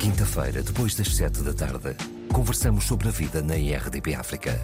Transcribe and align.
Quinta-feira, 0.00 0.62
depois 0.62 0.94
das 0.94 1.14
sete 1.14 1.42
da 1.42 1.52
tarde, 1.52 1.94
conversamos 2.32 2.84
sobre 2.84 3.08
a 3.08 3.10
vida 3.10 3.42
na 3.42 3.54
IRDP 3.58 4.14
África. 4.14 4.58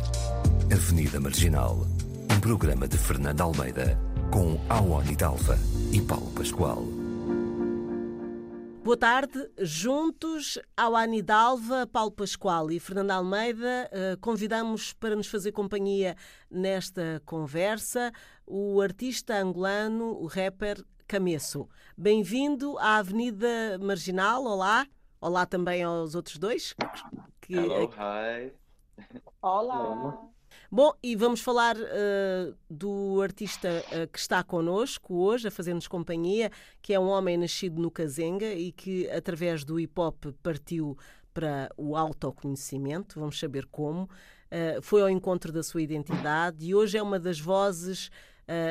Avenida 0.72 1.20
Marginal, 1.20 1.86
um 2.34 2.40
programa 2.40 2.88
de 2.88 2.96
Fernando 2.96 3.42
Almeida 3.42 4.00
com 4.32 4.58
Awani 4.66 5.14
Dalva 5.14 5.58
e 5.92 6.00
Paulo 6.00 6.30
Pascoal. 6.30 6.82
Boa 8.82 8.96
tarde, 8.96 9.46
juntos 9.58 10.58
ao 10.74 10.96
Anidalva, 10.96 11.86
Paulo 11.86 12.12
Pascoal 12.12 12.70
e 12.70 12.80
Fernando 12.80 13.10
Almeida, 13.10 13.90
eh, 13.92 14.16
convidamos 14.18 14.94
para 14.94 15.14
nos 15.14 15.26
fazer 15.26 15.52
companhia 15.52 16.16
nesta 16.50 17.20
conversa 17.26 18.10
o 18.46 18.80
artista 18.80 19.36
angolano, 19.36 20.18
o 20.18 20.26
rapper 20.26 20.82
Cameço. 21.06 21.68
Bem-vindo 21.94 22.78
à 22.78 22.96
Avenida 22.96 23.78
Marginal, 23.78 24.42
olá. 24.42 24.86
Olá 25.18 25.46
também 25.46 25.82
aos 25.82 26.14
outros 26.14 26.36
dois. 26.36 26.74
Que... 27.40 27.54
Hello, 27.54 27.90
hi. 27.96 28.52
Olá. 29.40 30.28
Bom, 30.70 30.92
e 31.02 31.16
vamos 31.16 31.40
falar 31.40 31.74
uh, 31.76 32.54
do 32.68 33.20
artista 33.22 33.82
uh, 33.86 34.08
que 34.08 34.18
está 34.18 34.44
connosco 34.44 35.14
hoje, 35.14 35.48
a 35.48 35.50
fazer-nos 35.50 35.88
companhia, 35.88 36.50
que 36.82 36.92
é 36.92 37.00
um 37.00 37.08
homem 37.08 37.38
nascido 37.38 37.80
no 37.80 37.90
Kazenga 37.90 38.52
e 38.52 38.72
que, 38.72 39.08
através 39.10 39.64
do 39.64 39.80
hip 39.80 39.98
hop, 39.98 40.26
partiu 40.42 40.98
para 41.32 41.70
o 41.78 41.96
autoconhecimento. 41.96 43.18
Vamos 43.18 43.38
saber 43.38 43.64
como. 43.66 44.02
Uh, 44.02 44.82
foi 44.82 45.00
ao 45.00 45.08
encontro 45.08 45.50
da 45.50 45.62
sua 45.62 45.80
identidade 45.80 46.64
e 46.66 46.74
hoje 46.74 46.98
é 46.98 47.02
uma 47.02 47.18
das 47.18 47.40
vozes 47.40 48.10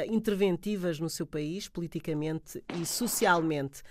interventivas 0.09 1.01
no 1.01 1.09
seu 1.09 1.27
país, 1.27 1.67
politicamente 1.67 2.63
e 2.79 2.85
socialmente. 2.85 3.83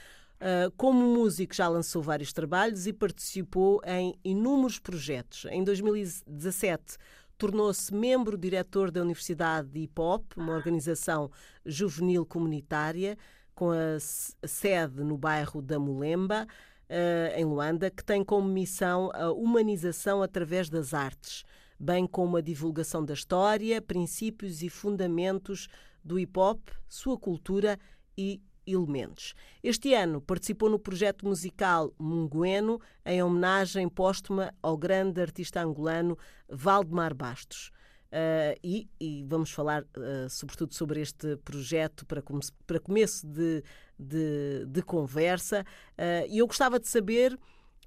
Uh, 0.45 0.71
como 0.77 1.01
músico 1.01 1.55
já 1.55 1.67
lançou 1.69 2.03
vários 2.03 2.31
trabalhos 2.31 2.87
e 2.87 2.93
participou 2.93 3.81
em 3.83 4.15
inúmeros 4.23 4.79
projetos. 4.79 5.47
Em 5.47 5.65
2017 5.65 6.99
tornou-se 7.39 7.95
membro 7.95 8.37
diretor 8.37 8.91
da 8.91 9.01
Universidade 9.01 9.69
de 9.69 9.81
Hip 9.81 9.99
Hop, 9.99 10.33
uma 10.37 10.53
organização 10.53 11.31
juvenil 11.65 12.27
comunitária 12.27 13.17
com 13.55 13.71
a 13.71 13.99
sede 14.47 15.03
no 15.03 15.17
bairro 15.17 15.63
da 15.63 15.79
Mulemba, 15.79 16.47
uh, 16.91 17.39
em 17.39 17.47
Luanda, 17.47 17.91
que 17.91 18.05
tem 18.05 18.23
como 18.23 18.47
missão 18.47 19.11
a 19.15 19.33
humanização 19.33 20.23
através 20.23 20.69
das 20.69 20.93
artes, 20.93 21.43
bem 21.81 22.07
como 22.07 22.37
a 22.37 22.43
divulgação 22.43 23.03
da 23.03 23.15
história, 23.15 23.81
princípios 23.81 24.63
e 24.63 24.69
fundamentos 24.69 25.69
do 26.05 26.19
hip 26.19 26.39
hop, 26.39 26.69
sua 26.87 27.19
cultura 27.19 27.79
e 28.15 28.43
elementos. 28.67 29.35
Este 29.63 29.95
ano 29.95 30.21
participou 30.21 30.69
no 30.69 30.79
projeto 30.79 31.27
musical 31.27 31.93
Mungueno, 31.99 32.81
em 33.05 33.23
homenagem 33.23 33.89
póstuma 33.89 34.53
ao 34.63 34.77
grande 34.77 35.21
artista 35.21 35.63
angolano 35.63 36.19
Valdemar 36.49 37.15
Bastos. 37.15 37.71
Uh, 38.15 38.55
e, 38.63 38.89
e, 39.01 39.25
vamos 39.27 39.51
falar 39.51 39.83
uh, 39.83 40.31
sobretudo 40.31 40.73
sobre 40.73 41.01
este 41.01 41.37
projeto 41.39 42.07
para, 42.07 42.23
come 42.23 42.41
para 42.65 42.79
começo 42.79 43.27
de, 43.27 43.61
de, 43.99 44.65
de 44.69 44.83
conversa. 44.83 45.65
Uh, 45.99 46.31
e 46.31 46.39
eu 46.39 46.47
gostava 46.47 46.79
de 46.79 46.87
saber 46.87 47.37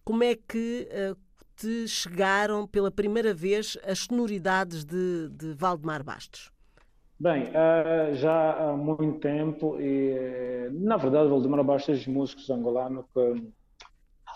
como 0.04 0.24
é 0.24 0.36
que 0.36 0.88
te 1.56 1.88
chegaram 1.88 2.68
pela 2.68 2.92
primeira 2.92 3.34
vez 3.34 3.78
as 3.84 4.00
sonoridades 4.00 4.86
de, 4.86 5.30
de 5.30 5.54
Valdemar 5.54 6.04
Bastos. 6.04 6.52
Bem, 7.20 7.46
uh, 7.46 8.14
já 8.14 8.54
há 8.54 8.78
muito 8.78 9.20
tempo 9.20 9.76
e, 9.82 10.70
na 10.72 10.98
verdade, 10.98 11.28
Valdemar 11.28 11.64
Bastos 11.64 12.06
músicos 12.06 12.48
angolanos 12.52 13.06
que, 13.12 13.20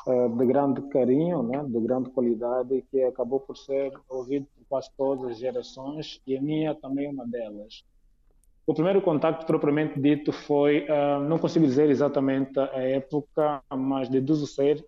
uh, 0.07 0.35
de 0.35 0.45
grande 0.47 0.81
carinho, 0.89 1.43
né, 1.43 1.63
de 1.63 1.79
grande 1.79 2.09
qualidade 2.09 2.73
e 2.73 2.81
que 2.81 3.03
acabou 3.03 3.39
por 3.39 3.55
ser 3.55 3.93
ouvido 4.09 4.47
por 4.55 4.65
quase 4.67 4.89
todas 4.97 5.29
as 5.33 5.37
gerações 5.37 6.19
e 6.25 6.35
a 6.35 6.41
minha 6.41 6.73
também 6.73 7.05
é 7.05 7.09
uma 7.11 7.27
delas. 7.27 7.83
O 8.65 8.73
primeiro 8.73 8.99
contato, 8.99 9.45
propriamente 9.45 9.99
dito, 9.99 10.31
foi, 10.31 10.87
não 11.27 11.37
consigo 11.37 11.65
dizer 11.65 11.89
exatamente 11.89 12.57
a 12.59 12.79
época, 12.79 13.61
mas 13.75 14.07
deduzo 14.07 14.47
ser 14.47 14.85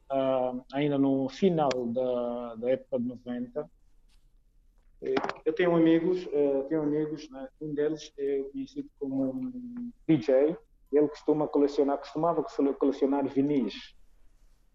ainda 0.71 0.97
no 0.97 1.27
final 1.27 1.69
da, 1.87 2.55
da 2.55 2.69
época 2.69 2.99
de 2.99 3.07
90, 3.07 3.69
eu 5.45 5.53
tenho 5.53 5.75
amigos, 5.75 6.25
uh, 6.27 6.65
tenho 6.69 6.81
amigos, 6.81 7.29
né? 7.29 7.47
um 7.61 7.73
deles 7.73 8.11
é 8.17 8.43
conhecido 8.51 8.89
como 8.99 9.31
um 9.31 9.91
DJ, 10.07 10.55
ele 10.91 11.07
costuma 11.07 11.47
colecionar, 11.47 11.97
costumava 11.97 12.45
colecionar 12.79 13.27
vinis, 13.27 13.95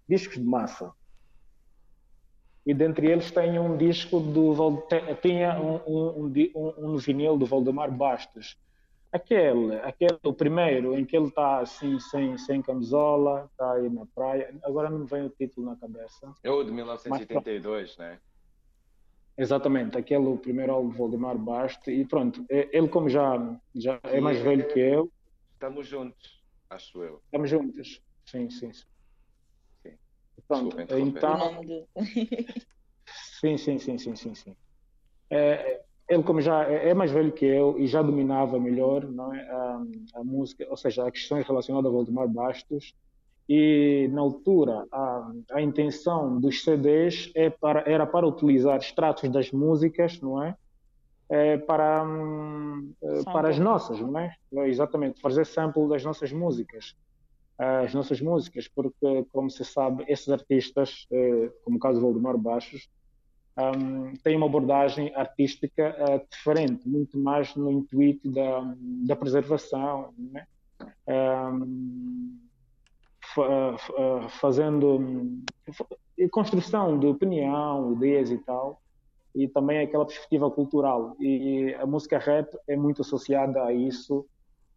discos 0.08 0.36
de 0.36 0.44
massa. 0.44 0.92
E 2.66 2.74
dentre 2.74 3.10
eles 3.10 3.30
tem 3.30 3.58
um 3.58 3.76
disco 3.76 4.20
do 4.20 4.82
tinha 5.22 5.58
um, 5.58 5.76
um, 5.86 6.32
um, 6.54 6.74
um 6.76 6.96
vinil 6.98 7.38
do 7.38 7.46
Valdemar 7.46 7.90
Bastos. 7.90 8.58
Aquele, 9.10 9.76
aquele, 9.76 10.18
o 10.22 10.34
primeiro, 10.34 10.94
em 10.94 11.02
que 11.06 11.16
ele 11.16 11.28
está 11.28 11.60
assim, 11.60 11.98
sem, 11.98 12.36
sem 12.36 12.60
camisola, 12.60 13.48
está 13.50 13.72
aí 13.72 13.88
na 13.88 14.04
praia. 14.14 14.54
Agora 14.62 14.90
não 14.90 14.98
me 14.98 15.06
vem 15.06 15.24
o 15.24 15.30
título 15.30 15.66
na 15.66 15.76
cabeça. 15.76 16.30
É 16.44 16.50
o 16.50 16.62
de 16.62 16.70
1982, 16.70 17.96
Mas, 17.96 17.98
né? 17.98 18.20
Exatamente, 19.38 19.96
aquele 19.96 20.26
o 20.26 20.36
primeiro 20.36 20.72
álbum 20.72 20.90
de 20.90 20.98
Valdemar 20.98 21.38
Baste 21.38 21.92
e 21.92 22.04
pronto, 22.04 22.44
é, 22.50 22.68
ele 22.76 22.88
como 22.88 23.08
já, 23.08 23.60
já 23.72 24.00
é 24.02 24.20
mais 24.20 24.40
velho 24.40 24.66
que 24.66 24.80
eu. 24.80 25.12
Estamos 25.52 25.86
juntos, 25.86 26.42
acho 26.68 27.04
eu. 27.04 27.22
Estamos 27.26 27.48
juntos, 27.48 28.02
sim, 28.26 28.50
sim. 28.50 28.72
sim. 28.72 28.84
Pronto, 30.48 30.76
então. 30.80 31.64
sim, 33.40 33.56
sim, 33.56 33.78
sim, 33.78 33.96
sim, 33.96 34.16
sim, 34.16 34.34
sim. 34.34 34.56
É, 35.30 35.84
ele 36.08 36.22
como 36.24 36.40
já 36.40 36.68
é, 36.68 36.88
é 36.88 36.94
mais 36.94 37.12
velho 37.12 37.30
que 37.30 37.44
eu 37.44 37.78
e 37.78 37.86
já 37.86 38.02
dominava 38.02 38.58
melhor 38.58 39.08
não 39.08 39.32
é, 39.32 39.48
a, 39.48 39.84
a 40.14 40.24
música, 40.24 40.66
ou 40.68 40.76
seja, 40.76 41.04
as 41.04 41.12
questões 41.12 41.46
relacionadas 41.46 41.88
a 41.88 41.94
Valdemar 41.94 42.26
Bastos 42.26 42.92
e 43.48 44.08
na 44.12 44.20
altura 44.20 44.86
a, 44.92 45.32
a 45.52 45.62
intenção 45.62 46.38
dos 46.38 46.62
CDs 46.62 47.32
é 47.34 47.48
para, 47.48 47.82
era 47.90 48.06
para 48.06 48.26
utilizar 48.26 48.78
extratos 48.78 49.30
das 49.30 49.50
músicas, 49.50 50.20
não 50.20 50.42
é? 50.42 50.54
é 51.30 51.56
para, 51.56 52.04
hum, 52.04 52.92
eh, 53.02 53.22
para 53.24 53.48
as 53.48 53.58
nossas, 53.58 54.00
não 54.00 54.18
é? 54.18 54.34
Exatamente, 54.66 55.20
fazer 55.20 55.46
sample 55.46 55.88
das 55.88 56.04
nossas 56.04 56.30
músicas. 56.30 56.94
As 57.58 57.92
nossas 57.92 58.20
músicas, 58.20 58.68
porque, 58.68 59.24
como 59.32 59.50
se 59.50 59.64
sabe, 59.64 60.04
esses 60.06 60.28
artistas, 60.28 61.06
eh, 61.10 61.50
como 61.64 61.78
o 61.78 61.80
caso 61.80 61.98
do 61.98 62.04
Valdemar 62.06 62.36
Baixos, 62.36 62.88
um, 63.58 64.14
têm 64.22 64.36
uma 64.36 64.46
abordagem 64.46 65.12
artística 65.16 65.96
uh, 65.98 66.24
diferente, 66.30 66.88
muito 66.88 67.18
mais 67.18 67.56
no 67.56 67.72
intuito 67.72 68.30
da, 68.30 68.72
da 68.78 69.16
preservação, 69.16 70.14
não 70.16 70.40
é? 70.40 70.46
Fazendo 74.40 75.00
construção 76.30 76.98
de 76.98 77.06
opinião, 77.06 77.92
ideias 77.92 78.30
e 78.30 78.38
tal, 78.38 78.80
e 79.34 79.46
também 79.46 79.80
aquela 79.80 80.04
perspectiva 80.04 80.50
cultural. 80.50 81.16
E 81.20 81.74
a 81.74 81.86
música 81.86 82.18
rap 82.18 82.56
é 82.66 82.76
muito 82.76 83.02
associada 83.02 83.62
a 83.64 83.72
isso, 83.72 84.26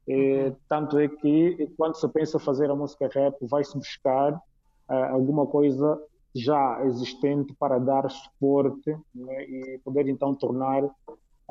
e, 0.08 0.52
tanto 0.68 1.00
é 1.00 1.08
que 1.08 1.70
quando 1.78 1.96
se 1.96 2.08
pensa 2.10 2.40
fazer 2.40 2.70
a 2.70 2.76
música 2.76 3.10
rap, 3.14 3.36
vai-se 3.46 3.78
buscar 3.78 4.34
uh, 4.34 4.94
alguma 5.12 5.46
coisa 5.46 6.02
já 6.34 6.84
existente 6.86 7.54
para 7.60 7.78
dar 7.78 8.10
suporte 8.10 8.96
né, 9.14 9.44
e 9.44 9.80
poder 9.84 10.08
então 10.08 10.34
tornar 10.34 10.84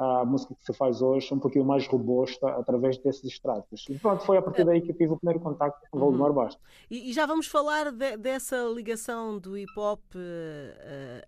a 0.00 0.24
música 0.24 0.54
que 0.54 0.64
se 0.64 0.72
faz 0.72 1.02
hoje 1.02 1.32
um 1.34 1.38
pouquinho 1.38 1.64
mais 1.64 1.86
robusta 1.86 2.48
através 2.48 2.96
desses 2.96 3.22
extratos. 3.24 3.84
E 3.90 3.98
pronto, 3.98 4.24
foi 4.24 4.38
a 4.38 4.42
partir 4.42 4.64
daí 4.64 4.80
que 4.80 4.92
eu 4.92 4.96
tive 4.96 5.12
o 5.12 5.16
primeiro 5.18 5.40
contacto 5.40 5.86
com 5.90 5.98
o 5.98 6.00
Valdemar 6.00 6.32
Bastos. 6.32 6.64
E, 6.90 7.10
e, 7.10 7.12
já 7.12 7.26
vamos 7.26 7.46
falar 7.46 7.92
de, 7.92 8.16
dessa 8.16 8.56
ligação 8.74 9.38
do 9.38 9.58
hip 9.58 9.78
hop 9.78 10.00
uh, 10.14 10.18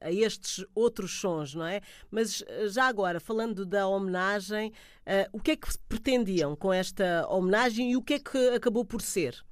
a 0.00 0.10
estes 0.10 0.64
outros 0.74 1.20
sons, 1.20 1.54
não 1.54 1.66
é? 1.66 1.82
Mas 2.10 2.42
eh, 2.48 2.68
já 2.68 2.84
agora, 2.86 3.20
falando 3.20 3.66
da 3.66 3.86
homenagem, 3.86 4.70
uh, 4.70 5.36
o 5.36 5.40
que 5.40 5.50
é 5.50 5.56
que 5.56 5.68
pretendiam 5.86 6.56
com 6.56 6.72
esta 6.72 7.26
homenagem 7.28 7.92
e 7.92 7.96
o 7.96 8.02
que 8.02 8.14
é 8.14 8.18
que 8.18 8.48
acabou 8.54 8.86
por 8.86 9.02
ser? 9.02 9.44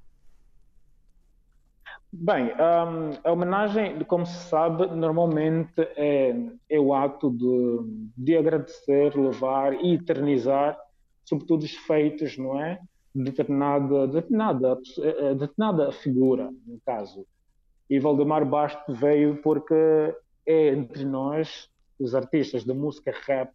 Bem, 2.13 2.47
um, 2.47 3.21
a 3.23 3.33
homenagem, 3.33 4.03
como 4.05 4.27
se 4.27 4.49
sabe, 4.49 4.85
normalmente 4.89 5.81
é, 5.97 6.35
é 6.69 6.81
o 6.81 6.93
ato 6.93 7.31
de, 7.31 8.11
de 8.17 8.37
agradecer, 8.37 9.15
louvar 9.15 9.75
e 9.75 9.95
eternizar, 9.95 10.77
sobretudo 11.25 11.63
os 11.63 11.77
feitos, 11.77 12.37
não 12.37 12.61
é? 12.61 12.81
Determinada, 13.15 14.09
determinada, 14.09 14.79
eh, 15.03 15.35
determinada 15.35 15.93
figura, 15.93 16.51
no 16.67 16.81
caso. 16.85 17.25
E 17.89 18.01
Valdemar 18.01 18.45
Basto 18.45 18.93
veio 18.93 19.41
porque 19.41 19.75
é 20.47 20.69
entre 20.69 21.05
nós, 21.05 21.71
os 21.99 22.13
artistas 22.15 22.65
da 22.65 22.75
música 22.75 23.15
rap, 23.25 23.55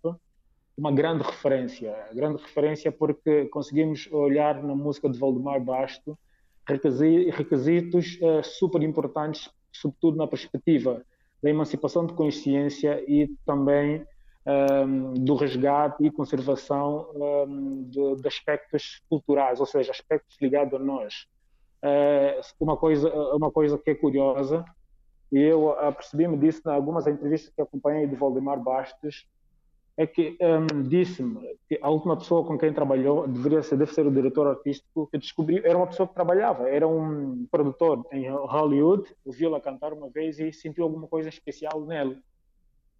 uma 0.77 0.93
grande 0.93 1.23
referência. 1.23 1.93
Grande 2.13 2.41
referência 2.41 2.89
porque 2.89 3.45
conseguimos 3.47 4.09
olhar 4.13 4.63
na 4.63 4.75
música 4.75 5.09
de 5.09 5.19
Valdemar 5.19 5.59
Basto 5.61 6.17
requisitos 6.67 8.17
uh, 8.21 8.43
super 8.43 8.81
importantes 8.81 9.49
sobretudo 9.75 10.17
na 10.17 10.27
perspectiva 10.27 11.03
da 11.41 11.49
emancipação 11.49 12.05
de 12.05 12.13
consciência 12.13 13.03
e 13.07 13.27
também 13.45 14.05
um, 14.45 15.13
do 15.13 15.35
resgate 15.35 16.03
e 16.05 16.11
conservação 16.11 17.09
um, 17.13 17.83
de, 17.83 18.27
aspectos 18.27 19.01
culturais, 19.09 19.59
ou 19.59 19.65
seja, 19.65 19.91
aspectos 19.91 20.37
ligados 20.41 20.73
a 20.73 20.83
nós. 20.83 21.27
Uh, 21.83 22.41
uma, 22.59 22.77
coisa, 22.77 23.13
uma 23.35 23.51
coisa 23.51 23.77
que 23.77 23.91
é 23.91 23.95
curiosa, 23.95 24.65
e 25.31 25.39
eu 25.39 25.71
apercebi-me 25.71 26.37
disso 26.37 26.61
em 26.65 26.71
algumas 26.71 27.05
entrevistas 27.05 27.53
que 27.53 27.61
acompanhei 27.61 28.07
de 28.07 28.15
Valdemar 28.15 28.59
Bastos, 28.59 29.27
é 29.97 30.05
que 30.05 30.37
um, 30.41 30.83
disse-me 30.83 31.57
que 31.69 31.79
a 31.81 31.89
última 31.89 32.17
pessoa 32.17 32.45
com 32.45 32.57
quem 32.57 32.73
trabalhou 32.73 33.27
deveria 33.27 33.63
ser, 33.63 33.77
deve 33.77 33.93
ser 33.93 34.05
o 34.05 34.11
diretor 34.11 34.47
artístico 34.47 35.07
que 35.07 35.17
descobriu, 35.17 35.61
era 35.63 35.77
uma 35.77 35.87
pessoa 35.87 36.07
que 36.07 36.13
trabalhava, 36.13 36.69
era 36.69 36.87
um 36.87 37.47
produtor 37.49 38.05
em 38.11 38.29
Hollywood, 38.29 39.03
ouviu-la 39.25 39.61
cantar 39.61 39.93
uma 39.93 40.09
vez 40.09 40.39
e 40.39 40.51
sentiu 40.51 40.83
alguma 40.83 41.07
coisa 41.07 41.29
especial 41.29 41.85
nela. 41.85 42.15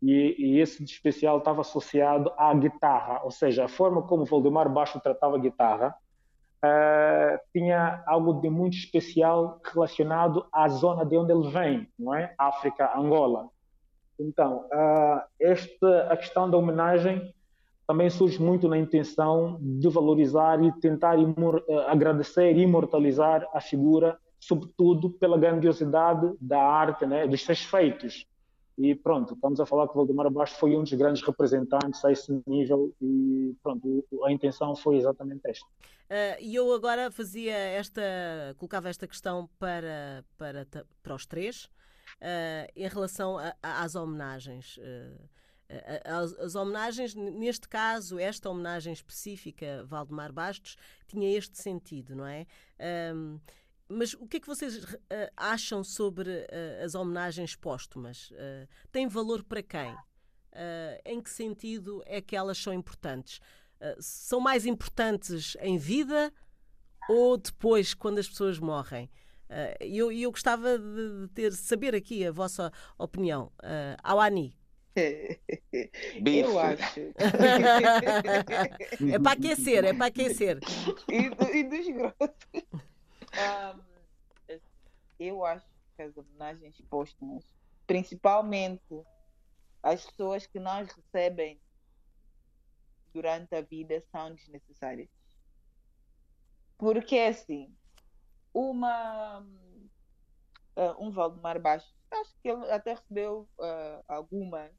E, 0.02 0.36
e, 0.38 0.60
esse 0.60 0.84
especial 0.84 1.40
estava 1.40 1.62
associado 1.62 2.32
à 2.38 2.54
guitarra, 2.54 3.22
ou 3.24 3.32
seja, 3.32 3.66
a 3.66 3.68
forma 3.68 4.02
como 4.04 4.26
Valdemar 4.26 4.70
Baixo 4.70 5.00
tratava 5.00 5.36
a 5.36 5.40
guitarra 5.40 5.96
uh, 6.66 7.40
tinha 7.52 8.04
algo 8.06 8.34
de 8.42 8.50
muito 8.50 8.78
especial 8.78 9.60
relacionado 9.64 10.46
à 10.52 10.68
zona 10.68 11.06
de 11.06 11.18
onde 11.18 11.32
ele 11.32 11.50
vem, 11.50 11.88
não 11.98 12.14
é? 12.14 12.34
África, 12.38 12.92
Angola. 12.98 13.50
Então, 14.20 14.68
uh, 14.74 15.22
esta, 15.40 16.08
a 16.10 16.18
questão 16.18 16.50
da 16.50 16.58
homenagem 16.58 17.34
também 17.88 18.10
surge 18.10 18.42
muito 18.42 18.68
na 18.68 18.78
intenção 18.78 19.60
de 19.62 19.88
valorizar 19.90 20.64
e 20.64 20.72
tentar 20.80 21.18
imor, 21.18 21.64
uh, 21.68 21.80
agradecer 21.88 22.56
e 22.56 22.62
imortalizar 22.62 23.48
a 23.54 23.62
figura, 23.62 24.18
sobretudo 24.40 25.10
pela 25.10 25.38
grandiosidade 25.38 26.34
da 26.40 26.62
arte, 26.62 27.06
né, 27.06 27.28
dos 27.28 27.44
seus 27.44 27.64
feitos. 27.64 28.26
E 28.78 28.94
pronto, 28.94 29.36
estamos 29.36 29.60
a 29.60 29.66
falar 29.66 29.88
que 29.88 29.94
o 29.94 29.96
Valdemar 29.96 30.30
Bastos 30.30 30.60
foi 30.60 30.76
um 30.76 30.84
dos 30.84 30.94
grandes 30.94 31.22
representantes 31.22 32.04
a 32.04 32.12
esse 32.12 32.42
nível 32.46 32.94
e 33.02 33.56
pronto, 33.64 34.06
a 34.24 34.32
intenção 34.32 34.76
foi 34.76 34.98
exatamente 34.98 35.42
esta. 35.46 35.66
Uh, 35.66 36.38
e 36.42 36.54
eu 36.56 36.72
agora 36.74 37.10
fazia 37.10 37.56
esta, 37.56 38.02
colocava 38.58 38.90
esta 38.90 39.08
questão 39.08 39.50
para, 39.58 40.26
para, 40.38 40.68
para 41.02 41.16
os 41.16 41.26
três, 41.26 41.70
uh, 42.22 42.72
em 42.76 42.88
relação 42.88 43.38
a, 43.38 43.56
a, 43.62 43.84
às 43.84 43.96
homenagens. 43.96 44.78
Uh, 44.78 45.30
as, 46.04 46.34
as, 46.34 46.56
homenagens, 46.56 47.16
neste 47.16 47.68
caso, 47.68 48.20
esta 48.20 48.50
homenagem 48.50 48.94
específica, 48.94 49.84
Valdemar 49.86 50.32
Bastos, 50.32 50.78
tinha 51.08 51.36
este 51.36 51.58
sentido, 51.58 52.16
não 52.16 52.28
é? 52.28 52.46
Um, 53.14 53.40
mas 53.88 54.14
o 54.14 54.28
que 54.28 54.38
é 54.38 54.40
que 54.40 54.48
vocês 54.48 54.84
uh, 54.84 54.98
acham 55.38 55.84
sobre 55.84 56.30
uh, 56.30 56.84
as 56.84 56.96
homenagens 56.96 57.56
póstumas? 57.56 58.32
Uh, 58.32 58.68
têm 58.92 59.08
valor 59.08 59.44
para 59.44 59.64
quem? 59.64 59.96
em 61.04 61.22
que 61.22 61.30
sentido 61.30 62.02
é 62.06 62.22
que 62.22 62.34
elas 62.34 62.58
são 62.58 62.72
importantes? 62.72 63.42
são 64.00 64.40
mais 64.40 64.66
importantes 64.66 65.58
em 65.60 65.78
vida 65.78 66.32
ou 67.10 67.36
depois, 67.36 67.94
quando 67.94 68.20
as 68.20 68.30
pessoas 68.30 68.58
morrem? 68.58 69.12
E 69.82 69.98
eu, 69.98 70.12
eu, 70.12 70.32
gostava 70.32 70.78
de 70.78 71.28
ter 71.34 71.52
saber 71.54 71.94
aqui 71.94 72.26
a 72.26 72.32
vossa 72.32 72.72
opinião. 72.98 73.52
Uh, 73.64 73.96
Awani. 74.04 74.58
eu 74.96 76.60
acho. 76.60 77.02
é 79.14 79.20
para 79.20 79.32
aquecer, 79.34 79.84
é 79.84 79.94
para 79.94 80.06
aquecer. 80.06 80.60
E, 81.10 81.30
do, 81.30 81.56
e 81.56 81.64
dos 81.64 81.88
grossos. 81.88 82.36
Um, 83.36 83.82
eu 85.20 85.44
acho 85.44 85.68
que 85.94 86.02
as 86.02 86.16
homenagens 86.16 86.80
póstumas, 86.90 87.44
principalmente 87.86 89.04
as 89.84 90.06
pessoas 90.06 90.48
que 90.48 90.58
nós 90.58 90.90
recebem 90.90 91.60
durante 93.14 93.54
a 93.54 93.60
vida, 93.60 94.02
são 94.10 94.34
desnecessárias. 94.34 95.10
Porque 96.78 97.18
assim, 97.18 97.76
uma 98.56 99.40
uh, 99.40 100.96
um 100.98 101.12
Valdemar 101.12 101.62
Baixo, 101.62 101.94
acho 102.10 102.34
que 102.42 102.50
ele 102.50 102.72
até 102.72 102.94
recebeu 102.94 103.48
uh, 103.60 104.04
algumas, 104.08 104.72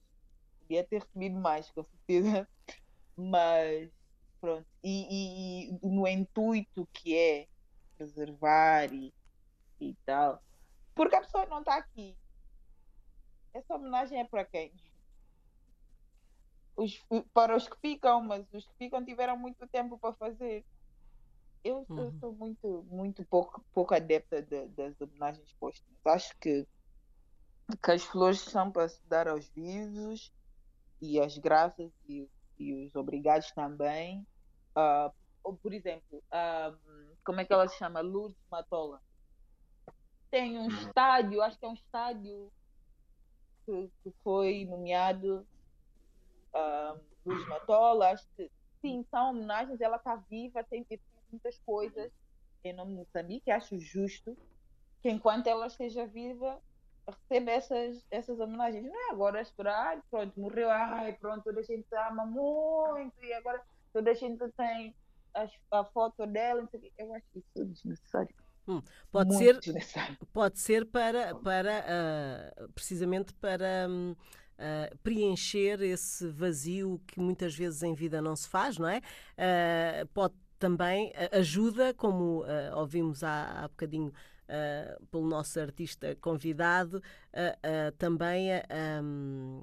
podia 0.60 0.82
ter 0.82 1.02
recebido 1.02 1.36
mais, 1.38 1.70
com 1.70 1.82
certeza, 1.82 2.48
mas 3.14 3.90
pronto, 4.40 4.66
e, 4.82 5.70
e, 5.70 5.78
no 5.86 6.08
intuito 6.08 6.88
que 6.92 7.16
é 7.16 7.48
preservar 7.96 8.92
e, 8.92 9.12
e 9.80 9.94
tal. 10.06 10.42
Porque 10.94 11.16
a 11.16 11.20
pessoa 11.20 11.46
não 11.46 11.60
está 11.60 11.76
aqui. 11.76 12.16
Essa 13.52 13.74
homenagem 13.74 14.18
é 14.20 14.24
para 14.24 14.44
quem? 14.44 14.72
Os, 16.76 17.02
para 17.32 17.56
os 17.56 17.66
que 17.68 17.76
ficam, 17.80 18.22
mas 18.22 18.46
os 18.52 18.66
que 18.66 18.74
ficam 18.76 19.04
tiveram 19.04 19.36
muito 19.36 19.66
tempo 19.68 19.98
para 19.98 20.12
fazer. 20.14 20.64
Eu, 21.66 21.84
uhum. 21.88 21.98
eu 21.98 22.12
sou 22.20 22.32
muito, 22.32 22.86
muito 22.88 23.24
pouco, 23.24 23.60
pouco 23.74 23.92
adepta 23.92 24.40
de, 24.40 24.68
das 24.68 25.00
homenagens 25.00 25.52
póstumas. 25.54 25.98
Acho 26.06 26.38
que, 26.38 26.64
que 27.82 27.90
as 27.90 28.04
flores 28.04 28.38
são 28.38 28.70
para 28.70 28.88
se 28.88 29.04
dar 29.08 29.26
aos 29.26 29.48
vivos 29.48 30.32
e 31.02 31.20
as 31.20 31.36
graças 31.36 31.90
e, 32.08 32.30
e 32.56 32.86
os 32.86 32.94
obrigados 32.94 33.50
também. 33.50 34.24
Uh, 34.76 35.52
por 35.56 35.72
exemplo, 35.72 36.22
uh, 36.28 36.78
como 37.24 37.40
é 37.40 37.44
que 37.44 37.52
ela 37.52 37.66
se 37.66 37.76
chama? 37.76 38.00
Lourdes 38.00 38.38
Matola. 38.48 39.02
Tem 40.30 40.56
um 40.56 40.68
uhum. 40.68 40.68
estádio, 40.68 41.42
acho 41.42 41.58
que 41.58 41.64
é 41.64 41.68
um 41.68 41.74
estádio 41.74 42.52
que, 43.64 43.90
que 44.04 44.14
foi 44.22 44.64
nomeado 44.66 45.44
uh, 46.54 47.00
Lourdes 47.24 47.48
Matola. 47.48 48.10
Acho 48.10 48.28
que 48.36 48.48
sim, 48.80 49.04
são 49.10 49.30
homenagens. 49.30 49.80
Ela 49.80 49.96
está 49.96 50.14
viva, 50.14 50.62
tem 50.62 50.84
muitas 51.36 51.58
coisas 51.58 52.10
em 52.64 52.72
nome 52.72 52.92
de 52.92 52.98
Moçambique. 52.98 53.50
Acho 53.50 53.78
justo 53.78 54.36
que 55.00 55.10
enquanto 55.10 55.46
ela 55.46 55.66
esteja 55.66 56.06
viva 56.06 56.60
receba 57.06 57.50
essas, 57.52 58.04
essas 58.10 58.40
homenagens. 58.40 58.84
Não 58.84 59.08
é 59.08 59.12
agora 59.12 59.40
esperar, 59.40 60.02
pronto, 60.10 60.38
morreu, 60.40 60.70
ai, 60.70 61.12
pronto, 61.12 61.44
toda 61.44 61.60
a 61.60 61.62
gente 61.62 61.86
ama 61.94 62.26
muito 62.26 63.24
e 63.24 63.32
agora 63.34 63.62
toda 63.92 64.10
a 64.10 64.14
gente 64.14 64.42
tem 64.56 64.94
a, 65.34 65.78
a 65.78 65.84
foto 65.84 66.26
dela, 66.26 66.68
eu 66.98 67.14
acho 67.14 67.26
isso 67.36 67.64
desnecessário. 67.64 68.34
Hum, 68.68 68.82
pode 69.12 69.32
Muito 69.32 69.64
ser 69.64 70.18
pode 70.32 70.58
ser 70.58 70.84
para 70.86 71.36
para 71.36 71.84
uh, 72.58 72.72
precisamente 72.72 73.32
para 73.34 73.86
um, 73.88 74.10
uh, 74.10 74.16
ah, 74.58 74.96
preencher 75.04 75.80
esse 75.82 76.28
vazio 76.32 77.00
que 77.06 77.20
muitas 77.20 77.54
vezes 77.54 77.84
em 77.84 77.94
vida 77.94 78.20
não 78.20 78.34
se 78.34 78.48
faz 78.48 78.76
não 78.76 78.88
é 78.88 78.98
uh, 78.98 80.06
pode 80.08 80.34
também 80.58 81.12
ajuda 81.32 81.94
como 81.94 82.44
ouvimos 82.74 83.22
há, 83.22 83.64
há 83.64 83.68
bocadinho 83.68 84.12
pelo 85.10 85.26
nosso 85.26 85.58
artista 85.58 86.16
convidado 86.20 87.02
também 87.98 88.54
a 88.54 89.02
um, 89.02 89.60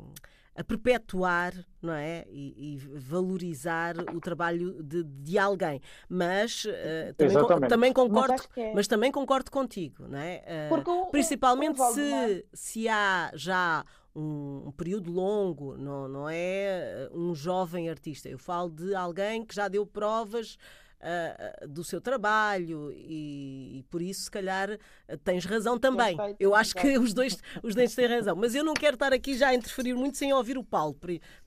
a 0.55 0.63
perpetuar 0.63 1.53
não 1.81 1.93
é? 1.93 2.25
E, 2.29 2.75
e, 2.75 2.77
valorizar 2.77 3.95
o 4.13 4.21
trabalho 4.21 4.81
de, 4.81 5.03
de 5.03 5.37
alguém. 5.37 5.81
Mas 6.07 6.63
uh, 6.63 7.13
também, 7.17 7.69
também 7.69 7.93
concordo, 7.93 8.33
mas, 8.33 8.49
é... 8.55 8.73
mas, 8.73 8.87
também 8.87 9.11
concordo 9.11 9.51
contigo, 9.51 10.07
não 10.07 10.17
é? 10.17 10.69
Uh, 10.71 11.11
principalmente 11.11 11.81
o, 11.81 11.83
o 11.83 11.93
se, 11.93 12.45
se 12.53 12.87
há 12.87 13.31
já 13.33 13.83
um, 14.15 14.67
um, 14.67 14.71
período 14.71 15.11
longo, 15.11 15.75
não, 15.75 16.07
não 16.07 16.29
é 16.29 17.09
um 17.11 17.35
jovem 17.35 17.89
artista. 17.89 18.29
Eu 18.29 18.37
falo 18.37 18.69
de 18.69 18.95
alguém 18.95 19.45
que 19.45 19.53
já 19.53 19.67
deu 19.67 19.85
provas 19.85 20.57
uh, 21.01 21.67
do 21.67 21.83
seu 21.83 21.99
trabalho 22.01 22.91
e, 22.91 23.79
e, 23.79 23.83
por 23.83 24.01
isso, 24.01 24.23
se 24.23 24.31
calhar, 24.31 24.77
tens 25.23 25.45
razão 25.45 25.79
também. 25.79 26.17
Eu 26.39 26.55
acho 26.55 26.75
que 26.75 26.97
os 26.97 27.13
dois, 27.13 27.37
os 27.61 27.75
dois 27.75 27.93
têm 27.95 28.07
razão. 28.07 28.35
Mas 28.35 28.55
eu 28.55 28.63
não 28.63 28.73
quero 28.73 28.95
estar 28.95 29.13
aqui 29.13 29.37
já 29.37 29.49
a 29.49 29.55
interferir 29.55 29.93
muito 29.93 30.17
sem 30.17 30.33
ouvir 30.33 30.57
o 30.57 30.63
Paulo 30.63 30.97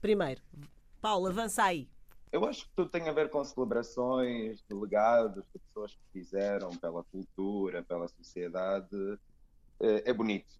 primeiro. 0.01 0.41
Paulo, 1.01 1.27
avança 1.27 1.63
aí. 1.63 1.87
Eu 2.31 2.45
acho 2.45 2.65
que 2.65 2.71
tudo 2.75 2.89
tem 2.89 3.07
a 3.07 3.13
ver 3.13 3.29
com 3.29 3.43
celebrações 3.43 4.61
de 4.69 4.75
legados 4.75 5.43
de 5.45 5.59
pessoas 5.59 5.93
que 5.93 6.19
fizeram 6.19 6.75
pela 6.75 7.03
cultura, 7.05 7.83
pela 7.83 8.07
sociedade. 8.07 9.17
É 9.79 10.11
bonito 10.11 10.57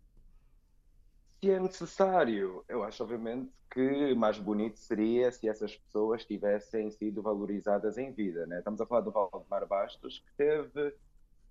se 1.40 1.52
é 1.52 1.60
necessário. 1.60 2.64
Eu 2.68 2.84
acho, 2.84 3.04
obviamente, 3.04 3.52
que 3.72 4.14
mais 4.16 4.40
bonito 4.40 4.80
seria 4.80 5.32
se 5.32 5.48
essas 5.48 5.76
pessoas 5.76 6.26
tivessem 6.26 6.90
sido 6.92 7.22
valorizadas 7.22 7.98
em 7.98 8.12
vida. 8.12 8.46
Né? 8.48 8.60
Estamos 8.60 8.82
a 8.82 8.86
falar 8.86 9.02
do 9.02 9.12
Valdemar 9.12 9.68
Bastos, 9.68 10.20
que 10.20 10.38
teve 10.38 10.96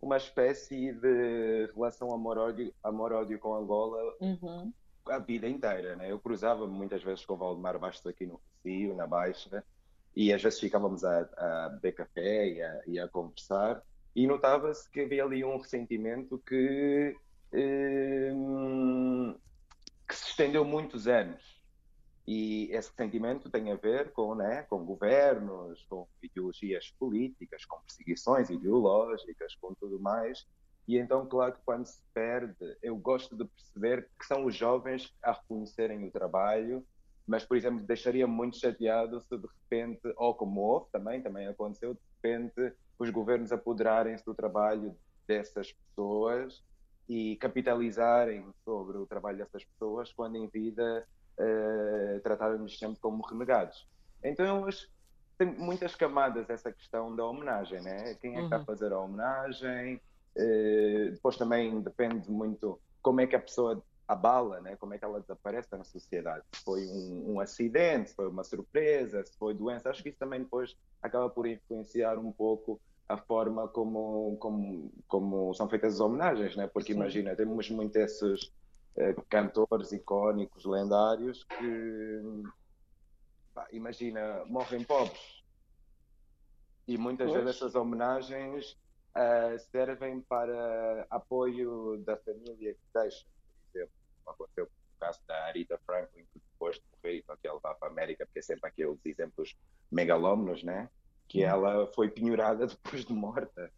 uma 0.00 0.16
espécie 0.16 0.92
de 0.92 1.70
relação 1.74 2.12
amor-ódio 2.12 2.72
amor 2.82 3.12
-ódio 3.12 3.38
com 3.38 3.54
Angola 3.54 3.98
uhum. 4.20 4.72
a 5.06 5.18
vida 5.18 5.48
inteira. 5.48 5.96
Né? 5.96 6.10
Eu 6.10 6.18
cruzava-me 6.18 6.72
muitas 6.72 7.02
vezes 7.02 7.24
com 7.24 7.34
o 7.34 7.36
Valdemar 7.36 7.78
Bastos 7.78 8.06
aqui 8.06 8.26
no 8.26 8.40
Rio, 8.64 8.94
na 8.94 9.06
Baixa, 9.06 9.64
e 10.14 10.32
às 10.32 10.42
vezes 10.42 10.58
ficávamos 10.58 11.04
a, 11.04 11.28
a 11.36 11.68
beber 11.68 11.92
café 11.92 12.48
e 12.48 12.62
a, 12.62 12.82
e 12.86 12.98
a 12.98 13.08
conversar, 13.08 13.82
e 14.14 14.26
notava-se 14.26 14.90
que 14.90 15.02
havia 15.02 15.24
ali 15.24 15.44
um 15.44 15.58
ressentimento 15.58 16.38
que. 16.38 17.14
Hum, 17.52 19.36
estendeu 20.24 20.64
muitos 20.64 21.06
anos. 21.06 21.56
E 22.26 22.68
esse 22.72 22.92
sentimento 22.92 23.48
tem 23.48 23.70
a 23.70 23.76
ver 23.76 24.12
com, 24.12 24.34
né, 24.34 24.62
com 24.62 24.84
governos, 24.84 25.84
com 25.88 26.08
ideologias 26.20 26.90
políticas, 26.98 27.64
com 27.64 27.80
perseguições 27.80 28.50
ideológicas, 28.50 29.54
com 29.56 29.72
tudo 29.74 30.00
mais. 30.00 30.44
E 30.88 30.98
então, 30.98 31.26
claro 31.26 31.52
que 31.52 31.60
quando 31.64 31.86
se 31.86 32.00
perde, 32.12 32.76
eu 32.82 32.96
gosto 32.96 33.36
de 33.36 33.44
perceber 33.44 34.08
que 34.18 34.26
são 34.26 34.44
os 34.44 34.56
jovens 34.56 35.14
a 35.22 35.32
reconhecerem 35.32 36.04
o 36.04 36.10
trabalho, 36.10 36.84
mas, 37.26 37.44
por 37.44 37.56
exemplo, 37.56 37.84
deixaria 37.84 38.26
muito 38.26 38.56
chateado 38.56 39.20
se 39.20 39.36
de 39.36 39.46
repente, 39.46 40.12
ou 40.16 40.34
como 40.34 40.60
houve 40.60 40.86
também, 40.92 41.22
também 41.22 41.46
aconteceu, 41.46 41.94
de 41.94 42.00
repente 42.14 42.76
os 42.98 43.10
governos 43.10 43.52
apoderarem-se 43.52 44.24
do 44.24 44.34
trabalho 44.34 44.96
dessas 45.26 45.72
pessoas 45.72 46.62
e 47.08 47.36
capitalizarem 47.36 48.44
sobre 48.64 48.98
o 48.98 49.06
trabalho 49.06 49.38
dessas 49.38 49.64
pessoas 49.64 50.12
quando 50.12 50.36
em 50.36 50.48
vida 50.48 51.06
uh, 51.38 52.20
trataram-nos 52.20 52.78
sempre 52.78 52.98
como 53.00 53.22
renegados. 53.24 53.86
Então, 54.22 54.62
hoje 54.62 54.88
tem 55.38 55.46
muitas 55.46 55.94
camadas 55.94 56.48
essa 56.48 56.72
questão 56.72 57.14
da 57.14 57.24
homenagem, 57.24 57.80
né? 57.80 58.14
Quem 58.14 58.32
é 58.32 58.38
que 58.38 58.44
está 58.44 58.56
a 58.56 58.58
uhum. 58.60 58.64
fazer 58.64 58.92
a 58.92 59.00
homenagem? 59.00 60.00
Uh, 60.36 61.10
depois 61.12 61.36
também 61.36 61.80
depende 61.80 62.30
muito 62.30 62.78
como 63.02 63.20
é 63.20 63.26
que 63.26 63.36
a 63.36 63.40
pessoa 63.40 63.82
abala, 64.08 64.60
né? 64.60 64.76
Como 64.76 64.94
é 64.94 64.98
que 64.98 65.04
ela 65.04 65.20
desaparece 65.20 65.68
na 65.72 65.84
sociedade? 65.84 66.44
Se 66.52 66.62
foi 66.62 66.86
um, 66.86 67.34
um, 67.34 67.40
acidente, 67.40 68.10
se 68.10 68.16
foi 68.16 68.28
uma 68.28 68.44
surpresa, 68.44 69.24
se 69.24 69.36
foi 69.36 69.54
doença. 69.54 69.90
Acho 69.90 70.02
que 70.02 70.08
isso 70.08 70.18
também 70.18 70.40
depois 70.40 70.76
acaba 71.02 71.28
por 71.28 71.46
influenciar 71.46 72.18
um 72.18 72.32
pouco 72.32 72.80
a 73.08 73.16
forma 73.16 73.68
como, 73.68 74.36
como, 74.38 74.92
como 75.06 75.54
são 75.54 75.68
feitas 75.68 75.94
as 75.94 76.00
homenagens, 76.00 76.56
né? 76.56 76.66
Porque 76.66 76.92
Sim. 76.92 76.98
imagina, 76.98 77.36
temos 77.36 77.70
muito 77.70 77.96
esses 77.96 78.52
eh, 78.96 79.14
cantores 79.28 79.92
icónicos, 79.92 80.64
lendários, 80.64 81.44
que 81.44 82.22
pá, 83.54 83.66
imagina, 83.72 84.44
morrem 84.46 84.82
pobres. 84.84 85.44
E 86.88 86.96
muitas 86.98 87.30
pois. 87.30 87.44
vezes 87.44 87.56
essas 87.56 87.74
homenagens 87.74 88.76
uh, 89.16 89.58
servem 89.70 90.20
para 90.22 91.06
apoio 91.10 91.98
da 92.04 92.16
família 92.16 92.74
que 92.74 92.80
deixa, 92.94 93.24
por 93.72 93.78
exemplo, 93.78 93.94
como 94.24 94.34
aconteceu 94.34 94.64
no 94.64 94.98
caso 95.00 95.20
da 95.26 95.44
Arita 95.46 95.78
Franklin, 95.84 96.24
que 96.32 96.40
depois 96.52 96.76
de 96.76 96.82
morrer, 96.92 97.18
então 97.18 97.36
que 97.36 97.48
ela 97.48 97.60
vai 97.60 97.74
para 97.74 97.88
a 97.88 97.90
América, 97.90 98.24
porque 98.26 98.38
é 98.38 98.42
sempre 98.42 98.68
aqueles 98.68 98.98
exemplos 99.04 99.54
megalómanos, 99.90 100.62
né? 100.62 100.88
Que 101.28 101.44
hum. 101.44 101.48
ela 101.48 101.86
foi 101.88 102.10
penhorada 102.10 102.66
depois 102.68 103.04
de 103.04 103.12
morta. 103.12 103.70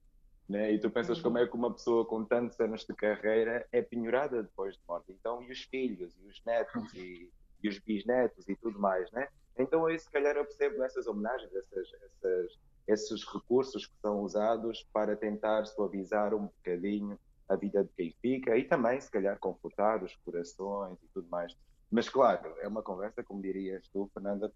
Né? 0.48 0.72
E 0.72 0.80
tu 0.80 0.90
pensas 0.90 1.20
como 1.20 1.36
é 1.36 1.46
que 1.46 1.54
uma 1.54 1.72
pessoa 1.72 2.06
com 2.06 2.24
tantos 2.24 2.58
anos 2.58 2.84
de 2.84 2.94
carreira 2.94 3.66
é 3.70 3.82
penhorada 3.82 4.42
depois 4.42 4.74
de 4.74 4.80
morte. 4.88 5.12
Então, 5.12 5.42
e 5.42 5.52
os 5.52 5.62
filhos, 5.64 6.16
e 6.18 6.26
os 6.26 6.42
netos, 6.46 6.94
e, 6.94 7.30
e 7.62 7.68
os 7.68 7.78
bisnetos, 7.78 8.48
e 8.48 8.56
tudo 8.56 8.78
mais, 8.78 9.10
né? 9.12 9.28
Então, 9.58 9.84
aí, 9.84 9.98
se 9.98 10.10
calhar, 10.10 10.36
eu 10.36 10.44
percebo 10.44 10.82
essas 10.82 11.06
homenagens, 11.06 11.52
essas, 11.54 11.88
essas, 12.02 12.58
esses 12.86 13.24
recursos 13.26 13.86
que 13.86 13.94
são 14.00 14.22
usados 14.22 14.88
para 14.92 15.16
tentar 15.16 15.66
suavizar 15.66 16.32
um 16.32 16.46
bocadinho 16.46 17.18
a 17.48 17.56
vida 17.56 17.82
de 17.82 17.90
quem 17.96 18.14
fica 18.22 18.56
e 18.56 18.64
também, 18.64 19.00
se 19.00 19.10
calhar, 19.10 19.38
confortar 19.38 20.02
os 20.02 20.14
corações 20.16 20.98
e 21.02 21.08
tudo 21.12 21.28
mais. 21.28 21.54
Mas, 21.90 22.08
claro, 22.08 22.54
é 22.60 22.68
uma 22.68 22.82
conversa, 22.82 23.24
como 23.24 23.42
dirias 23.42 23.88
tu, 23.88 24.10
Fernanda, 24.12 24.52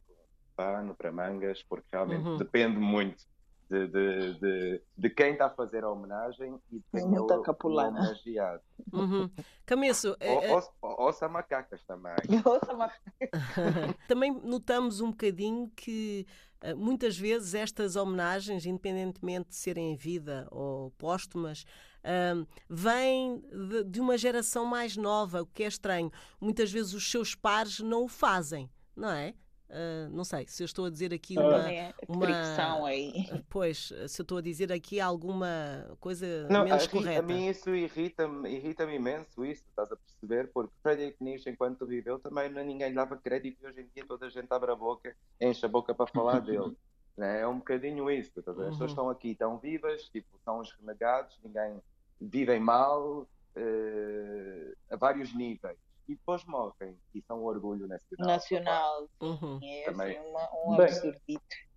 pano 0.63 0.95
para 0.95 1.11
mangas, 1.11 1.63
porque 1.63 1.87
realmente 1.93 2.27
uhum. 2.27 2.37
depende 2.37 2.79
muito 2.79 3.25
de, 3.69 3.87
de, 3.87 4.35
de, 4.35 4.83
de, 4.99 5.11
quem 5.11 5.33
está 5.33 5.47
a 5.47 5.51
fazer 5.51 5.83
a 5.83 5.91
homenagem 5.91 6.61
e 6.71 6.79
de 6.79 6.85
quem 6.91 7.15
é 7.15 7.21
o, 7.21 7.27
o 7.27 7.67
homenageado. 7.67 8.63
Uhum. 8.93 9.31
Camiço, 9.65 10.15
é, 10.21 10.53
ou, 10.53 10.59
é... 10.61 10.63
ouça 10.83 11.29
macacas 11.29 11.83
também. 11.85 12.15
Ouça 12.45 12.75
macacas. 12.75 13.31
também 14.07 14.31
notamos 14.31 15.01
um 15.01 15.11
bocadinho 15.11 15.73
que 15.75 16.27
eh, 16.61 16.75
muitas 16.75 17.17
vezes 17.17 17.55
estas 17.55 17.97
homenagens, 17.97 18.67
independentemente 18.67 19.49
de 19.49 19.57
serem 19.57 19.93
em 19.93 19.97
vida 19.97 20.47
ou 20.51 20.91
póstumas, 20.93 21.65
um, 22.05 22.47
vêm 22.69 23.41
de, 23.41 23.85
de 23.85 24.01
uma 24.01 24.19
geração 24.19 24.67
mais 24.67 24.97
nova, 24.99 25.43
o 25.43 25.47
que 25.47 25.63
é 25.63 25.67
estranho. 25.67 26.13
Muitas 26.39 26.71
vezes 26.71 26.93
os 26.93 27.11
seus 27.11 27.35
pares 27.35 27.81
não 27.81 28.05
o 28.05 28.09
fazem, 28.09 28.69
não 28.95 29.11
é? 29.11 29.35
Uh, 29.73 30.11
não 30.11 30.23
sei 30.23 30.47
se 30.47 30.63
eu 30.63 30.67
estou 30.67 30.85
a 30.85 30.91
dizer 30.91 31.15
aqui 31.15 31.39
uma. 31.39 31.73
É, 31.73 31.95
uma 32.07 32.89
aí. 32.89 33.27
Ah, 33.33 33.41
pois, 33.49 33.91
se 34.07 34.21
eu 34.21 34.23
estou 34.23 34.37
a 34.37 34.43
dizer 34.43 34.71
aqui 34.71 35.01
alguma 35.01 35.97
coisa 35.99 36.47
não, 36.51 36.65
menos 36.65 36.85
a, 36.85 36.89
correta. 36.91 37.21
A 37.21 37.23
mim 37.23 37.49
isso 37.49 37.75
irrita-me 37.75 38.51
irrita 38.51 38.85
imenso, 38.85 39.43
isso, 39.47 39.65
estás 39.67 39.91
a 39.91 39.97
perceber? 39.97 40.51
Porque 40.53 40.75
Frederick 40.83 41.25
Nietzsche, 41.25 41.49
enquanto 41.49 41.87
viveu, 41.87 42.19
também 42.19 42.51
não, 42.51 42.63
ninguém 42.63 42.91
lhe 42.91 42.95
dava 42.95 43.17
crédito 43.17 43.63
e 43.63 43.67
hoje 43.67 43.81
em 43.81 43.89
dia 43.95 44.05
toda 44.07 44.27
a 44.27 44.29
gente 44.29 44.53
abre 44.53 44.71
a 44.71 44.77
boca, 44.77 45.17
enche 45.41 45.65
a 45.65 45.69
boca 45.71 45.95
para 45.95 46.07
falar 46.07 46.41
dele. 46.45 46.77
Né? 47.17 47.41
É 47.41 47.49
um 47.49 47.57
bocadinho 47.57 48.11
isso, 48.11 48.43
tá 48.43 48.51
as 48.51 48.57
pessoas 48.57 48.79
uhum. 48.79 48.87
estão 48.87 49.11
aqui, 49.11 49.31
estão 49.31 49.57
vivas, 49.57 50.03
tipo, 50.11 50.39
são 50.45 50.61
os 50.61 50.71
renegados, 50.73 51.41
ninguém 51.43 51.81
vivem 52.21 52.61
mal, 52.61 53.27
uh, 53.57 54.77
a 54.91 54.97
vários 54.97 55.35
níveis 55.35 55.79
e 56.09 56.15
depois 56.15 56.45
morrem 56.45 56.97
e 57.15 57.23
são 57.23 57.41
um 57.41 57.45
orgulho 57.45 57.87
nacional. 57.87 58.27
Nacional, 58.27 59.09
uhum. 59.21 59.59
é 59.63 59.85
Também. 59.85 60.19
Assim, 60.19 60.29
uma, 60.29 60.49
um 60.67 60.77
Bem, 60.77 60.87
absurdito. 60.87 61.73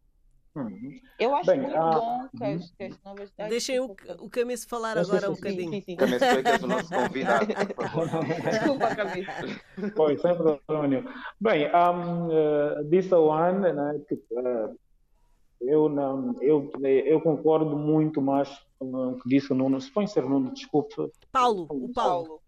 Uhum. 0.55 0.99
Eu 1.19 1.35
acho 1.35 1.47
Bem, 1.47 1.59
muito 1.59 1.75
ah, 1.75 1.91
bom 1.91 2.29
que 2.37 2.43
as, 2.45 2.71
que 2.71 2.83
as 2.85 3.03
novas. 3.03 3.31
Deixem 3.49 3.79
o, 3.79 3.93
o 4.19 4.29
Camiço 4.29 4.67
falar 4.69 4.97
agora 4.97 5.29
um 5.29 5.33
bocadinho. 5.33 5.69
Sim, 5.69 5.81
sim, 5.81 5.95
tu 5.97 6.05
é 6.05 6.43
que 6.43 6.49
és 6.49 6.63
o 6.63 6.67
nosso 6.67 6.89
convidado. 6.89 7.45
Desculpa, 8.49 8.95
Camiço. 8.95 9.31
Pois, 9.95 10.21
sem 10.21 10.33
problema 10.33 10.87
nenhum. 10.87 11.03
Bem, 11.41 11.67
um, 11.67 12.27
uh, 12.27 12.83
disse 12.89 13.13
a 13.13 13.19
One 13.19 13.73
né, 13.73 14.01
que 14.07 14.15
uh, 14.15 14.79
eu, 15.59 15.89
não, 15.89 16.41
eu, 16.41 16.71
eu 16.81 17.19
concordo 17.19 17.75
muito 17.75 18.21
mais 18.21 18.49
com 18.79 19.11
o 19.11 19.19
que 19.19 19.27
disse 19.27 19.51
o 19.51 19.55
Nuno. 19.55 19.81
Se 19.81 19.91
põe 19.91 20.07
ser 20.07 20.23
Nuno, 20.23 20.53
desculpe. 20.53 20.95
Paulo, 21.33 21.67
o 21.69 21.91
Paulo. 21.91 22.41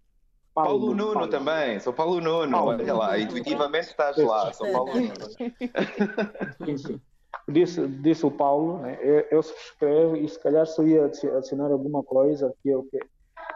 Paulo, 0.64 0.80
Paulo 0.80 0.96
Nuno 0.96 1.14
Paulo. 1.14 1.30
também, 1.30 1.80
sou 1.80 1.94
Paulo 1.94 2.20
Nuno, 2.20 2.52
Paulo. 2.52 2.72
olha 2.72 2.94
lá, 2.96 3.20
intuitivamente 3.20 3.90
estás 3.90 4.18
lá, 4.18 4.52
sou 4.54 4.72
Paulo 4.72 4.92
Nuno. 4.96 5.14
Disse, 7.50 7.88
disse 7.88 8.26
o 8.26 8.32
Paulo, 8.32 8.80
né? 8.80 8.98
eu, 9.02 9.26
eu 9.32 9.44
subscrevo 9.44 10.18
e 10.18 10.28
se 10.28 10.38
calhar 10.42 10.66
só 10.66 10.84
ia 10.84 11.06
adicionar 11.06 11.72
alguma 11.72 12.04
coisa 12.04 12.54
que 12.62 12.70
eu 12.70 12.84
que... 12.92 13.00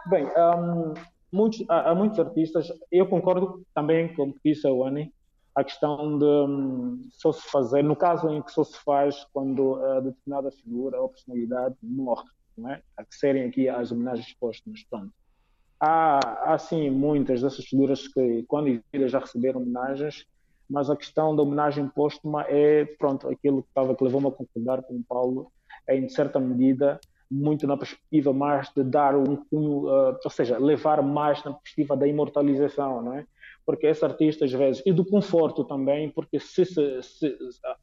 Bem, 0.06 0.26
um, 0.26 0.94
muitos, 1.30 1.62
há, 1.68 1.90
há, 1.90 1.94
muitos 1.94 2.18
artistas, 2.18 2.72
eu 2.90 3.06
concordo 3.06 3.62
também 3.74 4.14
com 4.14 4.28
o 4.28 4.32
que 4.32 4.40
disse 4.44 4.66
a 4.66 4.72
Wani, 4.72 5.12
a 5.54 5.62
questão 5.62 6.18
de 6.18 6.24
um, 6.24 7.06
só 7.10 7.32
se 7.32 7.46
fazer, 7.50 7.82
no 7.82 7.96
caso 7.96 8.30
em 8.30 8.40
que 8.40 8.52
só 8.52 8.64
se 8.64 8.78
faz 8.78 9.26
quando 9.32 9.74
a 9.84 10.00
determinada 10.00 10.50
figura 10.52 11.00
ou 11.00 11.08
personalidade 11.08 11.76
morre, 11.82 12.30
não 12.56 12.70
é? 12.70 12.80
A 12.96 13.04
que 13.04 13.14
serem 13.14 13.44
aqui 13.44 13.68
as 13.68 13.92
homenagens 13.92 14.32
póstumas, 14.40 14.82
pronto. 14.88 15.12
Há, 15.84 16.52
há 16.52 16.58
sim 16.58 16.90
muitas 16.90 17.42
dessas 17.42 17.64
figuras 17.64 18.06
que, 18.06 18.44
quando 18.46 18.68
em 18.68 18.80
vida, 18.92 19.08
já 19.08 19.18
receberam 19.18 19.60
homenagens, 19.60 20.24
mas 20.70 20.88
a 20.88 20.94
questão 20.94 21.34
da 21.34 21.42
homenagem 21.42 21.88
póstuma 21.88 22.44
é, 22.48 22.84
pronto, 22.84 23.28
aquilo 23.28 23.64
que, 23.64 23.68
estava, 23.68 23.92
que 23.92 24.04
levou-me 24.04 24.28
a 24.28 24.30
concordar 24.30 24.80
com 24.84 24.94
o 24.94 25.02
Paulo, 25.02 25.50
é, 25.88 25.96
em 25.96 26.08
certa 26.08 26.38
medida, 26.38 27.00
muito 27.28 27.66
na 27.66 27.76
perspectiva 27.76 28.32
mais 28.32 28.70
de 28.72 28.84
dar 28.84 29.16
um 29.16 29.34
cunho, 29.34 29.88
uh, 29.88 30.16
ou 30.24 30.30
seja, 30.30 30.56
levar 30.56 31.02
mais 31.02 31.42
na 31.42 31.52
perspectiva 31.52 31.96
da 31.96 32.06
imortalização, 32.06 33.02
não 33.02 33.14
é? 33.14 33.26
Porque 33.66 33.88
esse 33.88 34.04
artista, 34.04 34.44
às 34.44 34.52
vezes, 34.52 34.82
e 34.86 34.92
do 34.92 35.04
conforto 35.04 35.64
também, 35.64 36.10
porque 36.10 36.38
se, 36.38 36.64
se, 36.64 37.02
se 37.02 37.36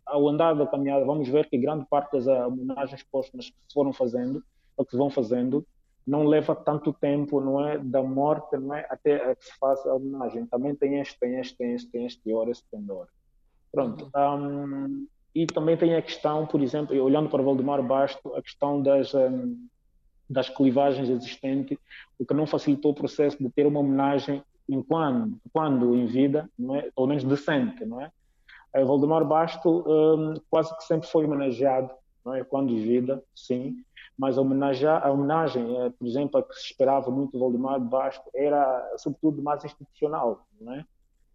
ao 0.05 0.25
andar 0.29 0.53
da 0.53 0.65
caminhada, 0.65 1.03
vamos 1.03 1.27
ver 1.27 1.49
que 1.49 1.57
grande 1.57 1.85
parte 1.89 2.13
das 2.13 2.27
homenagens 2.27 3.03
póstumas 3.03 3.49
que 3.49 3.55
se 3.67 3.73
foram 3.73 3.91
fazendo, 3.91 4.41
ou 4.77 4.85
que 4.85 4.91
se 4.91 4.97
vão 4.97 5.09
fazendo, 5.09 5.65
não 6.09 6.25
leva 6.25 6.55
tanto 6.55 6.91
tempo, 6.91 7.39
não 7.39 7.67
é, 7.67 7.77
da 7.77 8.01
morte, 8.01 8.57
não 8.57 8.73
é, 8.73 8.85
até 8.89 9.35
que 9.35 9.45
se 9.45 9.57
faça 9.59 9.89
a 9.89 9.95
homenagem. 9.95 10.45
Também 10.47 10.73
tem 10.73 10.99
este, 10.99 11.19
tem 11.19 11.39
este, 11.39 11.55
tem 11.55 11.73
este, 11.73 11.91
tem 11.91 12.05
este 12.05 12.33
hora, 12.33 12.49
este 12.49 12.65
pendor. 12.71 13.07
Pronto. 13.71 14.09
Uhum. 14.15 14.85
Um, 14.85 15.07
e 15.35 15.45
também 15.45 15.77
tem 15.77 15.95
a 15.95 16.01
questão, 16.01 16.47
por 16.47 16.61
exemplo, 16.61 16.99
olhando 16.99 17.29
para 17.29 17.43
Valdemar 17.43 17.83
Basto, 17.83 18.33
a 18.33 18.41
questão 18.41 18.81
das 18.81 19.13
um, 19.13 19.67
das 20.27 20.49
clivagens 20.49 21.09
existentes, 21.09 21.77
o 22.17 22.25
que 22.25 22.33
não 22.33 22.47
facilitou 22.47 22.91
o 22.91 22.95
processo 22.95 23.37
de 23.37 23.49
ter 23.51 23.67
uma 23.67 23.79
homenagem 23.79 24.43
enquanto, 24.67 25.37
quando 25.53 25.95
em 25.95 26.07
vida, 26.07 26.49
não 26.57 26.75
é, 26.75 26.89
pelo 26.91 27.07
menos 27.07 27.23
decente, 27.23 27.85
não 27.85 28.01
é? 28.01 28.11
Valdemar 28.73 29.25
Basto 29.25 29.83
um, 29.87 30.35
quase 30.49 30.75
que 30.75 30.83
sempre 30.83 31.07
foi 31.07 31.25
homenageado, 31.25 31.91
não 32.23 32.35
é, 32.35 32.43
quando 32.43 32.71
em 32.71 32.79
vida, 32.79 33.23
sim, 33.35 33.77
mas 34.19 34.37
a, 34.37 34.41
a 34.99 35.11
homenagem, 35.13 35.77
eh, 35.77 35.89
por 35.97 36.05
exemplo, 36.05 36.37
a 36.37 36.43
que 36.43 36.53
se 36.53 36.65
esperava 36.65 37.09
muito 37.09 37.31
do 37.31 37.39
Valdemar 37.39 37.79
Basto 37.79 38.29
era, 38.35 38.95
sobretudo, 38.97 39.41
mais 39.41 39.63
institucional, 39.63 40.45
não 40.59 40.73
é? 40.73 40.85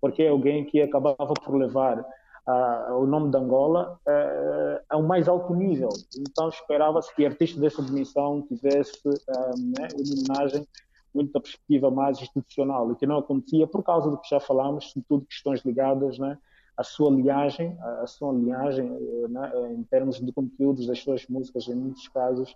porque 0.03 0.23
é 0.23 0.29
alguém 0.29 0.67
que 0.67 0.83
acabava 0.83 1.33
por 1.33 1.57
levar 1.57 1.99
uh, 2.01 2.95
o 3.01 3.07
nome 3.07 3.31
de 3.31 3.39
Angola 3.39 3.99
uh, 4.07 4.85
a 4.87 4.99
um 4.99 5.07
mais 5.07 5.29
alto 5.29 5.55
nível. 5.55 5.89
Então 6.19 6.51
esperava-se 6.51 7.15
que 7.17 7.25
artistas 7.25 7.59
dessa 7.59 7.83
dimensão 7.83 8.43
tivesse 8.43 9.01
né, 9.09 9.89
uma 9.95 10.37
homenagem 10.37 10.69
muito 11.15 11.33
da 11.33 11.41
perspectiva 11.41 11.91
mais 11.91 12.21
institucional, 12.21 12.93
e 12.93 12.97
que 12.97 13.07
não 13.07 13.17
acontecia 13.17 13.67
por 13.67 13.83
causa 13.83 14.11
do 14.11 14.19
que 14.19 14.29
já 14.29 14.41
falámos, 14.41 14.91
sobretudo 14.91 15.25
questões 15.25 15.65
ligadas 15.65 16.19
né, 16.19 16.37
à 16.77 16.85
sua 16.85 17.11
linhagem, 17.11 17.75
à 17.81 18.07
sua 18.07 18.31
linhagem 18.31 18.91
né, 19.31 19.73
em 19.73 19.83
termos 19.85 20.21
de 20.21 20.31
conteúdos 20.33 20.87
das 20.87 20.99
suas 20.99 21.27
músicas, 21.29 21.67
em 21.67 21.75
muitos 21.75 22.09
casos, 22.09 22.55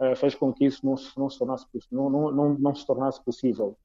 uh, 0.00 0.16
fez 0.16 0.34
com 0.34 0.52
que 0.52 0.64
isso 0.64 0.84
não, 0.84 0.94
não, 1.16 1.30
se, 1.30 1.38
tornasse, 1.38 1.66
não, 1.90 2.10
não, 2.10 2.32
não, 2.32 2.54
não 2.54 2.74
se 2.74 2.86
tornasse 2.86 3.22
possível. 3.22 3.76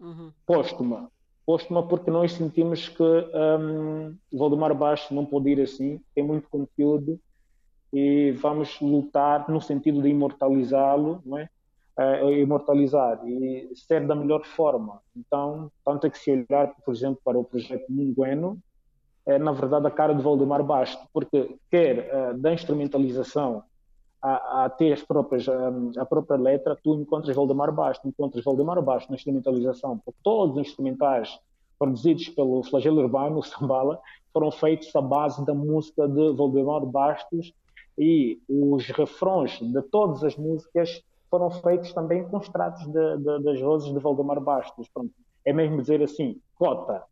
Uhum. 0.00 0.30
Póstuma. 0.46 1.10
Póstuma 1.44 1.86
porque 1.86 2.10
nós 2.10 2.32
sentimos 2.32 2.88
que 2.88 3.02
um, 3.02 4.16
Valdemar 4.32 4.74
Baixo 4.74 5.14
não 5.14 5.24
pode 5.24 5.48
ir 5.50 5.60
assim, 5.60 6.00
tem 6.14 6.24
muito 6.24 6.48
conteúdo 6.48 7.20
e 7.92 8.32
vamos 8.32 8.80
lutar 8.80 9.48
no 9.48 9.60
sentido 9.60 10.02
de 10.02 10.08
imortalizá-lo, 10.08 11.22
não 11.24 11.38
é? 11.38 11.48
Uh, 11.98 12.30
imortalizar 12.32 13.26
e 13.26 13.70
ser 13.74 14.06
da 14.06 14.14
melhor 14.14 14.44
forma. 14.44 15.00
Então, 15.16 15.72
tanto 15.82 16.06
é 16.06 16.10
que 16.10 16.18
se 16.18 16.30
olhar, 16.30 16.74
por 16.84 16.92
exemplo, 16.92 17.18
para 17.24 17.38
o 17.38 17.44
projeto 17.44 17.86
Mungueno, 17.88 18.58
é 19.24 19.38
na 19.38 19.52
verdade 19.52 19.86
a 19.86 19.90
cara 19.90 20.14
de 20.14 20.22
Valdemar 20.22 20.62
Basto, 20.62 21.06
porque 21.10 21.56
quer 21.70 22.10
uh, 22.12 22.38
da 22.38 22.52
instrumentalização 22.52 23.62
a, 24.26 24.64
a, 24.64 24.70
ter 24.70 24.92
as 24.92 25.02
próprias, 25.02 25.46
um, 25.46 25.92
a 25.96 26.04
própria 26.04 26.36
letra, 26.36 26.76
tu 26.82 26.96
encontras 26.96 27.36
Valdemar 27.36 27.72
Basto, 27.72 28.08
encontras 28.08 28.42
Valdemar 28.44 28.82
Basto 28.82 29.08
na 29.08 29.16
instrumentalização, 29.16 29.98
porque 29.98 30.18
todos 30.20 30.56
os 30.56 30.66
instrumentais 30.66 31.38
produzidos 31.78 32.28
pelo 32.30 32.64
Flagelo 32.64 33.02
Urbano, 33.02 33.38
o 33.38 33.42
Sambala, 33.42 34.00
foram 34.32 34.50
feitos 34.50 34.94
à 34.96 35.00
base 35.00 35.44
da 35.46 35.54
música 35.54 36.08
de 36.08 36.32
Valdemar 36.32 36.84
Bastos 36.84 37.54
e 37.96 38.40
os 38.48 38.86
refrões 38.88 39.60
de 39.60 39.82
todas 39.82 40.24
as 40.24 40.36
músicas 40.36 41.02
foram 41.30 41.50
feitos 41.50 41.92
também 41.92 42.28
com 42.28 42.38
extratos 42.38 42.84
de, 42.84 43.16
de, 43.18 43.42
das 43.44 43.60
vozes 43.60 43.92
de 43.92 43.98
Valdemar 44.00 44.40
Bastos. 44.40 44.88
Pronto. 44.88 45.12
É 45.44 45.52
mesmo 45.52 45.80
dizer 45.80 46.02
assim, 46.02 46.40
cota, 46.56 47.04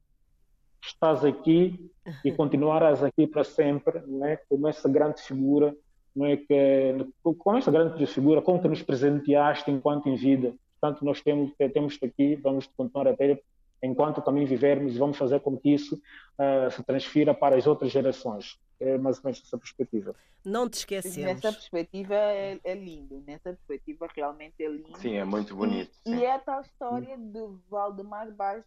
estás 0.82 1.24
aqui 1.24 1.90
e 2.24 2.32
continuarás 2.34 3.04
aqui 3.04 3.26
para 3.26 3.44
sempre, 3.44 4.02
não 4.04 4.26
é? 4.26 4.36
como 4.48 4.66
essa 4.66 4.88
grande 4.88 5.22
figura, 5.22 5.74
não 6.14 6.26
é? 6.26 6.36
que, 6.36 7.06
como 7.38 7.58
essa 7.58 7.70
grande 7.70 8.06
figura, 8.06 8.42
como 8.42 8.60
que 8.60 8.68
nos 8.68 8.82
presenteaste 8.82 9.70
enquanto 9.70 10.08
em 10.08 10.16
vida. 10.16 10.54
Portanto, 10.80 11.04
nós 11.04 11.20
temos, 11.20 11.52
temos 11.72 11.98
aqui, 12.02 12.36
vamos 12.36 12.66
continuar 12.66 13.08
a 13.08 13.16
ter 13.16 13.42
enquanto 13.82 14.22
também 14.22 14.46
vivermos, 14.46 14.96
vamos 14.96 15.16
fazer 15.16 15.40
com 15.40 15.56
que 15.58 15.70
isso 15.70 15.96
uh, 15.96 16.70
se 16.70 16.82
transfira 16.82 17.34
para 17.34 17.56
as 17.56 17.66
outras 17.66 17.92
gerações. 17.92 18.58
É 18.80 18.98
mais 18.98 19.18
ou 19.18 19.24
menos 19.24 19.42
essa 19.44 19.58
perspectiva. 19.58 20.14
Não 20.44 20.68
te 20.68 20.78
esquecemos. 20.78 21.16
Nessa 21.16 21.52
perspectiva 21.52 22.14
é, 22.14 22.58
é, 22.64 22.74
lindo, 22.74 23.22
nessa 23.26 23.52
perspectiva 23.52 24.08
realmente 24.14 24.62
é 24.62 24.68
lindo. 24.68 24.98
Sim, 24.98 25.14
é 25.14 25.24
muito 25.24 25.54
bonito. 25.54 25.92
E, 26.04 26.14
e 26.14 26.24
é 26.24 26.32
a 26.32 26.38
tal 26.38 26.60
história 26.60 27.16
de 27.16 27.40
Valdemar 27.68 28.30
Bastos, 28.32 28.64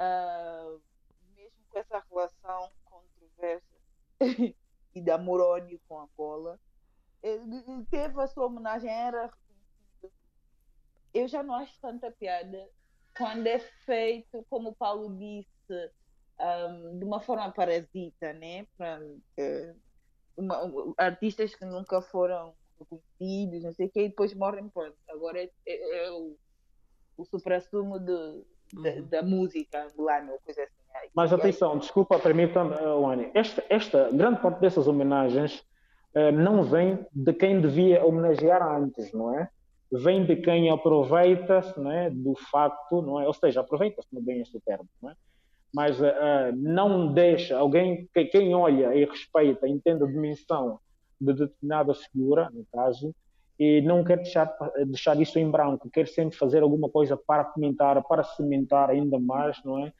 uh, 0.00 0.80
mesmo 1.36 1.58
com 1.70 1.78
essa 1.78 2.02
relação 2.10 2.70
controversa 2.84 3.64
e 4.94 5.00
de 5.00 5.10
amor-ódio 5.10 5.80
com 5.88 6.00
Angola, 6.00 6.58
ele 7.22 7.62
teve 7.90 8.20
a 8.20 8.26
sua 8.26 8.46
homenagem, 8.46 8.90
era. 8.90 9.30
Eu 11.14 11.28
já 11.28 11.42
não 11.42 11.54
acho 11.54 11.78
tanta 11.80 12.10
piada 12.10 12.68
quando 13.16 13.46
é 13.46 13.58
feito, 13.58 14.44
como 14.48 14.70
o 14.70 14.74
Paulo 14.74 15.16
disse, 15.18 15.90
um, 16.40 16.98
de 16.98 17.04
uma 17.04 17.20
forma 17.20 17.52
parasita, 17.52 18.32
né? 18.32 18.66
Uma, 20.36 20.94
artistas 20.96 21.54
que 21.54 21.64
nunca 21.64 22.00
foram 22.00 22.54
reconhecidos, 22.78 23.62
não 23.62 23.72
sei 23.72 23.86
o 23.86 23.90
que, 23.90 24.00
e 24.00 24.08
depois 24.08 24.34
morrem, 24.34 24.68
pronto. 24.68 24.96
Agora 25.08 25.42
é, 25.42 25.50
é, 25.66 26.06
é 26.06 26.10
o, 26.10 26.36
o 27.16 27.24
supra-sumo 27.24 27.96
uhum. 27.96 29.08
da 29.08 29.22
música 29.22 29.84
angolana, 29.84 30.32
ou 30.32 30.40
coisa 30.40 30.64
assim. 30.64 30.81
Mas 31.14 31.32
atenção, 31.32 31.78
desculpa, 31.78 32.18
permita-me, 32.18 32.74
Wani, 32.74 33.30
esta, 33.34 33.62
esta 33.68 34.10
grande 34.12 34.40
parte 34.40 34.60
dessas 34.60 34.88
homenagens 34.88 35.62
uh, 36.14 36.32
não 36.32 36.62
vem 36.62 36.98
de 37.12 37.32
quem 37.32 37.60
devia 37.60 38.04
homenagear 38.04 38.62
antes, 38.62 39.12
não 39.12 39.38
é? 39.38 39.48
vem 39.92 40.24
de 40.24 40.36
quem 40.36 40.70
aproveita-se 40.70 41.78
né, 41.78 42.08
do 42.08 42.34
facto, 42.50 43.02
não 43.02 43.20
é? 43.20 43.26
ou 43.26 43.34
seja, 43.34 43.60
aproveita-se 43.60 44.08
bem 44.22 44.40
este 44.40 44.58
termo, 44.60 44.88
não 45.02 45.10
é? 45.10 45.14
mas 45.74 46.00
uh, 46.00 46.04
não 46.54 47.12
deixa 47.12 47.58
alguém, 47.58 48.08
que, 48.12 48.24
quem 48.26 48.54
olha 48.54 48.94
e 48.94 49.04
respeita, 49.04 49.68
entende 49.68 50.04
a 50.04 50.06
dimensão 50.06 50.78
de 51.20 51.32
determinada 51.34 51.94
figura, 51.94 52.50
no 52.52 52.64
caso, 52.72 53.14
e 53.58 53.80
não 53.82 54.02
quer 54.02 54.16
deixar, 54.16 54.52
deixar 54.86 55.20
isso 55.20 55.38
em 55.38 55.50
branco, 55.50 55.88
quer 55.90 56.08
sempre 56.08 56.36
fazer 56.36 56.62
alguma 56.62 56.88
coisa 56.88 57.16
para 57.16 57.44
comentar, 57.44 58.02
para 58.02 58.24
cimentar 58.24 58.90
ainda 58.90 59.18
mais, 59.18 59.62
não 59.64 59.86
é? 59.86 59.92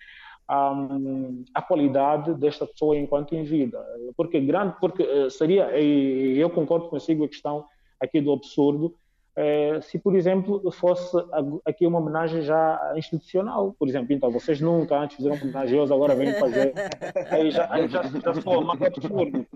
Um, 0.51 1.45
a 1.55 1.63
qualidade 1.63 2.35
desta 2.35 2.67
pessoa 2.67 2.97
enquanto 2.97 3.35
em 3.35 3.43
vida. 3.43 3.83
Porque 4.17 4.39
grande, 4.41 4.75
porque 4.81 5.03
uh, 5.03 5.31
seria, 5.31 5.79
e 5.81 6.39
eu 6.39 6.51
concordo 6.51 6.89
consigo 6.89 7.25
a 7.25 7.29
questão 7.29 7.65
aqui 7.99 8.21
do 8.21 8.33
absurdo, 8.33 8.95
é, 9.35 9.81
se, 9.81 9.99
por 9.99 10.15
exemplo, 10.15 10.71
fosse 10.73 11.17
aqui 11.65 11.87
uma 11.87 11.99
homenagem 11.99 12.43
já 12.43 12.93
institucional, 12.97 13.75
por 13.79 13.89
exemplo, 13.89 14.13
então 14.13 14.31
vocês 14.31 14.61
nunca 14.61 14.99
antes 14.99 15.17
fizeram 15.17 15.37
uma 15.37 15.45
homenagem, 15.45 15.81
agora 15.81 16.15
vêm 16.15 16.35
fazer, 16.35 16.75
aí 17.31 17.51
já, 17.51 17.73
aí 17.73 17.89
já, 17.89 18.03
já 18.03 18.35
soa 18.35 18.61
mais 18.63 18.83
absurdo. 18.83 19.47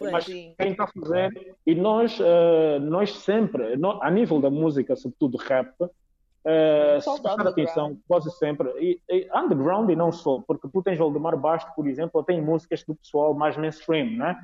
Mas 0.00 0.26
quem 0.26 0.54
está 0.70 0.84
a 0.84 0.86
fazer, 0.86 1.56
e 1.66 1.74
nós, 1.74 2.20
uh, 2.20 2.78
nós 2.80 3.12
sempre, 3.16 3.76
a 4.02 4.10
nível 4.10 4.40
da 4.40 4.50
música, 4.50 4.94
sobretudo 4.94 5.36
rap, 5.38 5.72
uh, 6.46 7.00
se 7.00 7.22
prestar 7.22 7.46
atenção, 7.46 7.98
quase 8.06 8.30
sempre, 8.30 8.68
e, 8.78 9.00
e, 9.10 9.28
underground 9.34 9.90
e 9.90 9.96
não 9.96 10.12
só, 10.12 10.40
porque 10.46 10.68
tu 10.72 10.82
tens 10.82 10.98
Valdemar 10.98 11.36
Basto, 11.36 11.72
por 11.74 11.86
exemplo, 11.86 12.22
tem 12.22 12.40
músicas 12.40 12.84
do 12.84 12.94
pessoal 12.94 13.34
mais 13.34 13.56
mainstream, 13.56 14.10
né? 14.16 14.36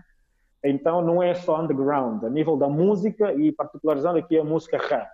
Então 0.64 1.02
não 1.02 1.22
é 1.22 1.34
só 1.34 1.60
underground, 1.60 2.22
a 2.24 2.30
nível 2.30 2.56
da 2.56 2.68
música 2.68 3.32
e 3.34 3.52
particularizando 3.52 4.18
aqui 4.18 4.38
a 4.38 4.44
música 4.44 4.78
rap. 4.78 5.08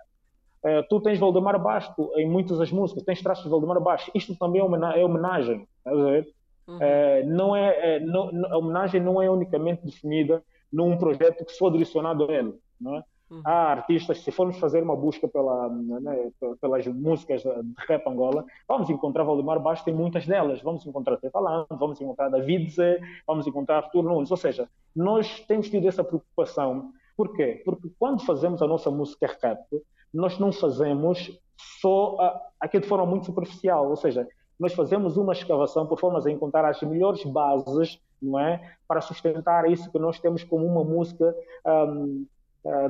Uh, 0.63 0.83
tu 0.89 0.99
tens 0.99 1.17
Valdemar 1.17 1.57
Basto 1.59 2.11
em 2.17 2.29
muitas 2.29 2.57
das 2.57 2.71
músicas, 2.71 3.03
tens 3.03 3.21
traços 3.21 3.45
de 3.45 3.49
Valdemar 3.49 3.79
Basto. 3.79 4.11
Isto 4.13 4.35
também 4.35 4.61
é, 4.61 4.99
é 4.99 5.05
homenagem, 5.05 5.67
a 5.85 5.95
ver? 5.95 6.27
Uhum. 6.67 6.77
Uh, 6.77 7.27
não 7.27 7.55
é, 7.55 7.95
é 7.95 7.99
não, 7.99 8.29
a 8.51 8.57
homenagem 8.57 9.01
não 9.01 9.21
é 9.21 9.29
unicamente 9.29 9.85
definida 9.85 10.43
num 10.71 10.97
projeto 10.97 11.45
que 11.45 11.51
sou 11.53 11.71
direcionado 11.71 12.29
a 12.29 12.33
ele. 12.33 12.53
Não 12.79 12.97
é? 12.97 13.03
Uhum. 13.29 13.41
Há 13.45 13.71
artistas, 13.71 14.21
se 14.21 14.31
formos 14.31 14.57
fazer 14.57 14.81
uma 14.81 14.95
busca 14.95 15.27
pela, 15.27 15.69
né, 15.69 16.31
pelas 16.59 16.87
músicas 16.87 17.43
de 17.43 17.49
rap 17.87 18.07
Angola, 18.07 18.43
vamos 18.67 18.89
encontrar 18.89 19.23
Valdemar 19.23 19.59
Bastos 19.59 19.93
em 19.93 19.95
muitas 19.95 20.25
delas. 20.25 20.61
Vamos 20.61 20.85
encontrar 20.85 21.17
Tetalando, 21.17 21.67
vamos 21.71 22.01
encontrar 22.01 22.29
David 22.29 22.71
Zé, 22.71 22.99
vamos 23.27 23.45
encontrar 23.45 23.77
Arthur 23.77 24.03
Nunes. 24.03 24.31
Ou 24.31 24.37
seja, 24.37 24.67
nós 24.95 25.41
temos 25.41 25.69
tido 25.69 25.87
essa 25.87 26.03
preocupação. 26.03 26.91
Por 27.15 27.35
quê? 27.35 27.61
Porque 27.63 27.89
quando 27.99 28.25
fazemos 28.25 28.61
a 28.61 28.67
nossa 28.67 28.89
música 28.89 29.27
rap, 29.41 29.63
nós 30.11 30.39
não 30.39 30.51
fazemos 30.51 31.39
só 31.79 32.17
aqui 32.59 32.79
de 32.79 32.87
forma 32.87 33.05
muito 33.05 33.27
superficial. 33.27 33.89
Ou 33.89 33.95
seja, 33.95 34.27
nós 34.59 34.73
fazemos 34.73 35.17
uma 35.17 35.33
escavação 35.33 35.85
por 35.85 35.99
formas 35.99 36.25
a 36.25 36.31
encontrar 36.31 36.65
as 36.65 36.81
melhores 36.81 37.23
bases 37.23 38.01
não 38.21 38.39
é? 38.39 38.75
para 38.87 39.01
sustentar 39.01 39.69
isso 39.71 39.89
que 39.91 39.99
nós 39.99 40.19
temos 40.19 40.43
como 40.43 40.65
uma 40.65 40.83
música 40.83 41.33
um, 41.65 42.25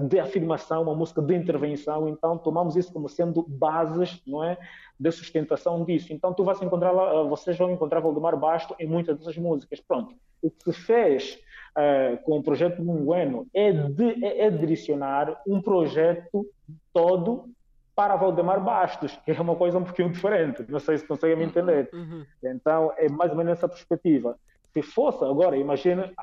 de 0.07 0.19
afirmação, 0.19 0.81
uma 0.81 0.95
música 0.95 1.21
de 1.21 1.35
intervenção, 1.35 2.09
então 2.09 2.37
tomamos 2.37 2.75
isso 2.75 2.91
como 2.91 3.07
sendo 3.07 3.45
bases, 3.47 4.21
não 4.25 4.43
é, 4.43 4.57
de 4.99 5.11
sustentação 5.11 5.83
disso. 5.85 6.11
Então 6.11 6.33
tu 6.33 6.43
vais 6.43 6.61
encontrar 6.61 6.91
lá, 6.91 7.13
eh, 7.13 7.27
vocês 7.27 7.57
vão 7.57 7.71
encontrar 7.71 7.99
Valdemar 7.99 8.35
Basto 8.37 8.75
em 8.79 8.87
muitas 8.87 9.17
dessas 9.17 9.37
músicas. 9.37 9.79
Pronto. 9.79 10.15
O 10.41 10.49
que 10.49 10.71
se 10.71 10.73
fez 10.73 11.39
uh, 11.77 12.17
com 12.23 12.39
o 12.39 12.43
projeto 12.43 12.81
Mungueno 12.81 13.47
é, 13.53 13.71
de, 13.71 14.25
é, 14.25 14.45
é 14.45 14.49
direcionar 14.49 15.39
um 15.47 15.61
projeto 15.61 16.45
todo 16.93 17.45
para 17.95 18.15
Valdemar 18.15 18.63
Bastos, 18.63 19.17
que 19.25 19.31
é 19.31 19.41
uma 19.41 19.55
coisa 19.55 19.77
um 19.77 19.83
pouquinho 19.83 20.09
diferente. 20.09 20.65
Não 20.67 20.79
sei 20.79 20.97
se 20.97 21.05
conseguem 21.05 21.37
me 21.37 21.43
entender. 21.43 21.89
Uhum. 21.93 22.25
Então 22.43 22.93
é 22.97 23.09
mais 23.09 23.31
ou 23.31 23.37
menos 23.37 23.53
essa 23.53 23.67
perspectiva. 23.67 24.37
Se 24.73 24.81
fosse 24.81 25.23
agora, 25.23 25.57
imagina, 25.57 26.13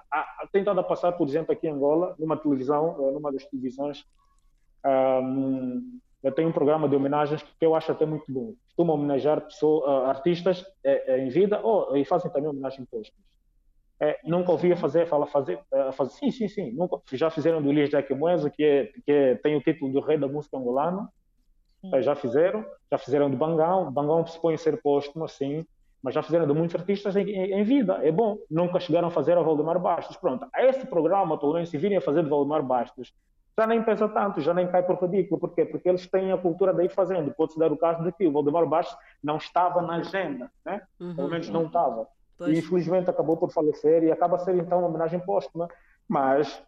tem 0.52 0.60
estado 0.60 0.78
a 0.78 0.84
passar, 0.84 1.12
por 1.12 1.26
exemplo, 1.26 1.52
aqui 1.52 1.66
em 1.66 1.70
Angola, 1.70 2.14
numa 2.18 2.36
televisão, 2.36 3.12
numa 3.12 3.32
das 3.32 3.44
televisões, 3.46 4.04
um, 4.84 5.98
eu 6.22 6.32
tenho 6.32 6.48
um 6.48 6.52
programa 6.52 6.88
de 6.88 6.94
homenagens 6.94 7.42
que 7.42 7.66
eu 7.66 7.74
acho 7.74 7.90
até 7.90 8.06
muito 8.06 8.24
bom. 8.28 8.54
Costumam 8.66 8.94
homenagear 8.96 9.40
pessoas, 9.40 9.84
uh, 9.84 10.06
artistas 10.06 10.62
uh, 10.62 11.12
em 11.18 11.28
vida 11.28 11.60
oh, 11.62 11.96
e 11.96 12.04
fazem 12.04 12.30
também 12.30 12.48
homenagem 12.48 12.84
póstumas. 12.84 13.26
É, 13.98 14.20
nunca 14.24 14.52
ouvi 14.52 14.76
fazer, 14.76 15.06
fala 15.06 15.26
fazer, 15.26 15.58
fazer, 15.94 16.10
sim, 16.10 16.30
sim, 16.30 16.48
sim. 16.48 16.70
Nunca, 16.72 17.00
já 17.12 17.30
fizeram 17.30 17.62
do 17.62 17.70
Elias 17.70 17.88
Jack 17.88 18.12
Moesa, 18.14 18.50
que, 18.50 18.62
é, 18.62 18.84
que 19.04 19.10
é, 19.10 19.34
tem 19.36 19.56
o 19.56 19.60
título 19.62 19.90
do 19.90 20.00
rei 20.00 20.18
da 20.18 20.28
música 20.28 20.58
angolana. 20.58 21.08
já 22.02 22.14
fizeram, 22.14 22.64
já 22.90 22.98
fizeram 22.98 23.30
do 23.30 23.38
Bangão. 23.38 23.90
Bangão 23.90 24.26
se 24.26 24.38
põe 24.38 24.54
a 24.54 24.58
ser 24.58 24.80
póstumo, 24.82 25.26
sim 25.26 25.66
mas 26.06 26.14
já 26.14 26.22
fizeram 26.22 26.46
de 26.46 26.52
muitos 26.52 26.76
artistas 26.76 27.16
em, 27.16 27.28
em, 27.28 27.64
vida. 27.64 27.98
É 28.00 28.12
bom. 28.12 28.38
Nunca 28.48 28.78
chegaram 28.78 29.08
a 29.08 29.10
fazer 29.10 29.36
a 29.36 29.42
Valdemar 29.42 29.76
Bastos. 29.80 30.16
Pronto, 30.16 30.46
a 30.54 30.64
esse 30.64 30.86
programa, 30.86 31.36
Tourense, 31.36 31.76
virem 31.76 31.98
a 31.98 32.00
fazer 32.00 32.22
de 32.22 32.30
Valdemar 32.30 32.62
Bastos, 32.62 33.12
já 33.58 33.66
nem 33.66 33.82
pesa 33.82 34.08
tanto, 34.08 34.40
já 34.40 34.54
nem 34.54 34.68
cai 34.68 34.84
por 34.84 35.02
ridículo. 35.02 35.40
Por 35.40 35.52
quê? 35.52 35.64
Porque 35.64 35.88
eles 35.88 36.06
têm 36.06 36.30
a 36.30 36.38
cultura 36.38 36.72
daí 36.72 36.88
fazendo. 36.88 37.34
Pode-se 37.34 37.58
dar 37.58 37.72
o 37.72 37.76
caso 37.76 38.04
de 38.04 38.12
que 38.12 38.24
o 38.24 38.30
Valdemar 38.30 38.64
Bastos 38.66 38.96
não 39.20 39.36
estava 39.36 39.82
na 39.82 39.96
agenda, 39.96 40.48
né? 40.64 40.80
Uhum. 41.00 41.16
pelo 41.16 41.28
menos 41.28 41.48
não 41.48 41.66
estava. 41.66 42.06
E 42.46 42.56
infelizmente 42.56 43.10
acabou 43.10 43.36
por 43.36 43.50
falecer 43.50 44.04
e 44.04 44.12
acaba 44.12 44.36
a 44.36 44.38
ser 44.38 44.54
então 44.54 44.78
uma 44.78 44.86
homenagem 44.86 45.18
póstuma. 45.18 45.66
Mas 46.06 46.62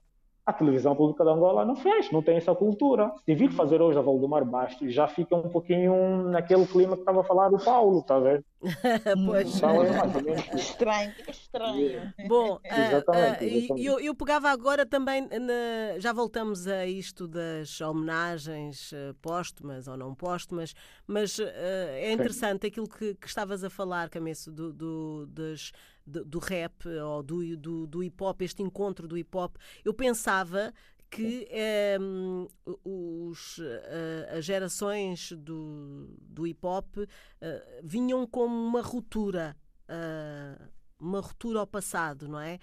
a 0.48 0.52
televisão 0.54 0.96
pública 0.96 1.22
de 1.22 1.30
Angola 1.30 1.62
não 1.62 1.76
fez, 1.76 2.10
não 2.10 2.22
tem 2.22 2.38
essa 2.38 2.54
cultura. 2.54 3.12
Se 3.26 3.34
vir 3.34 3.52
fazer 3.52 3.82
hoje 3.82 3.98
a 3.98 4.00
Valdemar 4.00 4.46
Bastos, 4.46 4.94
já 4.94 5.06
fica 5.06 5.36
um 5.36 5.50
pouquinho 5.50 6.22
naquele 6.30 6.66
clima 6.66 6.94
que 6.94 7.02
estava 7.02 7.20
a 7.20 7.24
falar 7.24 7.52
o 7.52 7.62
Paulo, 7.62 7.98
está 7.98 8.16
a 8.16 8.20
ver? 8.20 8.42
pois. 9.26 9.54
Então 9.54 9.84
é 9.84 9.90
mais 9.90 10.16
ou 10.16 10.22
menos 10.22 10.54
estranho, 10.54 11.12
estranho. 11.28 12.14
Bom, 12.26 12.54
uh, 12.64 13.74
uh, 13.74 13.78
eu, 13.78 14.00
eu 14.00 14.14
pegava 14.14 14.48
agora 14.48 14.86
também, 14.86 15.28
na, 15.28 15.98
já 15.98 16.14
voltamos 16.14 16.66
a 16.66 16.86
isto 16.86 17.28
das 17.28 17.78
homenagens 17.82 18.92
uh, 18.92 19.14
póstumas 19.20 19.86
ou 19.86 19.98
não 19.98 20.14
póstumas, 20.14 20.72
mas 21.06 21.38
é 21.38 22.10
interessante 22.10 22.62
Sim. 22.62 22.68
aquilo 22.68 22.88
que, 22.88 23.14
que, 23.16 23.26
estavas 23.26 23.62
a 23.62 23.68
falar, 23.68 24.08
Cameço, 24.08 24.50
do, 24.50 24.72
do, 24.72 25.26
das 25.26 25.72
do, 26.08 26.24
do 26.24 26.38
rap 26.38 26.86
ou 26.88 27.22
do, 27.22 27.56
do, 27.56 27.86
do 27.86 28.02
hip 28.02 28.22
hop, 28.22 28.42
este 28.42 28.62
encontro 28.62 29.06
do 29.06 29.16
hip 29.16 29.36
hop, 29.36 29.56
eu 29.84 29.92
pensava 29.92 30.72
que 31.10 31.48
um, 32.00 32.46
os, 32.84 33.58
uh, 33.58 34.36
as 34.36 34.44
gerações 34.44 35.32
do, 35.32 36.14
do 36.20 36.46
hip 36.46 36.64
hop 36.66 36.96
uh, 36.96 37.06
vinham 37.82 38.26
como 38.26 38.54
uma 38.54 38.82
ruptura. 38.82 39.56
Uh, 39.88 40.78
uma 41.00 41.20
ruptura 41.20 41.60
ao 41.60 41.66
passado, 41.66 42.26
não 42.26 42.40
é? 42.40 42.58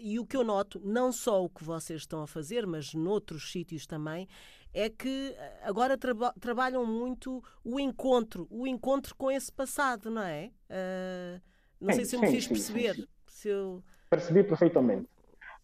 e 0.00 0.20
o 0.20 0.24
que 0.24 0.36
eu 0.36 0.44
noto, 0.44 0.80
não 0.84 1.10
só 1.10 1.44
o 1.44 1.50
que 1.50 1.64
vocês 1.64 2.02
estão 2.02 2.22
a 2.22 2.28
fazer, 2.28 2.64
mas 2.64 2.94
noutros 2.94 3.50
sítios 3.50 3.88
também, 3.88 4.28
é 4.72 4.88
que 4.88 5.34
agora 5.62 5.98
traba 5.98 6.32
trabalham 6.38 6.86
muito 6.86 7.42
o 7.64 7.80
encontro, 7.80 8.46
o 8.48 8.68
encontro 8.68 9.16
com 9.16 9.32
esse 9.32 9.50
passado, 9.50 10.12
não 10.12 10.22
é? 10.22 10.52
Não 11.84 11.92
sim, 11.92 11.96
sei 11.96 12.04
se 12.06 12.16
eu 12.16 12.20
me 12.20 12.28
fiz 12.28 12.48
perceber. 12.48 12.94
Sim, 12.94 13.06
se 13.26 13.48
eu... 13.50 13.82
Percebi 14.08 14.42
perfeitamente. 14.42 15.06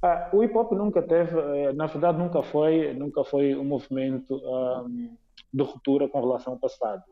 Ah, 0.03 0.31
o 0.33 0.43
hip 0.45 0.57
hop 0.57 0.73
nunca 0.73 1.03
teve, 1.03 1.39
eh, 1.39 1.73
na 1.73 1.87
verdade, 1.87 2.19
nunca 2.19 2.43
foi, 2.43 2.93
nunca 2.95 3.25
foi 3.25 3.55
um 3.55 3.65
movimento 3.65 4.35
um, 4.35 5.17
de 5.53 5.63
ruptura 5.63 6.09
com 6.09 6.21
relação 6.21 6.55
ao 6.55 6.59
passado. 6.59 7.03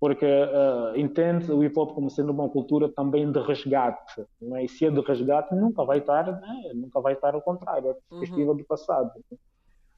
Porque 0.00 0.26
uh, 0.26 0.98
entende 0.98 1.50
o 1.50 1.64
hip 1.64 1.78
hop 1.78 1.94
como 1.94 2.10
sendo 2.10 2.30
uma 2.30 2.48
cultura 2.48 2.90
também 2.90 3.30
de 3.30 3.40
resgate. 3.40 4.26
Não 4.40 4.56
é? 4.56 4.64
E 4.64 4.68
se 4.68 4.84
é 4.84 4.90
de 4.90 5.00
resgate, 5.00 5.54
nunca 5.54 5.84
vai 5.84 5.98
estar, 5.98 6.26
né? 6.26 6.72
nunca 6.74 7.00
vai 7.00 7.14
estar 7.14 7.34
ao 7.34 7.40
contrário, 7.40 7.90
a 7.90 7.94
perspectiva 7.94 8.50
uhum. 8.50 8.56
do 8.56 8.64
passado. 8.64 9.12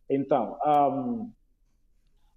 Então, 0.09 0.57
um, 0.65 1.31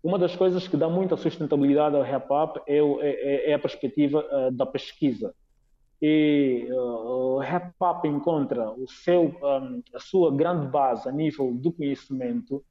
uma 0.01 0.17
das 0.17 0.35
coisas 0.35 0.67
que 0.67 0.77
dá 0.77 0.89
muita 0.89 1.15
sustentabilidade 1.15 1.95
ao 1.95 2.03
hip 2.03 2.25
hop 2.31 2.57
é, 2.65 2.77
é, 2.77 3.51
é 3.51 3.53
a 3.53 3.59
perspectiva 3.59 4.25
uh, 4.31 4.51
da 4.51 4.65
pesquisa 4.65 5.33
e 6.01 6.67
uh, 6.71 6.75
o 6.75 7.39
rap 7.39 7.73
hop 7.79 8.05
encontra 8.05 8.71
o 8.71 8.87
seu, 8.87 9.35
um, 9.43 9.81
a 9.93 9.99
sua 9.99 10.31
grande 10.31 10.67
base 10.67 11.07
a 11.07 11.11
nível 11.11 11.53
do 11.53 11.71
conhecimento, 11.71 12.63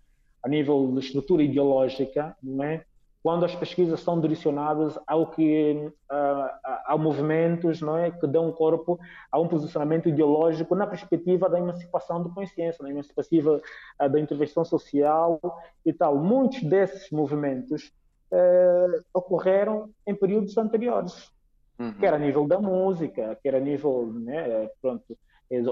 a 0.43 0.49
nível 0.49 0.91
de 0.93 1.01
estrutura 1.01 1.43
ideológica, 1.43 2.37
não 2.43 2.65
é? 2.65 2.85
quando 3.23 3.45
as 3.45 3.55
pesquisas 3.55 4.01
são 4.01 4.21
direcionadas 4.21 4.99
ao 5.07 5.27
que 5.31 5.75
uh, 5.75 6.71
a, 6.87 6.97
movimentos 6.97 7.81
não 7.81 7.99
é 7.99 8.11
que 8.11 8.27
dão 8.27 8.51
corpo 8.53 8.99
a 9.31 9.39
um 9.39 9.49
posicionamento 9.49 10.09
ideológico 10.09 10.75
na 10.75 10.87
perspectiva 10.87 11.49
da 11.49 11.59
emancipação 11.59 12.23
da 12.23 12.31
consciência, 12.31 12.83
na 12.83 12.91
emancipativa 12.91 13.61
uh, 14.01 14.09
da 14.09 14.21
intervenção 14.21 14.65
social 14.65 15.41
e 15.85 15.93
tal. 15.93 16.17
Muitos 16.17 16.63
desses 16.63 17.11
movimentos 17.11 17.93
uh, 18.33 19.05
ocorreram 19.13 19.91
em 20.07 20.15
períodos 20.15 20.57
anteriores 20.57 21.31
uhum. 21.79 21.93
quer 21.95 22.15
a 22.15 22.19
nível 22.19 22.47
da 22.47 22.61
música, 22.61 23.39
quer 23.43 23.55
a 23.55 23.61
nível, 23.61 24.13
né, 24.13 24.69
pronto, 24.81 25.17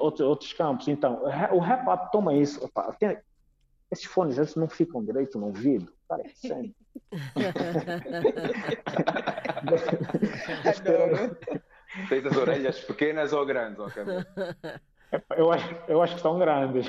outros, 0.00 0.26
outros 0.26 0.52
campos. 0.52 0.88
Então, 0.88 1.22
o 1.52 1.58
rap 1.58 1.88
up 1.88 2.12
toma 2.12 2.34
isso. 2.34 2.64
Opa, 2.64 2.94
tem, 2.98 3.16
esses 3.90 4.06
fones 4.06 4.38
eles 4.38 4.54
não 4.54 4.68
ficam 4.68 5.04
direito 5.04 5.38
no 5.38 5.46
ouvido. 5.46 5.92
Cara, 6.08 6.22
é 6.22 6.28
sério. 6.34 6.72
Tens 12.08 12.26
as 12.26 12.36
orelhas 12.36 12.80
pequenas 12.80 13.32
ou 13.32 13.46
grandes, 13.46 13.78
ok? 13.78 14.02
Eu 15.36 15.52
acho, 15.52 15.76
eu 15.88 16.02
acho 16.02 16.16
que 16.16 16.20
são 16.20 16.36
grandes. 16.38 16.86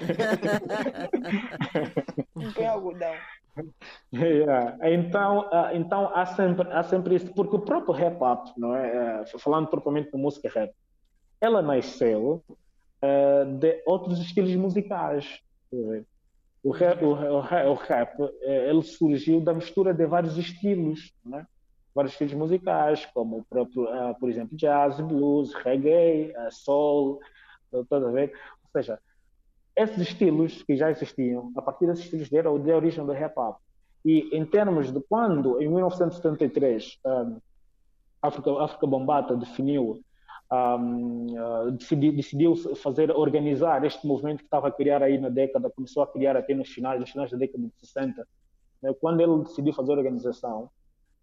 Não 2.36 2.52
tem 2.52 2.68
algodão. 2.68 3.14
Yeah. 4.14 4.78
Então, 4.82 5.48
uh, 5.50 5.76
então 5.76 6.12
há, 6.14 6.26
sempre, 6.26 6.72
há 6.72 6.84
sempre 6.84 7.16
isso, 7.16 7.34
porque 7.34 7.56
o 7.56 7.60
próprio 7.60 7.94
rap 7.94 8.18
up, 8.22 8.52
não 8.58 8.76
é? 8.76 9.22
Uh, 9.22 9.40
falando 9.40 9.68
propriamente 9.68 10.12
de 10.12 10.18
música 10.18 10.50
rap, 10.50 10.74
ela 11.42 11.62
nasceu 11.62 12.44
uh, 12.48 13.58
de 13.60 13.84
outros 13.86 14.20
estilos 14.20 14.56
musicais. 14.56 15.40
O 16.64 16.72
rap, 16.72 17.04
o, 17.04 17.14
o, 17.14 17.72
o 17.72 17.74
rap 17.74 18.18
ele 18.42 18.82
surgiu 18.82 19.42
da 19.42 19.54
mistura 19.54 19.94
de 19.94 20.06
vários 20.06 20.38
estilos, 20.38 21.14
é? 21.34 21.46
vários 21.94 22.14
estilos 22.14 22.34
musicais, 22.34 23.06
como 23.14 23.40
o 23.40 23.46
próprio, 23.46 23.88
por 24.20 24.30
exemplo, 24.30 24.56
jazz, 24.58 25.00
blues, 25.00 25.54
reggae, 25.54 26.34
soul, 26.52 27.20
toda 27.90 28.12
vez. 28.12 28.32
Ou 28.32 28.72
seja, 28.72 29.00
esses 29.78 30.00
estilos 30.00 30.64
que 30.64 30.76
já 30.76 30.90
existiam, 30.90 31.52
a 31.56 31.62
partir 31.62 31.86
desses 31.86 32.06
estilos 32.06 32.30
deram 32.30 32.60
de 32.60 32.72
origem 32.72 33.06
do 33.06 33.12
rap 33.12 33.38
hop. 33.38 33.58
E 34.04 34.36
em 34.36 34.44
termos 34.44 34.92
de 34.92 35.00
quando, 35.08 35.62
em 35.62 35.68
1973, 35.68 36.98
um, 37.06 37.38
África, 38.22 38.52
África 38.64 38.88
Bombata 38.88 39.36
definiu, 39.36 40.02
um, 40.52 41.28
uh, 41.28 41.72
decidiu, 42.12 42.56
fazer, 42.76 43.12
organizar 43.12 43.84
este 43.86 44.08
movimento 44.08 44.40
que 44.40 44.46
estava 44.46 44.70
a 44.70 44.72
criar 44.72 45.04
aí 45.04 45.20
na 45.20 45.30
década, 45.30 45.70
começou 45.70 46.02
a 46.02 46.08
criar 46.08 46.36
até 46.36 46.56
nos 46.56 46.70
finais, 46.70 47.00
nos 47.00 47.12
finais 47.12 47.30
da 47.30 47.38
década 47.38 47.64
de 47.64 47.74
60. 47.80 48.28
Né? 48.82 48.96
Quando 49.00 49.22
ele 49.22 49.44
decidiu 49.44 49.74
fazer 49.74 49.92
a 49.92 49.98
organização, 49.98 50.70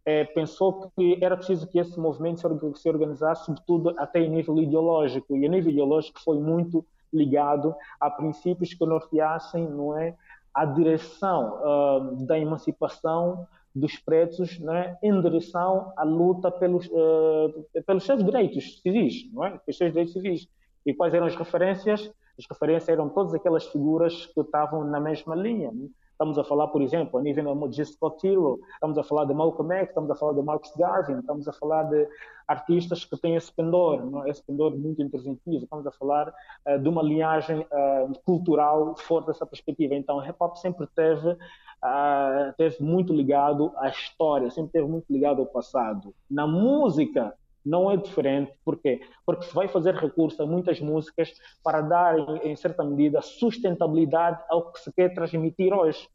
é, 0.05 0.25
pensou 0.25 0.93
que 0.95 1.19
era 1.25 1.37
preciso 1.37 1.67
que 1.67 1.79
esse 1.79 1.99
movimento 1.99 2.40
se 2.77 2.88
organizasse, 2.88 3.47
sobretudo 3.47 3.95
até 3.99 4.21
em 4.21 4.31
nível 4.31 4.57
ideológico. 4.59 5.37
E 5.37 5.47
a 5.47 5.49
nível 5.49 5.73
ideológico 5.73 6.21
foi 6.23 6.38
muito 6.38 6.87
ligado 7.14 7.74
a 8.00 8.11
princípios 8.11 8.74
que 8.74 8.85
norteassem 8.85 9.68
não 9.68 9.96
é, 9.96 10.14
a 10.53 10.64
direção 10.64 11.59
uh, 11.61 12.27
da 12.27 12.38
emancipação 12.38 13.46
dos 13.74 13.96
pretos 13.96 14.59
né, 14.61 14.96
em 15.03 15.20
direção 15.20 15.92
à 15.96 16.05
luta 16.05 16.50
pelos, 16.50 16.87
uh, 16.87 17.66
pelos 17.85 18.05
seus 18.05 18.24
direitos 18.24 18.81
civis, 18.81 19.33
não 19.33 19.44
é? 19.44 19.50
pelos 19.59 19.77
seus 19.77 19.90
direitos 19.90 20.12
civis. 20.12 20.48
E 20.87 20.94
quais 20.94 21.12
eram 21.12 21.27
as 21.27 21.35
referências? 21.35 22.11
As 22.38 22.46
referências 22.48 22.88
eram 22.88 23.09
todas 23.09 23.35
aquelas 23.35 23.66
figuras 23.66 24.27
que 24.27 24.40
estavam 24.40 24.85
na 24.85 25.00
mesma 25.00 25.35
linha. 25.35 25.72
Né? 25.72 25.88
Estamos 26.24 26.38
a 26.38 26.44
falar, 26.44 26.68
por 26.68 26.80
exemplo, 26.80 27.20
a 27.20 27.22
nível 27.22 27.68
de 27.68 27.84
Scott 27.84 28.26
Hero, 28.26 28.58
estamos 28.72 28.96
a 28.96 29.02
falar 29.02 29.26
de 29.26 29.34
Malcolm 29.34 29.74
X, 29.74 29.90
estamos 29.90 30.10
a 30.10 30.14
falar 30.14 30.32
de 30.32 30.40
Marcus 30.40 30.72
Garvey, 30.74 31.18
estamos 31.18 31.46
a 31.46 31.52
falar 31.52 31.82
de 31.82 32.08
artistas 32.48 33.04
que 33.04 33.14
têm 33.18 33.37
esse 33.37 33.52
pendor, 33.52 34.02
não? 34.06 34.24
É? 34.24 34.30
esse 34.30 34.42
pendor 34.42 34.74
muito 34.74 35.02
interventivo, 35.02 35.64
estamos 35.64 35.87
a 35.87 35.90
falar 35.90 36.32
uh, 36.66 36.78
de 36.78 36.88
uma 36.88 37.02
linhagem 37.02 37.60
uh, 37.60 38.18
cultural 38.24 38.96
fora 38.96 39.26
dessa 39.26 39.44
perspectiva. 39.44 39.94
Então, 39.94 40.16
o 40.16 40.20
hip-hop 40.20 40.56
sempre 40.56 40.87
teve, 40.96 41.28
uh, 41.28 42.54
teve 42.56 42.82
muito 42.82 43.12
ligado 43.12 43.70
à 43.76 43.90
história, 43.90 44.50
sempre 44.50 44.72
teve 44.72 44.88
muito 44.88 45.04
ligado 45.12 45.42
ao 45.42 45.46
passado. 45.46 46.14
Na 46.30 46.46
música, 46.46 47.34
não 47.64 47.90
é 47.90 47.96
diferente, 47.96 48.53
por 48.64 48.77
quê? 48.77 49.00
Porque 49.24 49.44
se 49.44 49.55
vai 49.55 49.66
fazer 49.68 49.94
recurso 49.94 50.42
a 50.42 50.46
muitas 50.46 50.81
músicas 50.81 51.33
para 51.62 51.81
dar, 51.81 52.18
em, 52.44 52.55
certa 52.57 52.85
medida, 52.85 53.22
sustentabilidade 53.22 54.42
ao 54.50 54.70
que 54.70 54.81
se 54.81 54.92
quer 54.92 55.14
transmitir 55.14 55.72
hoje. 55.72 56.07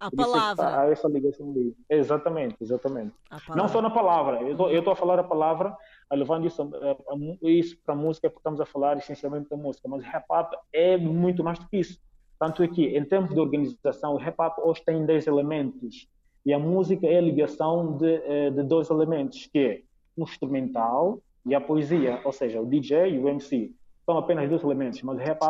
A 0.00 0.10
palavra. 0.10 0.80
Há 0.80 0.90
essa 0.90 1.08
ligação 1.08 1.50
ali. 1.50 1.74
Exatamente, 1.90 2.56
exatamente. 2.60 3.12
Não 3.56 3.66
só 3.66 3.82
na 3.82 3.90
palavra. 3.90 4.42
Eu 4.42 4.78
estou 4.78 4.92
a 4.92 4.96
falar 4.96 5.18
a 5.18 5.24
palavra, 5.24 5.76
levando 6.12 6.46
isso, 6.46 6.62
a, 6.62 6.92
a, 6.92 7.50
isso 7.50 7.76
para 7.84 7.94
a 7.94 7.98
música, 7.98 8.30
porque 8.30 8.38
estamos 8.38 8.60
a 8.60 8.66
falar 8.66 8.96
essencialmente 8.98 9.48
da 9.48 9.56
música. 9.56 9.88
Mas 9.88 10.04
o 10.04 10.06
rap-up 10.06 10.56
é 10.72 10.96
muito 10.96 11.42
mais 11.42 11.58
do 11.58 11.68
que 11.68 11.78
isso. 11.78 11.98
Tanto 12.38 12.62
é 12.62 12.68
que, 12.68 12.96
em 12.96 13.04
termos 13.04 13.34
de 13.34 13.40
organização, 13.40 14.14
o 14.14 14.18
rap-up 14.18 14.60
hoje 14.60 14.84
tem 14.84 15.04
10 15.04 15.26
elementos. 15.26 16.06
E 16.46 16.52
a 16.52 16.58
música 16.58 17.04
é 17.04 17.18
a 17.18 17.20
ligação 17.20 17.96
de, 17.96 18.22
eh, 18.24 18.50
de 18.50 18.62
dois 18.62 18.88
elementos, 18.90 19.48
que 19.52 19.58
é 19.58 19.82
o 20.18 20.24
instrumental 20.24 21.20
e 21.46 21.54
a 21.54 21.60
poesia, 21.60 22.20
ou 22.24 22.32
seja, 22.32 22.60
o 22.60 22.66
DJ 22.66 23.14
e 23.14 23.18
o 23.18 23.28
MC. 23.28 23.72
São 24.04 24.18
apenas 24.18 24.48
dois 24.48 24.62
elementos, 24.62 25.00
mas 25.02 25.16
o 25.16 25.20
rap 25.20 25.40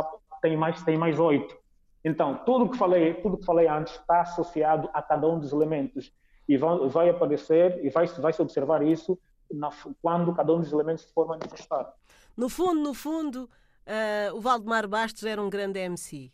tem 0.40 0.56
mais, 0.56 0.82
tem 0.82 0.96
mais 0.96 1.18
oito. 1.18 1.56
Então, 2.04 2.40
tudo 2.44 2.68
que 2.68 2.76
falei, 2.76 3.14
tudo 3.14 3.38
que 3.38 3.44
falei 3.44 3.66
antes 3.66 3.94
está 3.94 4.20
associado 4.20 4.88
a 4.92 5.02
cada 5.02 5.26
um 5.26 5.38
dos 5.38 5.52
elementos 5.52 6.12
e 6.48 6.56
vai, 6.56 6.88
vai 6.88 7.08
aparecer 7.08 7.84
e 7.84 7.90
vai, 7.90 8.06
vai 8.06 8.32
se 8.32 8.40
observar 8.40 8.82
isso 8.82 9.18
na, 9.50 9.70
quando 10.00 10.34
cada 10.34 10.54
um 10.54 10.60
dos 10.60 10.72
elementos 10.72 11.04
se 11.04 11.12
for 11.12 11.26
manifestar. 11.26 11.92
No 12.36 12.48
fundo, 12.48 12.80
no 12.80 12.94
fundo, 12.94 13.48
uh, 13.86 14.36
o 14.36 14.40
Valdemar 14.40 14.86
Bastos 14.86 15.24
era 15.24 15.42
um 15.42 15.50
grande 15.50 15.80
MC. 15.80 16.32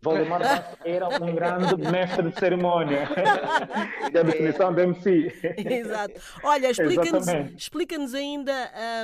Valdemar 0.00 0.40
Bastos 0.42 0.78
era 0.84 1.08
um 1.08 1.34
grande 1.34 1.90
mestre 1.90 2.30
de 2.30 2.38
cerimônia. 2.38 3.08
é 4.12 4.18
a 4.18 4.22
definição 4.22 4.72
do 4.72 4.80
MC. 4.80 5.32
Exato. 5.56 6.20
Olha, 6.42 6.70
explica-nos 6.70 7.26
explica 7.56 7.96
ainda, 8.14 8.52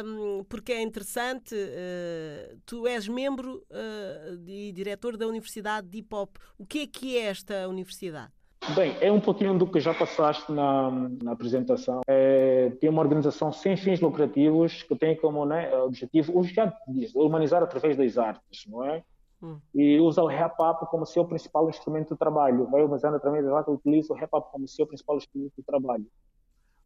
um, 0.04 0.44
porque 0.44 0.72
é 0.72 0.82
interessante, 0.82 1.54
uh, 1.54 2.56
tu 2.64 2.86
és 2.86 3.08
membro 3.08 3.62
uh, 3.70 4.48
e 4.48 4.72
diretor 4.72 5.16
da 5.16 5.26
Universidade 5.26 5.88
de 5.88 5.98
Hip 5.98 6.14
Hop. 6.14 6.36
O 6.58 6.64
que 6.64 6.80
é 6.80 6.86
que 6.86 7.18
é 7.18 7.26
esta 7.26 7.68
universidade? 7.68 8.32
Bem, 8.74 8.96
é 9.00 9.12
um 9.12 9.20
pouquinho 9.20 9.58
do 9.58 9.66
que 9.66 9.78
já 9.78 9.92
passaste 9.92 10.50
na, 10.50 10.90
na 11.22 11.32
apresentação. 11.32 12.00
É, 12.08 12.70
tem 12.80 12.88
uma 12.88 13.02
organização 13.02 13.52
sem 13.52 13.76
fins 13.76 14.00
lucrativos 14.00 14.82
que 14.82 14.96
tem 14.96 15.14
como 15.14 15.44
né, 15.44 15.76
objetivo, 15.80 16.38
o 16.38 16.42
já 16.44 16.72
diz, 16.88 17.14
humanizar 17.14 17.62
através 17.62 17.94
das 17.94 18.16
artes, 18.16 18.64
não 18.66 18.82
é? 18.82 19.02
Hum. 19.44 19.60
E 19.74 20.00
usa 20.00 20.22
o 20.22 20.26
rap-up 20.26 20.86
como 20.86 21.04
seu 21.04 21.22
principal 21.26 21.68
instrumento 21.68 22.14
de 22.14 22.18
trabalho. 22.18 22.66
Vai 22.70 22.82
humanizando 22.82 23.16
através 23.16 23.44
das 23.44 23.52
artes, 23.52 23.74
utiliza 23.74 24.14
o 24.14 24.16
rap-up 24.16 24.50
como 24.50 24.66
seu 24.66 24.86
principal 24.86 25.18
instrumento 25.18 25.52
de 25.58 25.62
trabalho. 25.62 26.06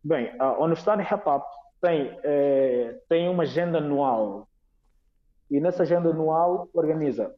Bem, 0.02 0.34
a 0.40 0.58
Universidade 0.58 1.02
Rap-up 1.02 1.46
tem, 1.80 2.18
é, 2.24 3.00
tem 3.08 3.28
uma 3.28 3.44
agenda 3.44 3.78
anual 3.78 4.48
e 5.48 5.60
nessa 5.60 5.84
agenda 5.84 6.10
anual 6.10 6.68
organiza 6.74 7.34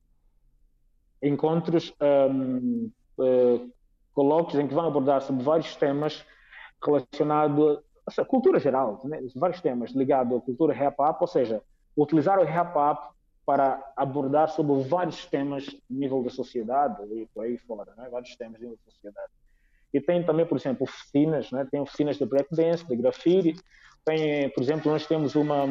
encontros 1.23 1.95
um, 2.01 2.91
uh, 3.19 3.71
colóquios 4.15 4.59
em 4.59 4.67
que 4.67 4.75
vão 4.75 4.87
abordar 4.87 5.21
sobre 5.21 5.43
vários 5.43 5.77
temas 5.77 6.25
relacionados 6.83 7.79
à 8.19 8.25
cultura 8.25 8.59
geral, 8.59 9.01
né? 9.05 9.21
vários 9.37 9.61
temas 9.61 9.91
ligados 9.91 10.39
à 10.39 10.41
cultura 10.41 10.73
hip-hop, 10.73 11.21
ou 11.21 11.27
seja, 11.27 11.63
utilizar 11.97 12.39
o 12.39 12.45
hip-hop 12.45 13.15
para 13.51 13.83
abordar 13.97 14.49
sobre 14.49 14.81
vários 14.85 15.27
temas 15.27 15.67
no 15.91 15.99
nível 15.99 16.23
da 16.23 16.31
sociedade 16.31 17.03
e 17.13 17.27
por 17.35 17.45
aí 17.45 17.59
fora, 17.59 17.93
né? 17.97 18.09
vários 18.09 18.37
temas 18.37 18.61
nível 18.61 18.77
da 18.77 18.93
sociedade. 18.93 19.33
E 19.93 20.01
tem 20.01 20.25
também, 20.25 20.47
por 20.47 20.57
exemplo, 20.57 20.85
oficinas, 20.85 21.51
né? 21.51 21.67
tem 21.69 21.81
oficinas 21.81 22.17
de 22.17 22.25
breakdance, 22.25 22.87
de 22.87 22.95
grafite, 22.95 23.61
tem, 24.05 24.49
por 24.51 24.63
exemplo, 24.63 24.93
nós 24.93 25.05
temos 25.05 25.35
uma, 25.35 25.65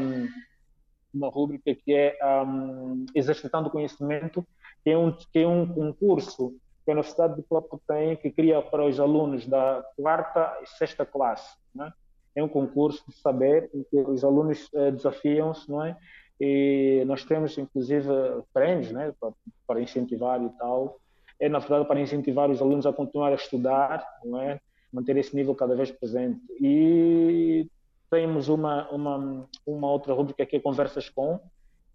uma 1.13 1.29
rubrica 1.29 1.73
que 1.73 1.93
é 1.93 2.17
um, 2.43 3.05
Exercitando 3.15 3.69
Conhecimento, 3.69 4.45
que 4.83 4.89
é 4.89 4.97
um, 4.97 5.13
que 5.13 5.39
é 5.39 5.47
um 5.47 5.65
concurso 5.65 6.53
que 6.83 6.91
a 6.91 6.93
Universidade 6.95 7.37
de 7.37 7.43
Copo 7.43 7.81
tem, 7.87 8.17
que 8.17 8.29
cria 8.29 8.61
para 8.61 8.85
os 8.85 8.99
alunos 8.99 9.47
da 9.47 9.85
quarta 9.95 10.59
e 10.61 10.65
sexta 10.65 11.05
classe. 11.05 11.55
Né? 11.73 11.93
É 12.35 12.43
um 12.43 12.49
concurso 12.49 13.05
de 13.07 13.15
saber 13.15 13.69
em 13.73 13.83
que 13.83 14.01
os 14.01 14.21
alunos 14.21 14.67
eh, 14.73 14.91
desafiam-se, 14.91 15.71
não 15.71 15.85
é? 15.85 15.95
E 16.39 17.03
nós 17.05 17.23
temos, 17.25 17.57
inclusive, 17.57 18.07
prêmios 18.53 18.91
né? 18.91 19.13
para, 19.19 19.31
para 19.67 19.81
incentivar 19.81 20.41
e 20.41 20.49
tal. 20.57 20.99
É, 21.39 21.49
na 21.49 21.59
verdade, 21.59 21.85
para 21.85 21.99
incentivar 21.99 22.49
os 22.49 22.61
alunos 22.61 22.85
a 22.85 22.93
continuar 22.93 23.31
a 23.31 23.35
estudar, 23.35 24.05
não 24.23 24.41
é? 24.41 24.59
manter 24.91 25.17
esse 25.17 25.35
nível 25.35 25.53
cada 25.53 25.75
vez 25.75 25.91
presente. 25.91 26.41
E 26.59 27.67
temos 28.09 28.49
uma, 28.49 28.89
uma, 28.89 29.47
uma 29.65 29.91
outra 29.91 30.13
rubrica 30.13 30.45
que 30.45 30.55
é 30.55 30.59
Conversas 30.59 31.09
com, 31.09 31.39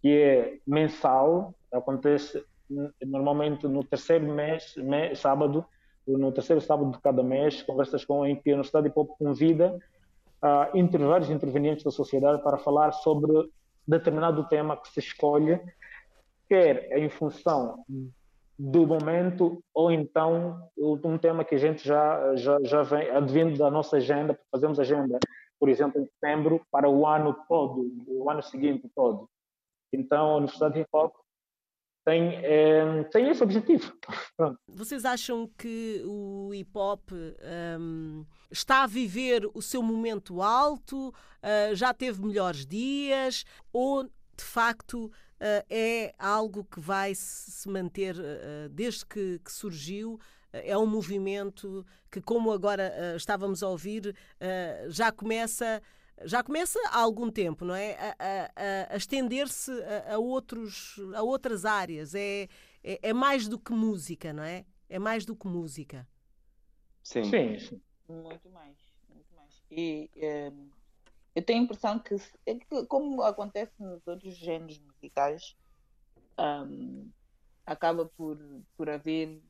que 0.00 0.08
é 0.08 0.58
mensal, 0.66 1.54
acontece 1.72 2.44
normalmente 3.02 3.66
no 3.66 3.82
terceiro 3.84 4.26
mês, 4.32 4.74
mês, 4.76 5.18
sábado, 5.18 5.64
no 6.06 6.30
terceiro 6.32 6.60
sábado 6.60 6.92
de 6.92 6.98
cada 7.00 7.22
mês, 7.22 7.62
conversas 7.62 8.04
com 8.04 8.26
em 8.26 8.36
que 8.36 8.50
a 8.50 8.54
Universidade 8.54 8.88
de 8.88 8.94
Pop 8.94 9.12
convida 9.18 9.78
uh, 10.42 10.76
inter, 10.76 11.00
vários 11.00 11.30
intervenientes 11.30 11.84
da 11.84 11.90
sociedade 11.90 12.42
para 12.42 12.58
falar 12.58 12.92
sobre 12.92 13.32
determinado 13.86 14.48
tema 14.48 14.76
que 14.76 14.88
se 14.88 15.00
escolhe, 15.00 15.60
quer 16.48 16.96
em 16.98 17.08
função 17.08 17.84
do 18.58 18.86
momento 18.86 19.62
ou 19.74 19.90
então 19.90 20.70
um 20.78 21.18
tema 21.18 21.44
que 21.44 21.56
a 21.56 21.58
gente 21.58 21.86
já 21.86 22.36
já, 22.36 22.58
já 22.62 22.82
vem 22.82 23.10
advindo 23.10 23.58
da 23.58 23.70
nossa 23.70 23.96
agenda, 23.96 24.38
fazemos 24.50 24.78
agenda, 24.78 25.18
por 25.58 25.68
exemplo, 25.68 26.00
em 26.00 26.06
setembro 26.06 26.60
para 26.70 26.88
o 26.88 27.06
ano 27.06 27.36
todo, 27.48 27.90
o 28.06 28.30
ano 28.30 28.42
seguinte 28.42 28.88
todo. 28.94 29.28
Então, 29.92 30.30
a 30.30 30.36
Universidade 30.36 30.74
de 30.74 30.80
Hip 30.80 30.88
Hop 30.92 31.14
tem, 32.04 32.34
é, 32.44 33.02
tem 33.04 33.30
esse 33.30 33.42
objetivo. 33.42 33.92
Pronto. 34.36 34.58
Vocês 34.68 35.04
acham 35.04 35.50
que 35.56 36.02
o 36.04 36.52
hip 36.52 36.70
hop 36.74 37.10
um, 37.80 38.24
está 38.50 38.82
a 38.82 38.86
viver 38.86 39.48
o 39.54 39.62
seu 39.62 39.82
momento 39.82 40.42
alto? 40.42 41.08
Uh, 41.08 41.74
já 41.74 41.94
teve 41.94 42.22
melhores 42.22 42.66
dias? 42.66 43.44
Ou 43.72 44.04
de 44.04 44.44
facto 44.44 45.06
uh, 45.06 45.12
é 45.70 46.12
algo 46.18 46.64
que 46.64 46.78
vai 46.78 47.14
se 47.14 47.68
manter 47.68 48.16
uh, 48.16 48.68
desde 48.70 49.06
que, 49.06 49.40
que 49.44 49.52
surgiu? 49.52 50.20
é 50.56 50.78
um 50.78 50.86
movimento 50.86 51.84
que, 52.08 52.20
como 52.20 52.52
agora 52.52 53.16
estávamos 53.16 53.60
a 53.60 53.68
ouvir, 53.68 54.14
já 54.86 55.10
começa 55.10 55.82
já 56.22 56.42
começa 56.42 56.78
há 56.90 57.00
algum 57.00 57.30
tempo, 57.30 57.64
não 57.64 57.74
é? 57.74 57.94
A, 57.94 58.16
a, 58.18 58.94
a 58.94 58.96
estender-se 58.96 59.70
a, 59.82 60.14
a, 60.14 60.18
outros, 60.18 60.96
a 61.14 61.22
outras 61.22 61.64
áreas. 61.64 62.14
É, 62.14 62.48
é, 62.82 62.98
é, 63.02 63.12
mais 63.12 63.48
do 63.48 63.58
que 63.58 63.72
música, 63.72 64.32
não 64.32 64.42
é? 64.42 64.64
É 64.88 64.98
mais 64.98 65.24
do 65.24 65.34
que 65.34 65.46
música. 65.46 66.06
Sim. 67.02 67.24
Sim. 67.24 67.80
Muito 68.08 68.48
mais. 68.50 68.76
Muito 69.08 69.34
mais. 69.34 69.62
E 69.70 70.10
um, 70.14 70.20
ehm, 70.22 70.70
eu 71.34 71.42
tenho 71.42 71.60
a 71.60 71.64
impressão 71.64 71.98
que, 71.98 72.14
é 72.46 72.54
que, 72.54 72.86
como 72.86 73.22
acontece 73.22 73.72
nos 73.78 74.06
outros 74.06 74.36
géneros 74.36 74.78
musicais, 74.78 75.56
um, 76.38 76.42
ehm, 76.42 77.10
acaba 77.66 78.06
por, 78.06 78.38
por 78.76 78.88
haver 78.88 79.42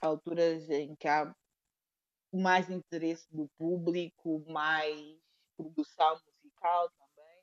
alturas 0.00 0.70
em 0.70 0.94
que 0.94 1.08
há 1.08 1.34
mais 2.32 2.70
interesse 2.70 3.26
do 3.32 3.48
público, 3.58 4.44
mais 4.48 5.18
produção 5.56 6.20
musical 6.42 6.90
também, 6.90 7.42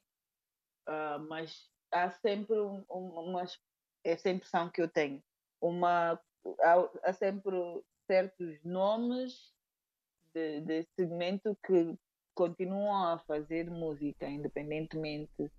uh, 0.88 1.28
mas 1.28 1.70
há 1.92 2.10
sempre 2.12 2.60
um, 2.60 2.84
uma, 2.90 3.46
essa 4.04 4.30
impressão 4.30 4.70
que 4.70 4.82
eu 4.82 4.88
tenho, 4.88 5.24
uma, 5.62 6.20
há, 6.62 6.90
há 7.04 7.14
sempre 7.14 7.56
certos 8.08 8.64
nomes 8.64 9.54
de, 10.34 10.62
de 10.62 10.88
segmento 10.96 11.58
que 11.66 11.98
continuam 12.36 13.14
a 13.14 13.20
fazer 13.20 13.70
música, 13.70 14.28
independentemente 14.28 15.52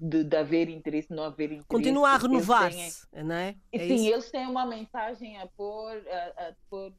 de, 0.00 0.24
de 0.24 0.36
haver 0.36 0.68
interesse, 0.68 1.10
não 1.10 1.24
haver 1.24 1.46
interesse. 1.46 1.68
Continua 1.68 2.10
a 2.10 2.16
renovar-se, 2.16 3.06
não 3.12 3.34
é? 3.34 3.56
é 3.72 3.78
sim, 3.78 3.94
isso? 3.94 4.14
eles 4.14 4.30
têm 4.30 4.46
uma 4.46 4.66
mensagem 4.66 5.38
a 5.38 5.46
pôr, 5.46 5.92
a, 6.08 6.48
a 6.48 6.54
pôr 6.70 6.92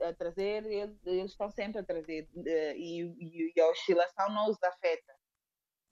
a 0.00 0.12
trazer, 0.12 0.64
eles, 0.66 1.06
eles 1.06 1.30
estão 1.32 1.50
sempre 1.50 1.80
a 1.80 1.84
trazer 1.84 2.28
uh, 2.34 2.46
e, 2.76 3.02
e, 3.02 3.52
e, 3.56 3.60
a 3.60 3.70
oscilação 3.70 4.28
não 4.32 4.50
os 4.50 4.62
afeta. 4.62 5.14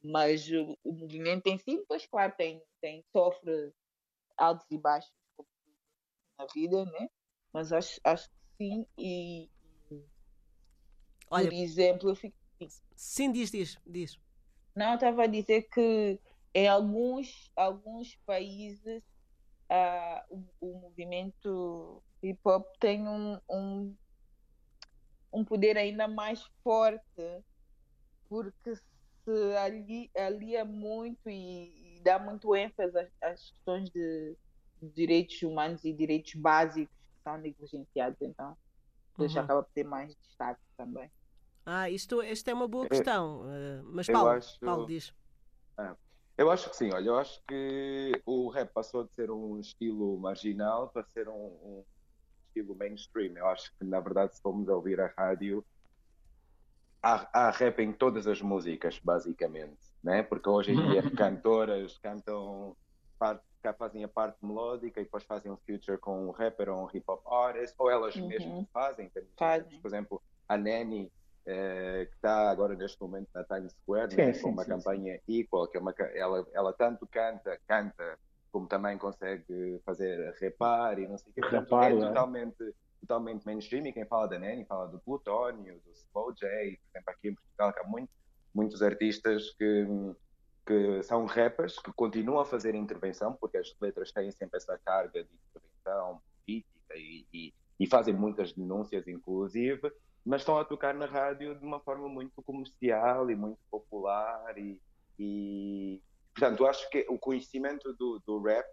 Mas 0.02 0.48
o, 0.50 0.78
o, 0.84 0.92
movimento 0.92 1.46
em 1.46 1.58
si, 1.58 1.84
pois 1.88 2.06
claro, 2.06 2.32
tem, 2.36 2.62
tem, 2.80 3.04
sofre 3.12 3.72
altos 4.36 4.66
e 4.70 4.78
baixos 4.78 5.12
na 6.38 6.46
vida, 6.54 6.84
né? 6.84 7.08
Mas 7.52 7.72
acho, 7.72 8.00
acho 8.04 8.28
que 8.28 8.36
sim, 8.58 8.86
e, 8.96 9.50
Olha, 11.30 11.48
por 11.48 11.54
exemplo, 11.54 12.10
eu 12.10 12.16
fico. 12.16 12.36
Sim, 12.96 13.30
diz, 13.30 13.50
diz, 13.50 13.78
diz. 13.86 14.18
Não, 14.74 14.90
eu 14.90 14.94
estava 14.94 15.24
a 15.24 15.26
dizer 15.26 15.68
que 15.68 16.18
em 16.54 16.68
alguns, 16.68 17.50
alguns 17.54 18.16
países 18.26 19.02
uh, 19.70 20.34
o, 20.60 20.68
o 20.68 20.80
movimento 20.80 22.02
hip 22.22 22.40
hop 22.44 22.66
tem 22.78 23.06
um, 23.06 23.38
um, 23.48 23.96
um 25.32 25.44
poder 25.44 25.76
ainda 25.76 26.08
mais 26.08 26.42
forte 26.62 27.02
porque 28.28 28.74
se 28.74 29.56
alia, 29.56 30.10
alia 30.16 30.64
muito 30.64 31.28
e, 31.28 31.96
e, 31.96 32.00
dá 32.02 32.18
muito 32.18 32.54
ênfase 32.54 32.98
às, 32.98 33.08
às 33.22 33.50
questões 33.50 33.90
de, 33.90 34.36
de, 34.80 34.88
direitos 34.90 35.40
humanos 35.42 35.84
e 35.84 35.92
direitos 35.92 36.34
básicos 36.34 36.94
que 36.94 37.22
são 37.22 37.38
negligenciados, 37.38 38.20
então 38.20 38.56
uhum. 39.18 39.26
acaba 39.38 39.62
por 39.62 39.72
ter 39.72 39.84
mais 39.84 40.14
destaque 40.16 40.60
também. 40.76 41.10
Ah, 41.64 41.90
isto, 41.90 42.22
isto 42.22 42.48
é 42.48 42.54
uma 42.54 42.68
boa 42.68 42.88
questão, 42.88 43.42
uh, 43.42 43.84
mas 43.84 44.06
Paulo, 44.06 44.30
acho... 44.30 44.58
Paulo 44.60 44.86
diz. 44.86 45.12
Ah, 45.76 45.94
eu 46.38 46.50
acho 46.50 46.70
que 46.70 46.76
sim, 46.76 46.90
olha, 46.92 47.08
eu 47.08 47.18
acho 47.18 47.42
que 47.46 48.12
o 48.24 48.48
rap 48.48 48.72
passou 48.72 49.04
de 49.04 49.12
ser 49.12 49.30
um 49.30 49.58
estilo 49.58 50.18
marginal 50.18 50.88
para 50.88 51.04
ser 51.04 51.28
um, 51.28 51.34
um 51.34 51.84
estilo 52.58 52.74
mainstream. 52.74 53.36
Eu 53.36 53.46
acho 53.46 53.72
que, 53.76 53.84
na 53.84 54.00
verdade, 54.00 54.34
se 54.34 54.42
formos 54.42 54.68
a 54.68 54.74
ouvir 54.74 55.00
a 55.00 55.06
rádio, 55.16 55.64
há, 57.02 57.28
há 57.32 57.50
rap 57.50 57.80
em 57.80 57.92
todas 57.92 58.26
as 58.26 58.42
músicas, 58.42 58.98
basicamente, 58.98 59.78
né? 60.02 60.22
Porque 60.22 60.48
hoje 60.48 60.72
em 60.72 60.90
dia 60.90 61.10
cantoras 61.10 61.98
cantam 61.98 62.76
parte, 63.18 63.42
fazem 63.78 64.04
a 64.04 64.08
parte 64.08 64.38
melódica 64.44 65.00
e 65.00 65.04
depois 65.04 65.24
fazem 65.24 65.50
um 65.50 65.56
feature 65.56 65.98
com 65.98 66.28
um 66.28 66.30
rapper 66.30 66.68
ou 66.70 66.84
um 66.84 66.88
hip 66.92 67.04
hop 67.06 67.26
artist, 67.26 67.74
ou 67.78 67.90
elas 67.90 68.14
uhum. 68.16 68.28
mesmas 68.28 68.66
fazem. 68.72 69.10
fazem. 69.36 69.80
Por 69.80 69.88
exemplo, 69.88 70.22
a 70.48 70.56
Nani, 70.56 71.10
eh, 71.46 72.06
que 72.08 72.16
está 72.16 72.50
agora 72.50 72.74
neste 72.74 73.00
momento 73.00 73.28
na 73.34 73.44
Times 73.44 73.72
Square, 73.72 74.10
sim, 74.10 74.16
né? 74.16 74.32
sim, 74.32 74.42
com 74.42 74.50
uma 74.50 74.64
sim, 74.64 74.70
campanha 74.70 75.20
Equal, 75.28 75.66
que 75.66 75.76
é 75.76 75.80
uma, 75.80 75.94
ela, 76.14 76.46
ela 76.52 76.72
tanto 76.72 77.06
canta, 77.06 77.58
canta 77.66 78.18
como 78.50 78.66
também 78.66 78.96
consegue 78.98 79.80
fazer 79.84 80.34
repar 80.40 80.98
e 80.98 81.06
não 81.06 81.18
sei 81.18 81.30
o 81.30 81.34
que. 81.34 81.40
Repar, 81.40 81.90
é, 81.90 81.94
é. 81.94 82.00
totalmente, 82.00 82.74
totalmente 83.00 83.44
mainstream. 83.44 83.86
E 83.86 83.92
quem 83.92 84.06
fala 84.06 84.28
da 84.28 84.38
Nani 84.38 84.64
fala 84.64 84.86
do 84.88 84.98
Plutónio, 84.98 85.80
do 85.84 85.92
Slow 85.92 86.32
J, 86.34 86.46
por 86.46 86.88
exemplo, 86.90 87.12
aqui 87.12 87.28
em 87.28 87.34
Portugal, 87.34 87.72
que 87.72 87.80
há 87.80 87.84
muito, 87.84 88.10
muitos 88.54 88.82
artistas 88.82 89.50
que, 89.52 89.86
que 90.66 91.02
são 91.02 91.24
rappers 91.26 91.78
que 91.78 91.92
continuam 91.92 92.40
a 92.40 92.46
fazer 92.46 92.74
intervenção, 92.74 93.34
porque 93.34 93.58
as 93.58 93.74
letras 93.80 94.12
têm 94.12 94.30
sempre 94.30 94.56
essa 94.56 94.78
carga 94.78 95.24
de 95.24 95.30
intervenção 95.50 96.20
política 96.44 96.94
e, 96.96 97.26
e, 97.32 97.54
e 97.80 97.86
fazem 97.86 98.14
muitas 98.14 98.52
denúncias, 98.52 99.06
inclusive, 99.06 99.92
mas 100.24 100.42
estão 100.42 100.58
a 100.58 100.64
tocar 100.64 100.94
na 100.94 101.06
rádio 101.06 101.54
de 101.58 101.64
uma 101.64 101.80
forma 101.80 102.08
muito 102.08 102.42
comercial 102.42 103.30
e 103.30 103.36
muito 103.36 103.58
popular 103.70 104.58
e, 104.58 104.80
e 105.18 106.02
portanto 106.38 106.66
acho 106.66 106.88
que 106.90 107.06
o 107.08 107.18
conhecimento 107.18 107.92
do, 107.94 108.20
do 108.26 108.40
rap 108.40 108.66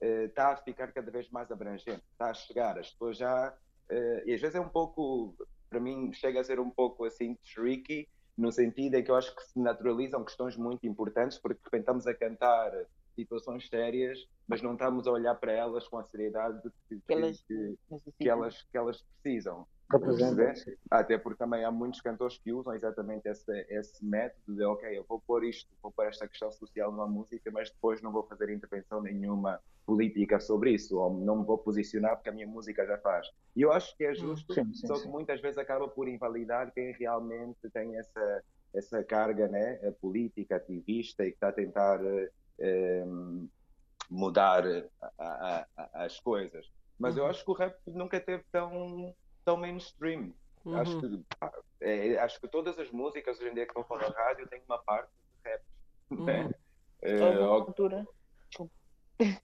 eh, 0.00 0.24
está 0.24 0.52
a 0.52 0.56
ficar 0.56 0.92
cada 0.92 1.10
vez 1.10 1.28
mais 1.30 1.50
abrangente, 1.50 2.02
está 2.12 2.30
a 2.30 2.34
chegar, 2.34 2.78
as 2.78 2.90
pessoas 2.90 3.16
já 3.16 3.56
eh, 3.88 4.22
e 4.26 4.34
às 4.34 4.40
vezes 4.40 4.56
é 4.56 4.60
um 4.60 4.68
pouco 4.68 5.34
para 5.68 5.80
mim 5.80 6.12
chega 6.12 6.40
a 6.40 6.44
ser 6.44 6.60
um 6.60 6.70
pouco 6.70 7.04
assim 7.04 7.36
tricky 7.54 8.08
no 8.36 8.50
sentido 8.50 8.96
é 8.96 9.02
que 9.02 9.10
eu 9.10 9.16
acho 9.16 9.34
que 9.34 9.42
se 9.42 9.58
naturalizam 9.58 10.24
questões 10.24 10.56
muito 10.56 10.86
importantes 10.86 11.38
porque 11.38 11.58
de 11.58 11.64
repente 11.64 11.80
estamos 11.80 12.06
a 12.06 12.14
cantar 12.14 12.72
situações 13.14 13.68
sérias, 13.68 14.28
mas 14.46 14.60
não 14.60 14.72
estamos 14.72 15.06
a 15.06 15.12
olhar 15.12 15.34
para 15.36 15.52
elas 15.52 15.86
com 15.88 15.98
a 15.98 16.04
seriedade 16.04 16.60
que, 16.88 17.00
que, 17.00 17.32
que, 17.46 17.76
que 18.18 18.28
elas, 18.28 18.62
que 18.62 18.76
elas 18.76 19.02
precisam. 19.02 19.66
Representa. 19.90 20.54
Até 20.90 21.18
porque 21.18 21.38
também 21.38 21.64
há 21.64 21.70
muitos 21.70 22.00
cantores 22.00 22.38
que 22.38 22.52
usam 22.52 22.74
exatamente 22.74 23.28
esse, 23.28 23.66
esse 23.68 24.04
método 24.04 24.56
de, 24.56 24.64
ok, 24.64 24.98
eu 24.98 25.04
vou 25.08 25.20
pôr 25.26 25.44
isto, 25.44 25.68
vou 25.82 25.92
pôr 25.92 26.06
esta 26.06 26.26
questão 26.28 26.50
social 26.50 26.90
numa 26.90 27.06
música, 27.06 27.50
mas 27.52 27.70
depois 27.70 28.00
não 28.02 28.12
vou 28.12 28.26
fazer 28.26 28.50
intervenção 28.50 29.02
nenhuma 29.02 29.60
política 29.86 30.40
sobre 30.40 30.72
isso, 30.72 30.98
ou 30.98 31.12
não 31.12 31.40
me 31.40 31.44
vou 31.44 31.58
posicionar 31.58 32.16
porque 32.16 32.30
a 32.30 32.32
minha 32.32 32.46
música 32.46 32.86
já 32.86 32.96
faz. 32.98 33.26
E 33.54 33.62
eu 33.62 33.70
acho 33.72 33.94
que 33.96 34.04
é 34.04 34.14
justo, 34.14 34.54
Sim, 34.54 34.72
sim, 34.72 34.86
só 34.86 34.94
que 34.94 35.02
sim. 35.02 35.10
muitas 35.10 35.40
vezes 35.40 35.58
acaba 35.58 35.86
por 35.88 36.08
invalidar 36.08 36.72
quem 36.72 36.92
realmente 36.92 37.58
tem 37.72 37.96
essa, 37.98 38.42
essa 38.74 39.04
carga 39.04 39.46
né, 39.48 39.78
eh, 39.82 39.90
política, 40.00 40.56
ativista 40.56 41.24
e 41.24 41.28
que 41.30 41.34
está 41.36 41.48
a 41.48 41.52
tentar 41.52 42.00
eh, 42.04 42.30
eh, 42.60 43.04
mudar 44.10 44.64
a- 44.66 44.88
a- 45.18 45.66
a- 45.76 46.04
as 46.04 46.18
coisas. 46.20 46.66
Mas 46.98 47.16
eu 47.16 47.24
Uhum. 47.24 47.30
acho 47.30 47.44
que 47.44 47.50
o 47.50 47.54
rap 47.54 47.76
nunca 47.86 48.20
teve 48.20 48.44
tão, 48.52 49.14
tão 49.44 49.56
mainstream. 49.56 50.32
Acho, 50.76 50.92
Uhum. 50.96 51.00
que, 51.22 51.36
pá, 51.38 51.52
é, 51.80 52.16
acho 52.18 52.40
que 52.40 52.48
todas 52.48 52.78
as 52.78 52.90
músicas 52.90 53.38
hoje 53.38 53.50
em 53.50 53.54
dia 53.54 53.64
que 53.66 53.70
estão 53.70 53.84
falando 53.84 54.12
rádio 54.14 54.46
têm 54.48 54.62
uma 54.66 54.78
parte 54.78 55.10
de 55.10 55.50
rap. 55.50 55.62
né? 56.10 56.44
Uhum. 56.44 56.50
Eh, 57.02 57.20
Houve 57.22 57.38
uma 57.38 57.46
ou- 57.48 57.52
altura. 57.62 58.08
Desculpa. 58.48 58.72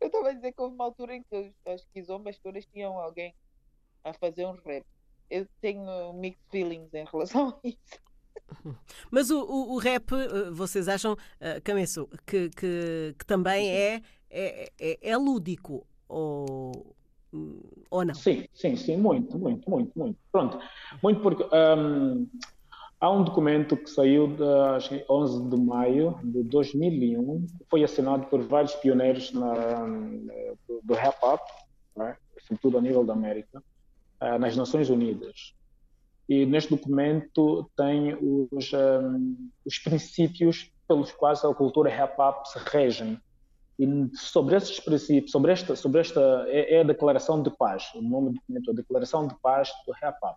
Eu 0.00 0.06
estava 0.08 0.28
a 0.28 0.32
dizer 0.32 0.52
que 0.52 0.60
houve 0.60 0.74
uma 0.74 0.84
altura 0.84 1.14
em 1.16 1.22
que 1.22 1.34
os- 1.36 1.72
as 1.72 1.84
quizombas 1.86 2.38
todas 2.38 2.64
tinham 2.66 2.98
alguém 2.98 3.34
a 4.04 4.12
fazer 4.12 4.44
um 4.46 4.52
rap. 4.64 4.84
Eu 5.30 5.46
tenho 5.60 6.12
mixed 6.12 6.44
feelings 6.50 6.92
em 6.94 7.04
relação 7.04 7.48
a 7.48 7.60
isso. 7.68 7.98
Mas 9.10 9.30
o, 9.30 9.40
o- 9.42 9.72
o 9.74 9.78
rap, 9.78 10.12
eh, 10.12 10.50
vocês 10.50 10.88
acham, 10.88 11.16
Cameço, 11.64 12.06
que, 12.26 12.50
que, 12.50 13.14
que 13.18 13.26
também 13.26 13.70
é, 13.70 14.02
é, 14.30 14.70
é, 14.78 15.10
é 15.10 15.16
lúdico 15.16 15.86
ou, 16.08 16.94
ou 17.90 18.04
não? 18.04 18.14
Sim, 18.14 18.46
sim, 18.52 18.76
sim, 18.76 18.96
muito, 18.96 19.38
muito, 19.38 19.68
muito, 19.68 19.98
muito. 19.98 20.18
Pronto, 20.30 20.58
muito 21.02 21.20
porque 21.20 21.44
hum, 21.44 22.28
há 23.00 23.10
um 23.10 23.24
documento 23.24 23.76
que 23.76 23.90
saiu 23.90 24.28
de, 24.28 24.42
acho 24.76 24.88
que 24.90 25.04
11 25.08 25.48
de 25.48 25.56
maio 25.56 26.18
de 26.22 26.42
2001, 26.44 27.46
que 27.46 27.64
foi 27.70 27.84
assinado 27.84 28.26
por 28.26 28.40
vários 28.42 28.74
pioneiros 28.76 29.32
na, 29.32 29.52
do, 30.66 30.80
do 30.82 30.94
rap 30.94 31.16
hop, 31.22 31.40
né, 31.96 32.16
sobretudo 32.46 32.78
a 32.78 32.80
nível 32.80 33.04
da 33.04 33.12
América, 33.12 33.62
eh, 34.20 34.38
nas 34.38 34.56
Nações 34.56 34.88
Unidas. 34.90 35.54
E 36.28 36.46
neste 36.46 36.70
documento 36.70 37.70
tem 37.76 38.14
os, 38.14 38.72
hum, 38.72 39.50
os 39.64 39.78
princípios 39.78 40.70
pelos 40.88 41.12
quais 41.12 41.44
a 41.44 41.54
cultura 41.54 41.90
rap 41.90 42.18
hop 42.18 42.46
se 42.46 42.58
regem. 42.58 43.18
E 43.78 43.86
sobre 44.14 44.56
esses 44.56 44.78
princípios, 44.78 45.32
sobre 45.32 45.52
esta, 45.52 45.74
sobre 45.74 46.00
esta 46.00 46.20
é, 46.48 46.76
é 46.76 46.80
a 46.80 46.84
Declaração 46.84 47.42
de 47.42 47.50
Paz, 47.50 47.90
o 47.94 48.02
nome 48.02 48.30
do 48.30 48.34
documento 48.34 48.70
a 48.70 48.74
Declaração 48.74 49.26
de 49.26 49.34
Paz 49.40 49.70
do 49.86 49.92
Rap 49.92 50.16
Up. 50.24 50.36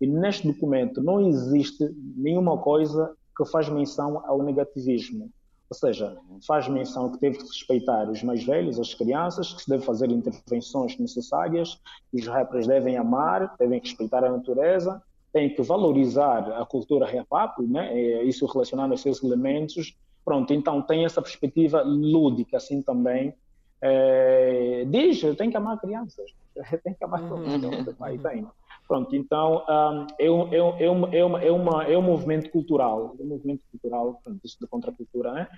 E 0.00 0.06
neste 0.06 0.46
documento 0.46 1.02
não 1.02 1.26
existe 1.28 1.90
nenhuma 2.16 2.58
coisa 2.58 3.14
que 3.36 3.44
faz 3.46 3.68
menção 3.68 4.22
ao 4.26 4.42
negativismo. 4.42 5.30
Ou 5.68 5.76
seja, 5.76 6.16
faz 6.46 6.68
menção 6.68 7.10
que 7.10 7.18
teve 7.18 7.38
que 7.38 7.44
respeitar 7.44 8.08
os 8.08 8.22
mais 8.22 8.44
velhos, 8.44 8.78
as 8.78 8.94
crianças, 8.94 9.52
que 9.52 9.62
se 9.62 9.68
deve 9.68 9.84
fazer 9.84 10.10
intervenções 10.10 10.96
necessárias, 10.96 11.80
os 12.12 12.26
rappers 12.26 12.68
devem 12.68 12.96
amar, 12.96 13.56
devem 13.58 13.80
respeitar 13.80 14.22
a 14.22 14.30
natureza, 14.30 15.02
têm 15.32 15.52
que 15.52 15.62
valorizar 15.62 16.52
a 16.52 16.64
cultura 16.64 17.06
up, 17.06 17.62
né? 17.66 17.92
É 17.92 18.22
isso 18.22 18.46
relacionado 18.46 18.92
a 18.92 18.94
esses 18.94 19.22
elementos. 19.22 19.96
Pronto, 20.26 20.52
então 20.52 20.82
tem 20.82 21.04
essa 21.04 21.22
perspectiva 21.22 21.82
lúdica 21.82 22.56
assim 22.56 22.82
também. 22.82 23.32
É, 23.80 24.84
diz, 24.88 25.20
tem 25.36 25.50
que 25.50 25.56
amar 25.56 25.80
crianças, 25.80 26.28
tem 26.82 26.94
que 26.94 27.04
amar 27.04 27.28
todos, 27.28 27.62
Uhum. 27.62 27.94
pai, 27.94 28.18
tem. 28.18 28.44
Pronto, 28.88 29.14
então 29.14 29.64
um, 29.68 30.06
é, 30.18 30.30
um, 30.30 30.52
é, 30.52 30.62
um, 30.62 30.76
é, 30.80 30.90
uma, 30.90 31.14
é, 31.14 31.24
uma, 31.24 31.42
é, 31.44 31.50
uma, 31.52 31.84
é 31.84 31.96
um 31.98 32.02
movimento 32.02 32.50
cultural, 32.50 33.14
é 33.20 33.22
um 33.22 33.26
movimento 33.26 33.62
cultural, 33.70 34.20
pronto, 34.24 34.40
isso 34.44 34.56
de 34.60 34.66
contracultura, 34.66 35.32
né? 35.32 35.48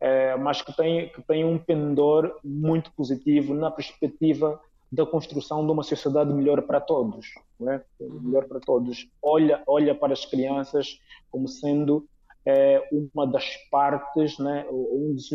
É, 0.00 0.36
mas 0.36 0.62
que 0.62 0.74
tem, 0.74 1.10
que 1.10 1.22
tem 1.22 1.44
um 1.44 1.58
pendor 1.58 2.38
muito 2.42 2.90
positivo 2.92 3.52
na 3.52 3.70
perspectiva 3.70 4.58
da 4.90 5.04
construção 5.04 5.66
de 5.66 5.72
uma 5.72 5.82
sociedade 5.82 6.32
melhor 6.32 6.62
para 6.62 6.80
todos, 6.80 7.26
é? 7.68 7.80
melhor 8.00 8.44
para 8.46 8.60
todos. 8.60 9.06
Olha, 9.22 9.62
olha 9.66 9.94
para 9.94 10.14
as 10.14 10.24
crianças 10.24 10.98
como 11.30 11.46
sendo 11.46 12.06
é, 12.46 12.88
uma 12.92 13.26
das 13.26 13.56
partes, 13.70 14.38
né, 14.38 14.66
um 14.70 15.14
dos, 15.14 15.28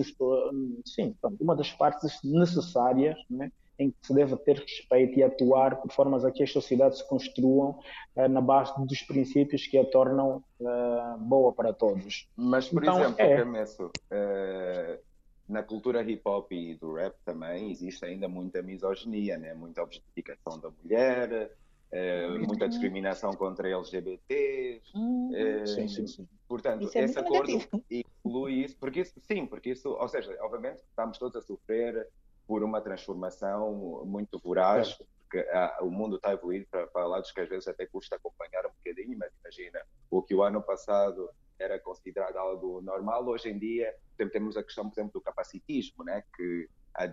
sim, 0.86 1.15
uma 1.39 1.56
das 1.56 1.72
partes 1.72 2.19
necessárias, 2.24 3.17
né, 3.30 3.52
em 3.80 3.91
que 3.91 3.98
se 4.06 4.13
deve 4.13 4.36
ter 4.38 4.58
respeito 4.60 5.17
e 5.17 5.24
atuar 5.24 5.78
por 5.78 5.91
formas 5.91 6.26
a 6.26 6.32
que 6.32 6.43
as 6.43 6.52
sociedades 6.52 7.00
se 7.00 7.08
construam 7.08 7.80
eh, 8.15 8.28
na 8.28 8.41
base 8.41 8.74
dos 8.86 9.02
princípios 9.04 9.65
que 9.65 9.78
a 9.78 9.86
tornam 9.86 10.43
eh, 10.60 11.15
boa 11.17 11.54
para 11.54 11.72
todos. 11.72 12.28
Mas, 12.36 12.67
por 12.67 12.84
Então, 12.84 13.00
exemplo, 13.00 13.91
é. 14.12 14.12
Eh, 14.12 15.00
na 15.48 15.63
cultura 15.63 16.04
hip 16.04 16.22
hop 16.26 16.52
e 16.52 16.76
do 16.76 16.93
rap 16.93 17.15
também 17.26 17.72
existe 17.72 18.06
ainda 18.06 18.28
muita 18.28 18.62
misoginia, 18.62 19.38
né? 19.38 19.54
muita 19.54 19.82
objetificação 19.82 20.60
da 20.60 20.69
mulher, 20.69 21.52
eh, 21.91 22.28
muita 22.39 22.67
discriminação 22.67 23.34
contra 23.36 23.69
LGBTs. 23.69 24.91
Hum, 24.95 25.30
eh, 25.34 25.65
Sim, 25.65 25.88
sim, 25.88 26.08
sim. 26.08 26.28
Portanto, 26.47 26.89
é 26.95 27.04
esse 27.04 27.19
acordo 27.19 27.54
negativo. 27.54 27.86
inclui 27.89 28.54
isso, 28.63 28.78
porque 28.80 29.02
isso, 29.02 29.13
sim, 29.21 29.45
porque 29.45 29.71
isso, 29.71 29.89
ou 29.89 30.08
seja, 30.10 30.36
obviamente 30.41 30.80
estamos 30.80 31.17
todos 31.17 31.36
a 31.36 31.41
sofrer 31.45 32.08
por 32.47 32.63
uma 32.63 32.82
transformação 32.82 34.04
muito 34.06 34.39
voraz, 34.39 34.97
porque 34.97 35.47
ah, 35.52 35.78
o 35.82 35.91
mundo 35.91 36.15
está 36.15 36.30
a 36.30 36.34
evoluir 36.34 36.67
para, 36.71 36.88
para 36.88 37.06
lados 37.06 37.32
que 37.32 37.39
às 37.39 37.47
vezes 37.47 37.67
até 37.67 37.86
custa 37.86 38.15
acompanhar 38.15 38.65
um 38.65 38.71
bocadinho, 38.84 39.17
mas 39.17 39.32
imagina, 39.43 39.80
o 40.10 40.23
que 40.23 40.34
o 40.34 40.41
ano 40.41 40.63
passado 40.63 41.30
era 41.60 41.78
considerado 41.80 42.38
algo 42.38 42.82
normal, 42.82 43.28
hoje 43.28 43.49
em 43.49 43.60
dia 43.60 43.93
tem- 44.17 44.30
temos 44.30 44.58
a 44.58 44.63
questão, 44.63 44.89
por 44.89 44.95
exemplo, 44.99 45.12
do 45.13 45.21
capacitismo, 45.21 46.04
né? 46.04 46.23
que 46.36 46.67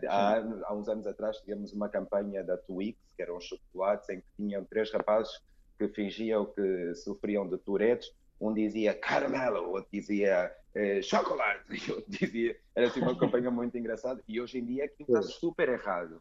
há, 0.08 0.38
há, 0.64 0.74
uns 0.74 0.88
anos 0.88 1.06
atrás 1.06 1.38
tivemos 1.38 1.72
uma 1.72 1.88
campanha 1.88 2.42
da 2.42 2.56
Twix, 2.56 2.98
que 3.16 3.22
eram 3.22 3.40
chocolates, 3.40 4.08
em 4.08 4.20
que 4.20 4.26
tinham 4.36 4.64
três 4.64 4.90
rapazes 4.90 5.32
que 5.78 5.88
fingiam 5.88 6.46
que 6.46 6.94
sofriam 6.94 7.48
de 7.48 7.58
Tourette's, 7.58 8.12
um 8.40 8.52
dizia 8.52 8.94
caramelo, 8.94 9.68
o 9.68 9.70
outro 9.72 9.88
dizia 9.92 10.54
eh, 10.74 11.00
chocolate, 11.00 11.64
e 11.72 11.90
o 11.90 11.96
outro 11.96 12.10
dizia. 12.10 12.58
Era 12.74 12.88
assim 12.88 13.00
uma 13.00 13.18
campanha 13.18 13.50
muito 13.50 13.76
engraçada. 13.78 14.22
E 14.28 14.40
hoje 14.40 14.58
em 14.58 14.64
dia 14.64 14.84
aquilo 14.84 15.08
está 15.08 15.22
super 15.22 15.68
errado. 15.68 16.20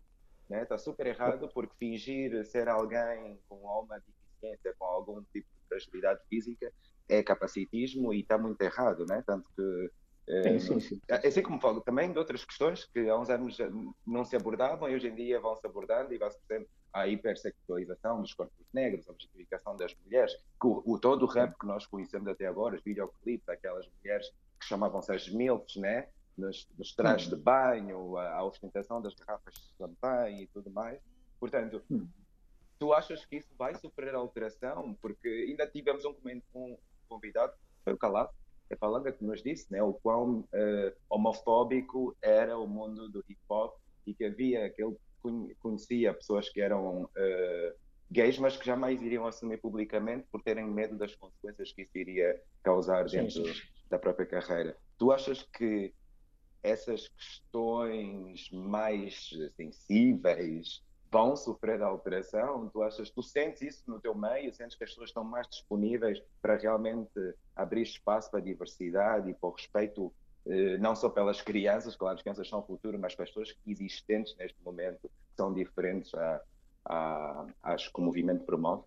Né? 0.49 0.63
Está 0.63 0.77
super 0.77 1.07
errado 1.07 1.49
porque 1.53 1.73
fingir 1.77 2.45
ser 2.45 2.67
alguém 2.67 3.39
com 3.49 3.67
alguma 3.67 3.99
deficiência, 3.99 4.75
com 4.77 4.85
algum 4.85 5.21
tipo 5.33 5.47
de 5.49 5.67
fragilidade 5.67 6.21
física, 6.29 6.71
é 7.09 7.23
capacitismo 7.23 8.13
e 8.13 8.21
está 8.21 8.37
muito 8.37 8.61
errado, 8.61 9.05
né? 9.05 9.23
Tanto 9.25 9.47
que. 9.55 9.91
Eh, 10.27 10.59
Sim, 10.59 10.59
sim, 10.59 10.79
sim. 10.79 11.01
Assim 11.09 11.41
como 11.43 11.59
falo 11.61 11.81
também 11.81 12.11
de 12.11 12.17
outras 12.19 12.43
questões 12.45 12.85
que 12.85 13.07
há 13.09 13.17
uns 13.17 13.29
anos 13.29 13.55
já 13.55 13.67
não 14.05 14.25
se 14.25 14.35
abordavam 14.35 14.89
e 14.89 14.95
hoje 14.95 15.07
em 15.07 15.15
dia 15.15 15.39
vão 15.39 15.55
se 15.55 15.65
abordando 15.65 16.13
e 16.13 16.17
vai-se 16.17 16.37
percebendo 16.39 16.69
a 16.93 17.07
hipersexualização 17.07 18.21
dos 18.21 18.33
corpos 18.33 18.65
negros, 18.73 19.07
a 19.07 19.11
objetificação 19.11 19.75
das 19.75 19.93
mulheres, 20.03 20.33
que 20.59 20.67
o, 20.67 20.81
o- 20.85 20.99
todo 20.99 21.23
o 21.23 21.27
rap 21.27 21.53
que 21.59 21.65
nós 21.67 21.85
conhecemos 21.85 22.27
até 22.27 22.45
agora, 22.47 22.75
os 22.75 22.83
videoclipes, 22.83 23.47
aquelas 23.49 23.85
mulheres 24.01 24.27
que 24.59 24.65
chamavam-se 24.65 25.11
as 25.13 25.27
MILFs, 25.29 25.75
né? 25.75 26.07
nos, 26.37 26.67
nos 26.77 26.93
trajes 26.93 27.29
de 27.29 27.35
banho, 27.37 28.17
a, 28.17 28.35
a 28.35 28.43
ostentação 28.43 29.01
das 29.01 29.13
garrafas 29.15 29.53
de 29.53 29.61
champanhe 29.77 30.43
e 30.43 30.47
tudo 30.47 30.69
mais. 30.71 30.99
Portanto, 31.39 31.81
Hum. 31.89 32.07
tu 32.79 32.93
achas 32.93 33.25
que 33.25 33.37
isso 33.37 33.53
vai 33.57 33.73
sofrer 33.75 34.13
alteração? 34.15 34.93
Porque 35.01 35.27
ainda 35.49 35.65
tivemos 35.67 36.03
um, 36.05 36.13
um 36.53 36.77
convidado, 37.07 37.53
foi 37.83 37.93
o 37.93 37.97
Calado, 37.97 38.31
é 38.69 38.75
Palanga 38.75 39.11
que 39.11 39.23
nos 39.23 39.43
disse, 39.43 39.71
né, 39.71 39.81
o 39.81 39.93
quão 39.93 40.39
uh, 40.39 40.95
homofóbico 41.09 42.15
era 42.21 42.57
o 42.57 42.67
mundo 42.67 43.09
do 43.09 43.23
hip 43.29 43.39
hop 43.49 43.75
e 44.05 44.13
que 44.13 44.25
havia 44.25 44.69
que 44.69 44.83
ele 44.83 44.95
conhecia 45.59 46.13
pessoas 46.13 46.49
que 46.49 46.61
eram 46.61 47.03
uh, 47.03 47.75
gays, 48.11 48.37
mas 48.37 48.57
que 48.57 48.65
jamais 48.65 49.01
iriam 49.01 49.25
assumir 49.25 49.57
publicamente 49.57 50.27
por 50.31 50.41
terem 50.41 50.65
medo 50.65 50.97
das 50.97 51.15
consequências 51.15 51.71
que 51.71 51.83
isso 51.83 51.97
iria 51.97 52.41
causar 52.63 53.05
dentro 53.05 53.45
sim, 53.45 53.53
sim. 53.53 53.61
da 53.89 53.97
própria 53.97 54.25
carreira. 54.25 54.77
Tu 54.97 55.11
achas 55.11 55.43
que 55.43 55.93
essas 56.61 57.07
questões 57.09 58.49
mais 58.51 59.29
sensíveis 59.55 60.83
vão 61.15 61.33
sofrer 61.33 61.81
alteração? 61.81 62.67
Tu 62.67 62.83
achas, 62.83 63.09
tu 63.09 63.23
sentes 63.23 63.61
isso 63.61 63.83
no 63.89 64.01
teu 64.01 64.13
meio? 64.13 64.53
Sentes 64.53 64.75
que 64.75 64.83
as 64.83 64.89
pessoas 64.89 65.11
estão 65.11 65.23
mais 65.23 65.47
disponíveis 65.47 66.21
para 66.41 66.57
realmente 66.57 67.17
abrir 67.55 67.83
espaço 67.83 68.29
para 68.29 68.41
a 68.41 68.43
diversidade 68.43 69.29
e 69.29 69.33
para 69.33 69.47
o 69.47 69.53
respeito 69.53 70.13
eh, 70.45 70.77
não 70.77 70.93
só 70.93 71.07
pelas 71.07 71.41
crianças, 71.41 71.95
claro, 71.95 72.17
as 72.17 72.21
crianças 72.21 72.49
são 72.49 72.59
o 72.59 72.63
futuro, 72.63 72.99
mas 72.99 73.15
para 73.15 73.23
as 73.23 73.29
pessoas 73.29 73.55
existentes 73.65 74.35
neste 74.35 74.61
momento, 74.61 75.09
são 75.37 75.53
diferentes 75.53 76.13
a, 76.13 76.41
a, 76.83 77.45
às 77.63 77.87
que 77.87 77.97
o 77.97 78.03
movimento 78.03 78.43
promove? 78.43 78.83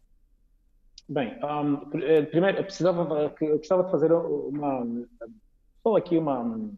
Bem, 1.08 1.34
um, 1.42 1.98
eh, 1.98 2.22
primeiro, 2.26 2.58
eu 2.58 2.64
precisava, 2.64 3.34
eu 3.40 3.58
precisava 3.58 3.84
de 3.84 3.90
fazer 3.90 4.12
uma, 4.12 4.86
só 5.82 5.96
aqui 5.96 6.18
uma, 6.18 6.70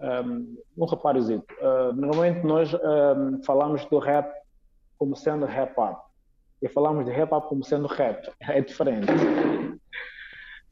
um, 0.00 0.56
um 0.76 0.84
reparozito. 0.86 1.46
Uh, 1.60 1.92
normalmente 1.92 2.44
nós 2.46 2.72
um, 2.74 3.42
falamos 3.42 3.84
do 3.86 3.98
rap 3.98 4.32
como 4.98 5.16
sendo 5.16 5.46
rap 5.46 5.72
up 5.78 6.00
e 6.62 6.68
falamos 6.68 7.04
de 7.04 7.10
rap 7.10 7.32
up 7.32 7.48
como 7.48 7.64
sendo 7.64 7.86
rap. 7.86 8.30
É 8.40 8.60
diferente. 8.60 9.06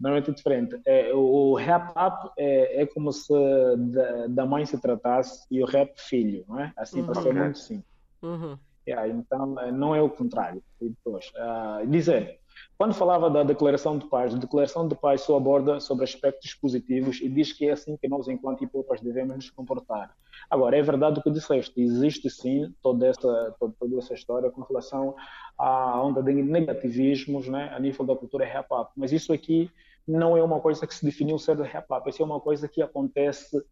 Normalmente 0.01 0.31
é 0.31 0.35
diferente. 0.35 0.81
É, 0.85 1.15
o, 1.15 1.55
rap 1.55 1.91
up 1.91 2.33
é, 2.37 2.83
é 2.83 2.87
como 2.87 3.13
se 3.13 3.33
da, 3.77 4.27
da, 4.27 4.47
mãe 4.47 4.67
se 4.67 4.81
tratasse 4.81 5.47
e 5.49 5.63
o 5.63 5.67
rap 5.67 5.93
filho, 5.97 6.45
não 6.49 6.59
é? 6.59 6.73
Assim, 6.77 7.01
uhum. 7.01 7.07
para 7.07 7.23
ser 7.23 7.35
muito 7.35 7.59
simples. 7.59 7.87
Uhum. 8.21 8.59
Yeah, 8.87 9.07
então, 9.09 9.61
eh, 9.61 9.71
não 9.71 9.95
é 9.95 10.03
o 10.03 10.11
contrário. 10.11 10.63
E 10.81 10.89
depois, 10.89 11.31
uh, 11.37 11.87
dizer, 11.87 12.41
quando 12.77 12.95
falava 12.95 13.31
da 13.31 13.43
declaração 13.43 13.97
de 13.97 14.07
paz, 14.07 14.35
a 14.35 14.39
declaração 14.39 14.89
de 14.89 14.95
paz 14.95 15.21
só 15.21 15.37
aborda 15.37 15.79
sobre 15.79 16.05
aspectos 16.05 16.55
positivos 16.55 17.21
e 17.21 17.29
diz 17.29 17.53
que 17.53 17.67
é 17.69 17.73
assim 17.73 17.97
que 17.97 18.09
nós, 18.09 18.27
enquanto 18.29 18.65
hipócritas, 18.65 19.01
devemos 19.01 19.37
nos 19.37 19.51
comportar. 19.51 20.15
Agora, 20.51 20.77
é 20.77 20.83
verdade 20.83 21.21
o 21.21 21.23
que 21.23 21.31
disseste, 21.31 21.81
existe 21.81 22.29
sim 22.29 22.75
toda 22.83 23.07
essa, 23.07 23.55
toda, 23.59 23.99
essa 23.99 24.15
história 24.15 24.51
com 24.51 24.63
relação 24.63 25.15
à 25.57 26.03
onda 26.03 26.23
de 26.23 26.33
negativismos 26.33 27.49
né, 27.49 27.73
a 27.75 27.79
nível 27.79 28.05
da 28.05 28.17
cultura 28.17 28.45
hip-hop, 28.45 28.91
mas 28.97 29.13
isso 29.13 29.33
aqui 29.33 29.71
não 30.07 30.37
é 30.37 30.43
uma 30.43 30.61
coisa 30.61 30.87
que 30.87 30.95
se 30.95 31.05
definiu 31.05 31.39
ser 31.39 31.57
de 31.57 31.63
hip-hop, 31.63 32.09
isso 32.09 32.23
é 32.23 32.25
uma 32.25 32.41
coisa 32.41 32.67
que 32.67 32.83
acontece 32.83 33.65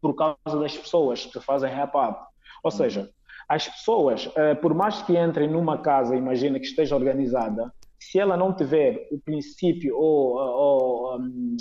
por 0.00 0.14
causa 0.14 0.60
das 0.60 0.76
pessoas 0.76 1.24
que 1.24 1.40
fazem 1.40 1.72
hip-hop. 1.72 2.18
Ou 2.62 2.70
seja, 2.70 3.10
as 3.48 3.66
pessoas, 3.66 4.30
eh, 4.36 4.54
por 4.54 4.74
mais 4.74 5.00
que 5.00 5.16
entrem 5.16 5.48
numa 5.48 5.78
casa, 5.78 6.14
imagina 6.14 6.60
que 6.60 6.66
esteja 6.66 6.94
organizada, 6.94 7.72
se 8.10 8.18
ela 8.18 8.38
não 8.38 8.54
tiver 8.54 9.06
o 9.10 9.18
princípio 9.20 9.94
ou, 9.94 10.38
ou 10.38 11.20
um, 11.20 11.56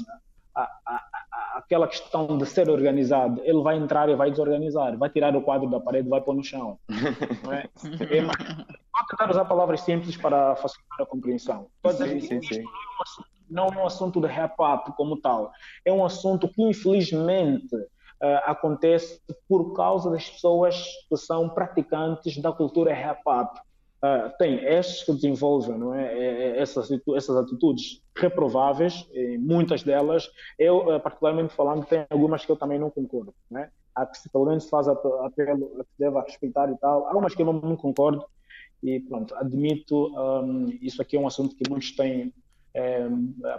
a, 0.56 0.62
a, 0.62 0.96
a, 0.96 1.58
aquela 1.58 1.88
questão 1.90 2.38
de 2.38 2.46
ser 2.46 2.70
organizado, 2.70 3.42
ele 3.44 3.62
vai 3.62 3.76
entrar 3.76 4.08
e 4.08 4.16
vai 4.16 4.32
desorganizar, 4.32 4.98
vai 4.98 5.10
tirar 5.10 5.36
o 5.36 5.42
quadro 5.42 5.70
da 5.70 5.78
parede, 5.78 6.08
vai 6.08 6.22
pôr 6.22 6.34
no 6.34 6.44
chão. 6.44 6.80
Não 7.44 7.52
é? 7.52 7.68
é 7.84 8.22
vou 8.22 9.08
tentar 9.10 9.30
usar 9.30 9.44
palavras 9.44 9.82
simples 9.82 10.16
para 10.16 10.56
facilitar 10.56 11.02
a 11.02 11.06
compreensão. 11.06 11.68
Sim, 11.92 12.22
sim, 12.22 12.42
sim. 12.42 12.64
Não 13.50 13.68
é 13.68 13.78
um 13.78 13.86
assunto 13.86 14.22
de 14.22 14.28
rap-up 14.28 14.94
como 14.96 15.20
tal, 15.20 15.52
é 15.84 15.92
um 15.92 16.06
assunto 16.06 16.48
que 16.48 16.64
infelizmente 16.64 17.76
uh, 17.76 18.42
acontece 18.46 19.22
por 19.50 19.74
causa 19.74 20.10
das 20.10 20.30
pessoas 20.30 20.82
que 21.10 21.18
são 21.18 21.50
praticantes 21.50 22.42
da 22.42 22.54
cultura 22.54 22.94
rap-up. 22.94 23.60
Uh, 23.98 24.32
tem 24.38 24.64
estes 24.64 25.04
que 25.04 25.12
desenvolvem 25.12 25.76
não 25.76 25.94
é? 25.94 26.14
é, 26.14 26.50
é 26.50 26.62
essas, 26.62 26.88
essas 27.16 27.36
atitudes 27.36 28.04
reprováveis, 28.16 29.08
muitas 29.40 29.82
delas, 29.82 30.30
eu, 30.58 30.96
uh, 30.96 31.00
particularmente 31.00 31.54
falando, 31.54 31.86
tem 31.86 32.06
algumas 32.10 32.46
que 32.46 32.52
eu 32.52 32.56
também 32.56 32.78
não 32.78 32.92
concordo. 32.92 33.34
Não 33.50 33.62
é? 33.62 33.72
Há 33.96 34.06
que 34.06 34.18
se 34.18 34.30
pelo 34.30 34.46
menos 34.46 34.70
faz 34.70 34.88
apelo 34.88 35.26
a 35.26 35.32
que 35.32 35.44
se 35.44 35.98
deva 35.98 36.22
respeitar 36.22 36.72
e 36.72 36.78
tal, 36.78 37.08
há 37.08 37.18
umas 37.18 37.34
que 37.34 37.42
eu 37.42 37.46
não, 37.48 37.54
não 37.54 37.76
concordo, 37.76 38.24
e 38.84 39.00
pronto, 39.00 39.34
admito, 39.36 40.14
um, 40.16 40.70
isso 40.82 41.02
aqui 41.02 41.18
é 41.18 41.20
um 41.20 41.26
assunto 41.26 41.56
que 41.56 41.68
muitos 41.68 41.96
têm 41.96 42.32
é, 42.78 43.08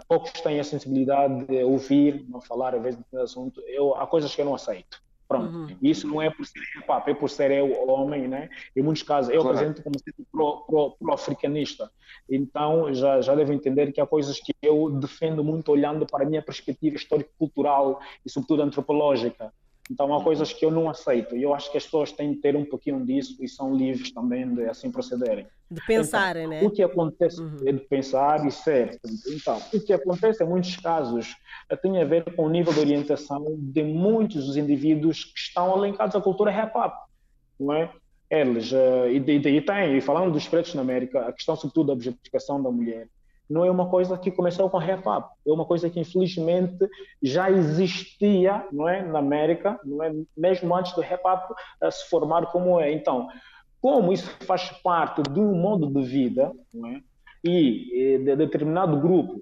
poucos 0.07 0.31
têm 0.31 0.61
a 0.61 0.63
sensibilidade 0.63 1.45
de 1.45 1.61
ouvir, 1.61 2.25
não 2.29 2.39
falar 2.39 2.73
às 2.73 2.81
vezes 2.81 2.99
do 3.11 3.19
assunto. 3.19 3.61
Eu, 3.67 3.93
há 3.95 4.07
coisas 4.07 4.33
que 4.33 4.39
eu 4.39 4.45
não 4.45 4.55
aceito. 4.55 5.01
Pronto. 5.29 5.55
Uhum. 5.55 5.77
Isso 5.79 6.07
não 6.07 6.19
é 6.19 6.27
por 6.31 6.43
ser 6.43 6.59
hip 6.59 6.85
é 7.05 7.13
por 7.13 7.29
ser 7.29 7.51
eu 7.51 7.87
homem, 7.87 8.27
né? 8.27 8.49
Em 8.75 8.81
muitos 8.81 9.03
casos, 9.03 9.31
eu 9.31 9.43
claro. 9.43 9.57
apresento 9.57 9.83
como 9.83 9.95
sendo 9.99 10.97
pro-africanista. 10.99 11.85
Pro, 11.85 11.93
pro 11.93 12.35
então, 12.35 12.91
já, 12.95 13.21
já 13.21 13.35
devem 13.35 13.55
entender 13.55 13.91
que 13.91 14.01
há 14.01 14.07
coisas 14.07 14.39
que 14.39 14.51
eu 14.59 14.89
defendo 14.89 15.43
muito 15.43 15.71
olhando 15.71 16.03
para 16.03 16.25
a 16.25 16.27
minha 16.27 16.41
perspectiva 16.41 16.95
histórico-cultural 16.95 18.01
e, 18.25 18.29
sobretudo, 18.29 18.63
antropológica. 18.63 19.53
Então 19.89 20.13
há 20.15 20.23
coisas 20.23 20.53
que 20.53 20.63
eu 20.63 20.69
não 20.69 20.87
aceito 20.87 21.35
e 21.35 21.41
eu 21.41 21.53
acho 21.53 21.71
que 21.71 21.77
as 21.77 21.83
pessoas 21.83 22.11
têm 22.11 22.33
de 22.33 22.39
ter 22.39 22.55
um 22.55 22.63
pouquinho 22.63 23.03
disso 23.03 23.37
e 23.39 23.47
são 23.47 23.73
livres 23.73 24.11
também 24.11 24.53
de 24.53 24.65
assim 24.65 24.91
procederem. 24.91 25.47
De 25.69 25.83
pensarem, 25.85 26.45
então, 26.45 26.61
né? 26.61 26.67
O 26.67 26.71
que 26.71 26.83
acontece 26.83 27.41
uhum. 27.41 27.57
é 27.65 27.71
de 27.71 27.79
pensar 27.79 28.45
e 28.45 28.51
ser. 28.51 28.99
Então, 29.27 29.59
o 29.73 29.79
que 29.79 29.91
acontece 29.91 30.43
em 30.43 30.47
muitos 30.47 30.75
casos 30.77 31.35
tem 31.81 31.99
a 31.99 32.05
ver 32.05 32.23
com 32.35 32.45
o 32.45 32.49
nível 32.49 32.71
de 32.71 32.79
orientação 32.79 33.43
de 33.57 33.83
muitos 33.83 34.45
dos 34.45 34.57
indivíduos 34.57 35.25
que 35.25 35.39
estão 35.39 35.75
alinhados 35.75 36.15
à 36.15 36.21
cultura 36.21 36.51
hip-hop, 36.51 36.93
não 37.59 37.73
é? 37.73 37.91
Eles, 38.29 38.71
uh, 38.71 39.07
e 39.11 39.19
daí 39.19 39.61
tem, 39.61 39.97
e 39.97 40.01
falando 40.01 40.31
dos 40.31 40.47
pretos 40.47 40.75
na 40.75 40.81
América, 40.81 41.21
a 41.21 41.33
questão 41.33 41.55
sobretudo 41.55 41.87
da 41.87 41.93
objetificação 41.93 42.61
da 42.61 42.69
mulher, 42.69 43.07
não 43.49 43.65
é 43.65 43.71
uma 43.71 43.89
coisa 43.89 44.17
que 44.17 44.29
começou 44.29 44.69
com 44.69 44.77
rap 44.77 44.99
up, 45.07 45.29
é 45.45 45.51
uma 45.51 45.65
coisa 45.65 45.89
que 45.89 45.99
infelizmente 45.99 46.87
já 47.21 47.49
existia, 47.49 48.65
não 48.71 48.87
é, 48.87 49.01
na 49.01 49.19
América, 49.19 49.79
não 49.83 50.03
é, 50.03 50.13
mesmo 50.37 50.75
antes 50.75 50.93
do 50.93 51.01
up 51.01 51.53
uh, 51.83 51.91
se 51.91 52.07
formar 52.09 52.45
como 52.47 52.79
é. 52.79 52.91
Então, 52.91 53.27
como 53.81 54.13
isso 54.13 54.29
faz 54.45 54.69
parte 54.83 55.23
de 55.23 55.39
um 55.39 55.55
modo 55.55 55.87
de 55.87 56.07
vida, 56.07 56.51
não 56.71 56.89
é, 56.89 57.01
e, 57.43 58.19
de 58.19 58.35
determinado 58.35 58.99
grupo 58.99 59.41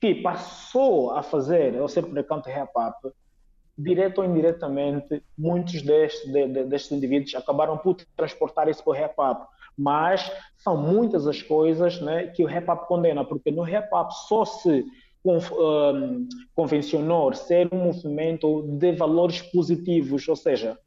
que 0.00 0.16
passou 0.16 1.12
a 1.12 1.22
fazer, 1.22 1.80
ou 1.80 1.88
ser 1.88 2.02
praticante 2.02 2.50
rap 2.50 2.70
up, 2.76 3.14
direto 3.78 4.18
ou 4.18 4.24
indiretamente, 4.24 5.22
muitos 5.38 5.82
destes, 5.82 6.32
de, 6.32 6.48
de, 6.48 6.64
destes 6.64 6.92
indivíduos 6.92 7.34
acabaram 7.34 7.78
por 7.78 7.96
transportar 8.16 8.68
isso 8.68 8.82
para 8.82 8.92
o 8.92 9.30
up 9.30 9.55
mas 9.76 10.30
são 10.56 10.76
muitas 10.76 11.26
as 11.26 11.42
coisas 11.42 12.00
né, 12.00 12.28
que 12.28 12.42
o 12.42 12.46
rap 12.46 12.66
condena, 12.86 13.24
porque 13.24 13.50
no 13.50 13.62
rap 13.62 13.88
só 14.10 14.44
se 14.44 14.84
um, 15.24 16.28
convencionou 16.54 17.32
ser 17.34 17.68
um 17.72 17.84
movimento 17.84 18.62
de 18.62 18.92
valores 18.92 19.42
positivos, 19.42 20.26
ou 20.28 20.36
seja, 20.36 20.78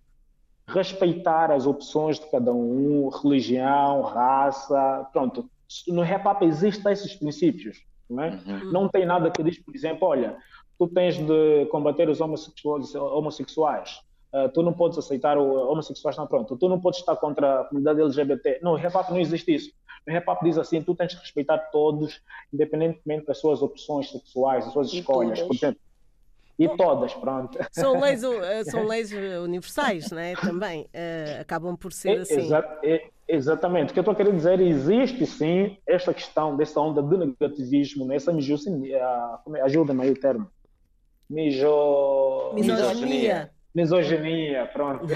respeitar 0.68 1.52
as 1.52 1.66
opções 1.66 2.20
de 2.20 2.30
cada 2.30 2.54
um, 2.54 3.10
religião, 3.10 4.02
raça, 4.02 5.08
pronto. 5.12 5.50
No 5.88 6.02
rap 6.02 6.44
existem 6.44 6.92
esses 6.92 7.16
princípios, 7.16 7.84
não 8.10 8.24
é? 8.24 8.30
Uhum. 8.46 8.72
Não 8.72 8.90
tem 8.90 9.06
nada 9.06 9.30
que 9.30 9.44
diz, 9.44 9.60
por 9.60 9.76
exemplo, 9.76 10.08
olha, 10.08 10.38
tu 10.78 10.88
tens 10.88 11.18
de 11.18 11.66
combater 11.68 12.10
os 12.10 12.22
homossexuais, 12.22 12.96
homossexuais 12.96 14.02
Uh, 14.32 14.48
tu 14.50 14.62
não 14.62 14.74
podes 14.74 14.98
aceitar 14.98 15.38
o 15.38 15.72
homossexuais, 15.72 16.16
não, 16.16 16.28
pronto. 16.28 16.56
Tu 16.56 16.70
não 16.70 16.80
podes 16.80 17.00
estar 17.00 17.16
contra 17.16 17.62
a 17.62 17.64
comunidade 17.66 18.02
LGBT. 18.02 18.60
Não, 18.62 18.74
o 18.74 18.78
hip 18.78 18.94
não 19.10 19.20
existe 19.20 19.56
isso. 19.56 19.72
O 20.08 20.12
hip 20.12 20.26
diz 20.44 20.58
assim: 20.58 20.82
tu 20.84 20.94
tens 20.94 21.16
que 21.16 21.22
respeitar 21.22 21.58
todos, 21.72 22.22
independentemente 22.54 23.26
das 23.26 23.40
suas 23.40 23.62
opções 23.62 24.12
sexuais, 24.12 24.66
das 24.66 24.74
suas 24.74 24.94
e 24.94 25.00
escolhas. 25.00 25.42
Portanto, 25.42 25.80
e 26.60 26.68
todas, 26.76 27.14
pronto. 27.14 27.58
São 27.72 28.00
leis, 28.02 28.22
eh, 28.22 28.64
são 28.70 28.86
leis 28.86 29.14
universais, 29.14 30.12
não 30.12 30.20
é? 30.20 30.34
Também 30.36 30.82
uh, 30.82 31.40
acabam 31.40 31.76
por 31.78 31.94
ser 31.94 32.18
é, 32.18 32.22
assim. 32.22 32.42
Exa 32.42 32.80
é, 32.84 33.10
exatamente. 33.30 33.92
O 33.92 33.94
que 33.94 34.00
eu 34.00 34.02
estou 34.02 34.14
querendo 34.14 34.36
dizer, 34.36 34.60
existe 34.60 35.26
sim 35.26 35.78
esta 35.88 36.14
questão 36.14 36.58
dessa 36.58 36.82
onda 36.82 37.02
de 37.02 37.18
negativismo, 37.18 38.06
né? 38.06 38.18
essa 38.18 38.34
misoginia, 38.34 39.02
ajuda-me 39.64 40.04
aí 40.04 40.12
o 40.12 40.20
termo. 40.20 40.48
Miso... 41.30 42.52
Misoginia. 42.54 43.52
Misoginia 43.74 44.66
pronto. 44.68 45.06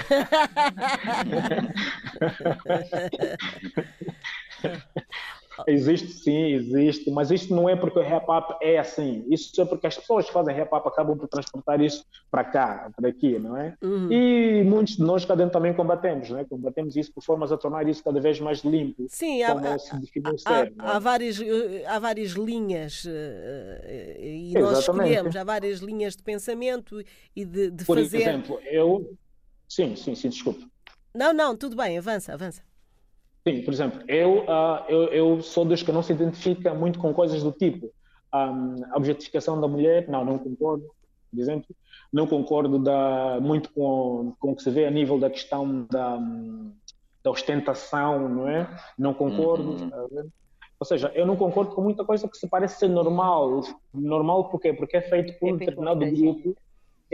Existe 5.66 6.08
sim, 6.08 6.54
existe, 6.54 7.10
mas 7.10 7.30
isto 7.30 7.54
não 7.54 7.68
é 7.68 7.76
porque 7.76 7.98
o 7.98 8.02
rap 8.02 8.24
up 8.28 8.56
é 8.60 8.78
assim. 8.78 9.24
Isso 9.30 9.60
é 9.60 9.64
porque 9.64 9.86
as 9.86 9.96
pessoas 9.96 10.26
que 10.26 10.32
fazem 10.32 10.54
rap 10.54 10.72
up 10.72 10.86
acabam 10.86 11.16
por 11.16 11.28
transportar 11.28 11.80
isso 11.80 12.04
para 12.30 12.44
cá, 12.44 12.90
para 12.96 13.08
aqui, 13.08 13.38
não 13.38 13.56
é? 13.56 13.74
Uhum. 13.82 14.10
E 14.10 14.64
muitos 14.64 14.96
de 14.96 15.02
nós 15.02 15.24
cá 15.24 15.34
dentro 15.34 15.52
também 15.52 15.74
combatemos, 15.74 16.30
não 16.30 16.38
é? 16.38 16.44
Combatemos 16.44 16.96
isso 16.96 17.12
por 17.12 17.22
formas 17.22 17.52
a 17.52 17.56
tornar 17.56 17.88
isso 17.88 18.02
cada 18.02 18.20
vez 18.20 18.40
mais 18.40 18.60
limpo. 18.60 19.06
Sim, 19.08 19.42
há, 19.42 19.52
há, 19.52 19.78
ser, 19.78 20.42
há, 20.44 20.60
é? 20.60 20.72
há, 20.78 20.98
várias, 20.98 21.40
eh, 21.40 21.84
há 21.86 21.98
várias 21.98 22.32
linhas 22.32 23.04
eh, 23.06 24.18
e 24.20 24.54
nós 24.54 24.78
escolhemos, 24.80 25.36
há 25.36 25.44
várias 25.44 25.80
linhas 25.80 26.16
de 26.16 26.22
pensamento 26.22 27.02
e 27.34 27.44
de, 27.44 27.70
de 27.70 27.84
por 27.84 27.96
fazer. 27.96 28.18
Por 28.18 28.28
exemplo, 28.28 28.60
eu. 28.64 29.16
Sim, 29.68 29.96
sim, 29.96 30.14
sim, 30.14 30.28
desculpe. 30.28 30.66
Não, 31.14 31.32
não, 31.32 31.56
tudo 31.56 31.76
bem, 31.76 31.96
avança, 31.96 32.32
avança. 32.32 32.62
Sim, 33.46 33.62
por 33.62 33.74
exemplo, 33.74 34.00
eu, 34.08 34.38
uh, 34.44 34.84
eu, 34.88 35.02
eu, 35.08 35.42
sou 35.42 35.66
dos 35.66 35.82
que 35.82 35.92
não 35.92 36.02
se 36.02 36.12
identifica 36.12 36.72
muito 36.72 36.98
com 36.98 37.12
coisas 37.12 37.42
do 37.42 37.52
tipo 37.52 37.90
um, 38.32 38.84
a 38.90 38.96
objetificação 38.96 39.60
da 39.60 39.68
mulher, 39.68 40.08
não, 40.08 40.24
não 40.24 40.38
concordo, 40.38 40.86
por 41.30 41.40
exemplo. 41.40 41.66
Não 42.10 42.26
concordo 42.26 42.78
da, 42.78 43.38
muito 43.40 43.72
com, 43.72 44.34
com 44.38 44.52
o 44.52 44.56
que 44.56 44.62
se 44.62 44.70
vê 44.70 44.86
a 44.86 44.90
nível 44.90 45.18
da 45.18 45.28
questão 45.28 45.86
da, 45.90 46.18
da 47.22 47.30
ostentação, 47.30 48.28
não 48.28 48.48
é? 48.48 48.68
Não 48.98 49.12
concordo. 49.12 49.70
Uhum. 49.72 49.90
Tá 49.90 50.06
Ou 50.80 50.86
seja, 50.86 51.10
eu 51.14 51.26
não 51.26 51.36
concordo 51.36 51.74
com 51.74 51.82
muita 51.82 52.04
coisa 52.04 52.28
que 52.28 52.38
se 52.38 52.48
parece 52.48 52.78
ser 52.78 52.88
normal. 52.88 53.62
Normal 53.92 54.48
por 54.48 54.60
quê? 54.60 54.72
Porque 54.72 54.96
é 54.96 55.02
feito 55.02 55.38
por 55.38 55.50
é 55.50 55.52
um 55.52 55.56
determinado 55.56 56.00
grupo 56.06 56.56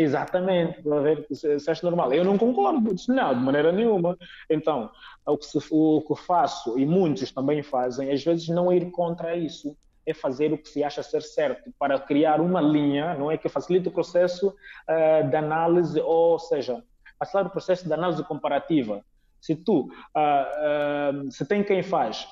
Exatamente, 0.00 0.82
para 0.82 0.98
ver 1.00 1.26
se, 1.30 1.70
acha 1.70 1.86
normal. 1.86 2.10
Eu 2.14 2.24
não 2.24 2.38
concordo, 2.38 2.94
não, 3.08 3.34
de 3.34 3.44
maneira 3.44 3.70
nenhuma. 3.70 4.16
Então, 4.48 4.90
o 5.26 5.36
que, 5.36 5.44
se, 5.44 5.58
o 5.70 6.00
que 6.00 6.22
faço, 6.22 6.78
e 6.78 6.86
muitos 6.86 7.30
também 7.30 7.62
fazem, 7.62 8.10
às 8.10 8.24
vezes 8.24 8.48
não 8.48 8.72
ir 8.72 8.90
contra 8.92 9.36
isso, 9.36 9.76
é 10.06 10.14
fazer 10.14 10.54
o 10.54 10.58
que 10.58 10.70
se 10.70 10.82
acha 10.82 11.02
ser 11.02 11.20
certo, 11.20 11.70
para 11.78 11.98
criar 11.98 12.40
uma 12.40 12.62
linha, 12.62 13.14
não 13.14 13.30
é 13.30 13.36
que 13.36 13.46
facilite 13.50 13.88
o 13.88 13.92
processo 13.92 14.48
uh, 14.48 15.28
de 15.28 15.36
análise, 15.36 16.00
ou 16.00 16.38
seja, 16.38 16.82
passar 17.18 17.44
o 17.44 17.50
processo 17.50 17.86
de 17.86 17.92
análise 17.92 18.24
comparativa. 18.24 19.04
Se 19.38 19.54
tu, 19.54 19.80
uh, 19.80 21.26
uh, 21.26 21.30
se 21.30 21.44
tem 21.44 21.62
quem 21.62 21.82
faz 21.82 22.26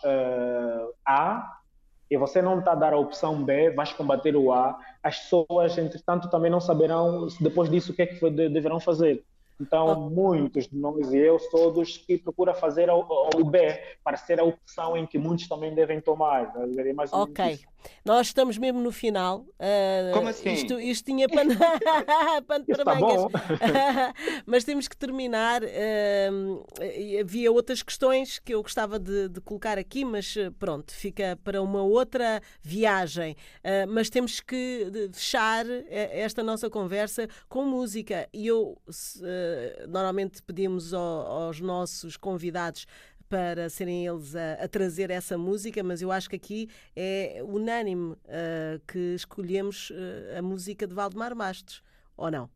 A, 1.07 1.58
e 2.11 2.17
você 2.17 2.41
não 2.41 2.59
está 2.59 2.73
a 2.73 2.75
dar 2.75 2.93
a 2.93 2.99
opção 2.99 3.45
B, 3.45 3.71
vais 3.71 3.93
combater 3.93 4.35
o 4.35 4.53
A, 4.53 4.79
as 5.03 5.19
pessoas, 5.19 5.77
entretanto, 5.77 6.31
também 6.31 6.51
não 6.51 6.61
saberão 6.61 7.27
depois 7.41 7.71
disso 7.71 7.93
o 7.93 7.95
que 7.95 8.03
é 8.03 8.07
que 8.07 8.31
deverão 8.31 8.81
fazer. 8.81 9.25
Então, 9.61 9.91
ah. 9.91 9.97
muitos 9.97 10.69
de 10.69 10.77
nós 10.77 11.13
e 11.13 11.19
eu 11.19 11.39
todos 11.51 11.97
que 11.99 12.19
procura 12.19 12.55
fazer 12.55 12.89
o, 12.91 13.05
o 13.37 13.45
B 13.45 13.81
para 14.05 14.17
ser 14.17 14.41
a 14.41 14.45
opção 14.45 14.97
em 14.97 15.07
que 15.07 15.19
muitos 15.19 15.49
também 15.49 15.75
devem 15.75 16.01
tomar. 16.01 16.53
É 16.57 16.93
mais 16.93 17.13
ok. 17.13 17.59
Nós 18.05 18.29
estamos 18.29 18.57
mesmo 18.57 18.81
no 18.81 18.91
final. 18.91 19.41
Uh, 19.41 20.13
Como 20.13 20.29
assim? 20.29 20.53
Isto, 20.53 20.81
isto 20.81 21.05
tinha 21.05 21.29
pano, 21.29 21.53
pano 22.47 22.65
para 22.65 22.85
tá 22.85 22.95
mangas. 22.95 23.33
Mas 24.47 24.65
temos 24.65 24.89
que 24.89 24.97
terminar. 24.97 25.63
Uh, 25.63 26.65
havia 27.21 27.53
outras 27.53 27.83
questões 27.83 28.39
que 28.39 28.55
eu 28.55 28.63
gostava 28.63 28.99
de, 28.99 29.29
de, 29.29 29.41
colocar 29.41 29.79
aqui, 29.79 30.05
mas 30.05 30.35
pronto, 30.59 30.93
fica 30.93 31.39
para 31.45 31.63
uma 31.63 31.83
outra 31.83 32.41
viagem. 32.63 33.37
Uh, 33.65 33.89
mas 33.89 34.11
temos 34.11 34.41
que 34.41 34.91
fechar 35.13 35.65
esta 35.89 36.43
nossa 36.43 36.71
conversa 36.71 37.29
com 37.49 37.65
música. 37.65 38.29
E 38.33 38.47
eu 38.47 38.77
normalmente 39.89 40.43
pedimos 40.43 40.93
ao, 40.93 41.03
aos 41.03 41.61
nossos 41.61 42.17
convidados 42.17 42.87
para 43.29 43.69
serem 43.69 44.07
eles 44.07 44.35
a, 44.35 44.55
a, 44.55 44.69
trazer 44.69 45.11
essa 45.11 45.37
música, 45.37 45.83
mas 45.83 46.01
eu 46.01 46.11
acho 46.11 46.31
que 46.31 46.37
aqui 46.37 46.69
é 46.97 47.43
unânime 47.45 48.13
uh, 48.13 48.81
que 48.87 49.15
escolhemos 49.15 49.91
uh, 49.91 50.39
a 50.39 50.43
música 50.43 50.87
de 50.87 50.95
Valdemar 50.95 51.35
Bastos, 51.35 51.83
ou 52.17 52.31
não? 52.31 52.49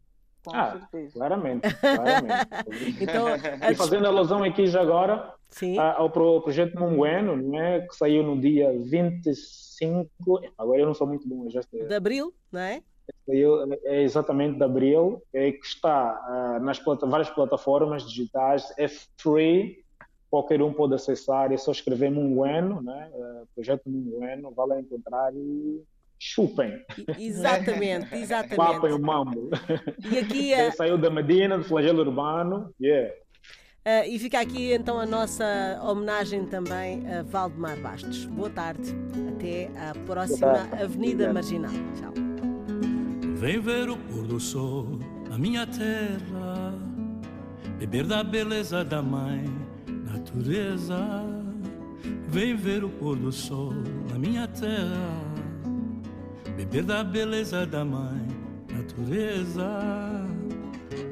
Com 0.44 0.56
ah, 0.56 0.72
certeza. 0.72 1.12
claramente. 1.12 1.68
claramente. 1.78 3.02
então, 3.02 3.26
e 3.70 3.74
fazendo 3.74 4.06
alusão 4.06 4.42
aqui 4.42 4.66
já 4.66 4.80
agora 4.80 5.32
Sim. 5.48 5.78
ao 5.78 6.10
projeto 6.10 6.78
Mungueno, 6.80 7.36
né, 7.36 7.80
que 7.86 7.94
saiu 7.94 8.24
no 8.24 8.40
dia 8.40 8.72
25, 8.80 10.10
agora 10.58 10.80
eu 10.80 10.86
não 10.86 10.94
sou 10.94 11.06
muito 11.06 11.28
bom, 11.28 11.48
já 11.48 11.62
sei. 11.62 11.86
De 11.86 11.94
abril, 11.94 12.34
não 12.50 12.60
é? 12.60 12.82
É 13.28 14.02
exatamente 14.02 14.58
de 14.58 14.64
abril, 14.64 15.22
é 15.32 15.52
que 15.52 15.64
está 15.64 16.58
uh, 16.58 16.64
nas 16.64 16.78
plata 16.78 17.06
várias 17.06 17.30
plataformas 17.30 18.08
digitais, 18.08 18.72
é 18.76 18.88
free, 18.88 19.84
qualquer 20.28 20.60
um 20.62 20.72
pode 20.72 20.94
acessar, 20.94 21.52
é 21.52 21.56
só 21.56 21.70
escrever 21.70 22.10
Mungueno, 22.10 22.82
né? 22.82 23.10
Uh, 23.14 23.46
projeto 23.54 23.82
Mungueno, 23.86 24.50
vale 24.52 24.80
encontrar 24.80 25.32
e 25.34 25.82
chupem. 26.18 26.80
Exatamente, 27.18 28.14
exatamente. 28.14 28.56
Papem 28.56 28.92
o 28.92 28.98
mambo. 28.98 29.50
E 30.10 30.18
aqui 30.18 30.52
é... 30.54 30.70
Saiu 30.70 30.96
da 30.96 31.10
Medina, 31.10 31.58
do 31.58 31.64
flagelo 31.64 32.00
urbano, 32.00 32.72
yeah. 32.80 33.12
Uh, 33.84 34.06
e 34.06 34.16
fica 34.16 34.40
aqui 34.40 34.72
então 34.72 34.98
a 35.00 35.04
nossa 35.04 35.80
homenagem 35.82 36.46
também 36.46 37.04
a 37.12 37.22
Valdemar 37.22 37.76
Bastos. 37.80 38.26
Boa 38.26 38.48
tarde, 38.48 38.94
até 39.34 39.66
à 39.76 39.92
próxima 40.06 40.68
Avenida 40.80 41.32
Marginal. 41.32 41.72
Tchau. 41.98 42.31
Vem 43.42 43.58
ver 43.58 43.90
o 43.90 43.96
pôr 43.96 44.22
do 44.22 44.38
sol 44.38 44.86
na 45.28 45.36
minha 45.36 45.66
terra, 45.66 46.72
beber 47.76 48.06
da 48.06 48.22
beleza 48.22 48.84
da 48.84 49.02
mãe, 49.02 49.46
natureza. 49.88 50.96
Vem 52.28 52.54
ver 52.54 52.84
o 52.84 52.88
pôr 52.88 53.16
do 53.16 53.32
sol 53.32 53.72
na 54.08 54.16
minha 54.16 54.46
terra, 54.46 55.24
beber 56.56 56.84
da 56.84 57.02
beleza 57.02 57.66
da 57.66 57.84
mãe, 57.84 58.28
natureza. 58.72 60.24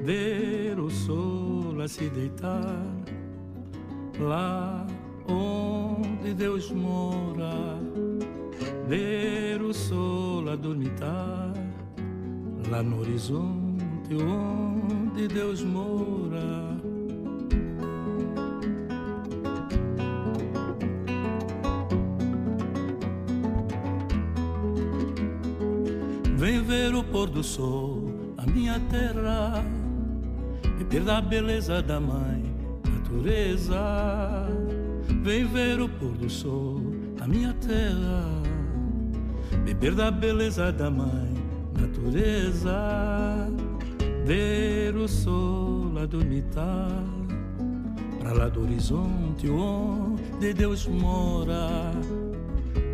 Ver 0.05 0.79
o 0.79 0.89
sol 0.89 1.81
a 1.83 1.89
se 1.89 2.09
deitar 2.11 2.81
lá 4.21 4.87
onde 5.27 6.33
Deus 6.35 6.71
mora, 6.71 7.77
ver 8.87 9.61
o 9.61 9.75
sol 9.75 10.49
a 10.49 10.55
dormitar 10.55 11.50
lá 12.71 12.85
no 12.85 13.01
horizonte 13.01 14.15
onde 14.15 15.27
Deus 15.27 15.63
mora. 15.63 16.79
Vem 26.37 26.63
ver 26.63 26.95
o 26.95 27.03
pôr 27.03 27.29
do 27.29 27.43
sol, 27.43 28.05
a 28.39 28.47
minha 28.47 28.81
terra, 28.89 29.65
e 30.81 30.85
perda 30.85 31.19
a 31.19 31.21
beleza 31.21 31.83
da 31.83 32.01
mãe, 32.01 32.55
natureza. 32.87 34.47
Vem 35.23 35.45
ver 35.45 35.81
o 35.81 35.89
pôr 35.89 36.13
do 36.13 36.31
sol, 36.31 36.81
a 37.21 37.27
minha 37.27 37.53
terra, 37.55 38.25
beber 39.65 39.95
da 39.95 40.11
beleza 40.11 40.73
da 40.73 40.91
mãe, 40.91 41.40
natureza, 41.81 43.49
ver 44.25 44.95
o 44.97 45.09
sol 45.09 45.93
a 46.01 46.07
dormitar, 46.07 47.05
para 48.19 48.33
lá 48.33 48.49
do 48.49 48.63
horizonte 48.63 49.49
onde 49.49 50.53
Deus 50.53 50.87
mora, 50.87 51.93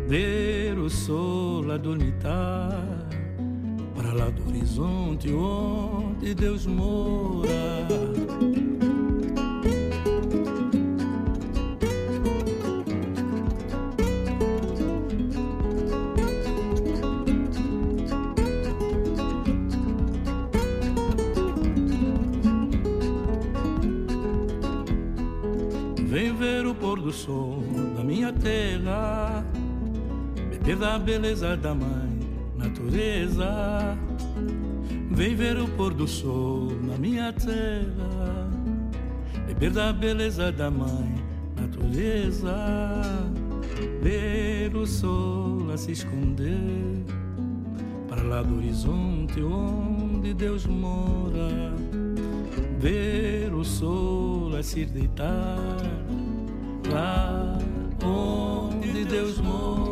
ver 0.07 0.77
o 0.79 0.89
sol 0.89 1.69
a 1.71 1.77
dormitar, 1.77 3.07
para 3.95 4.13
lá 4.13 4.29
do 4.29 4.47
horizonte 4.47 5.31
onde 5.33 6.33
Deus 6.33 6.65
mora. 6.65 7.87
Da 30.75 30.99
beleza 30.99 31.55
da 31.55 31.73
mãe 31.73 32.19
natureza. 32.57 33.97
Vem 35.11 35.35
ver 35.35 35.57
o 35.57 35.67
pôr 35.69 35.93
do 35.93 36.07
sol 36.07 36.71
na 36.83 36.97
minha 36.97 37.31
terra, 37.31 38.49
beber 39.47 39.71
da 39.71 39.93
beleza 39.93 40.51
da 40.51 40.69
mãe 40.69 41.15
natureza. 41.55 42.53
Ver 44.01 44.75
o 44.75 44.85
sol 44.85 45.71
a 45.71 45.77
se 45.77 45.91
esconder 45.91 47.05
para 48.07 48.23
lá 48.23 48.41
do 48.41 48.57
horizonte 48.57 49.41
onde 49.41 50.33
Deus 50.33 50.65
mora. 50.65 51.73
Ver 52.79 53.53
o 53.53 53.63
sol 53.63 54.55
a 54.55 54.63
se 54.63 54.85
deitar 54.85 55.57
lá 56.91 57.57
onde 58.03 59.05
Deus 59.05 59.39
mora. 59.39 59.86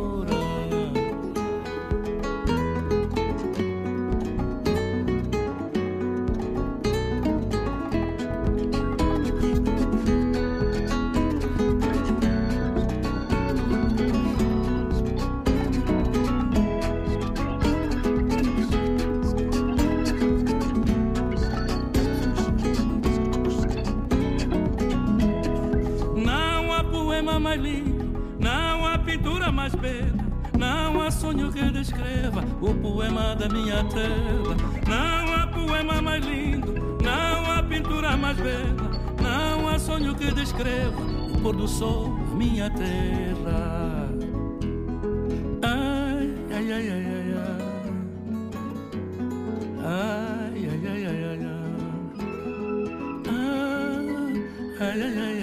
Pôr 41.46 41.54
do 41.54 41.68
sol 41.68 42.10
minha 42.34 42.68
terra. 42.70 44.10
Ai, 45.62 46.26
ai, 46.50 46.72
ai, 46.72 46.88
ai, 46.90 47.06
ai, 47.14 47.30
ai. 47.38 47.62
Ai, 49.86 50.58
ai, 50.72 50.80
ai, 50.90 51.02
ai, 51.06 51.20
ai, 51.30 51.42
ai. 51.46 51.62
Ai, 54.80 54.98
ai, 55.06 55.18
ai, 55.26 55.35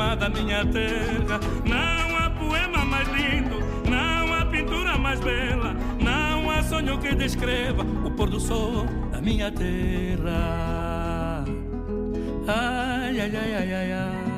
o 0.00 0.02
poema 0.02 0.16
da 0.16 0.28
minha 0.30 0.64
terra. 0.64 1.40
Não 1.64 2.16
há 2.16 2.30
poema 2.30 2.84
mais 2.84 3.06
lindo, 3.08 3.56
não 3.88 4.32
há 4.32 4.46
pintura 4.46 4.96
mais 4.96 5.20
bela, 5.20 5.74
não 5.98 6.50
há 6.50 6.62
sonho 6.62 6.98
que 6.98 7.14
descreva 7.14 7.82
o 7.82 8.10
pôr 8.10 8.30
do 8.30 8.40
sol 8.40 8.86
da 9.12 9.20
minha 9.20 9.52
terra. 9.52 11.44
Ai, 12.48 13.20
ai, 13.20 13.36
ai, 13.36 13.54
ai, 13.54 13.72
ai. 13.74 13.92
Ai, 13.92 14.29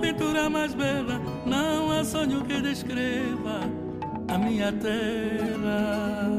pintura 0.00 0.48
mais 0.48 0.74
bela, 0.74 1.20
não 1.44 1.92
há 1.92 2.04
sonho 2.04 2.42
que 2.44 2.60
descreva 2.60 3.60
a 4.28 4.38
minha 4.38 4.72
terra. 4.72 6.30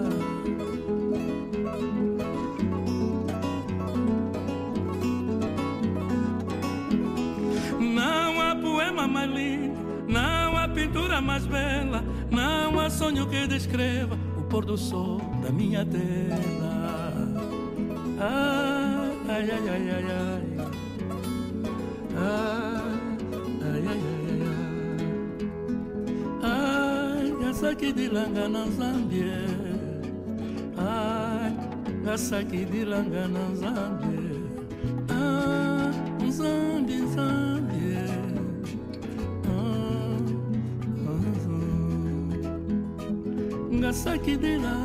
Não 7.79 8.41
há 8.41 8.55
poema 8.55 9.07
mais 9.07 9.31
lindo, 9.31 9.77
não 10.07 10.57
há 10.57 10.67
pintura 10.67 11.21
mais 11.21 11.45
bela, 11.45 12.03
não 12.31 12.79
há 12.79 12.89
sonho 12.89 13.27
que 13.27 13.47
descreva 13.47 14.17
o 14.37 14.41
pôr 14.43 14.65
do 14.65 14.77
sol 14.77 15.21
da 15.43 15.51
minha 15.51 15.85
terra. 15.85 16.39
Ai, 18.19 19.11
ai, 19.29 19.49
ai, 19.51 19.69
ai, 19.69 19.89
ai, 19.89 20.05
ai. 22.17 22.70
Ai, 27.81 27.89
Gasaki 27.89 27.91
de 27.97 28.07
langa 28.09 28.47
na 28.47 28.63
Zambia. 28.77 29.41
Ai, 30.77 31.51
Gasaki 32.05 32.65
de 32.71 32.85
langa 32.85 33.27
na 33.27 33.45
Zambia. 33.55 34.35
Ah. 39.47 40.19
Ah, 41.07 41.09
ah, 41.09 41.35
na. 44.59 44.75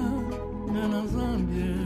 Ah, 0.75 1.86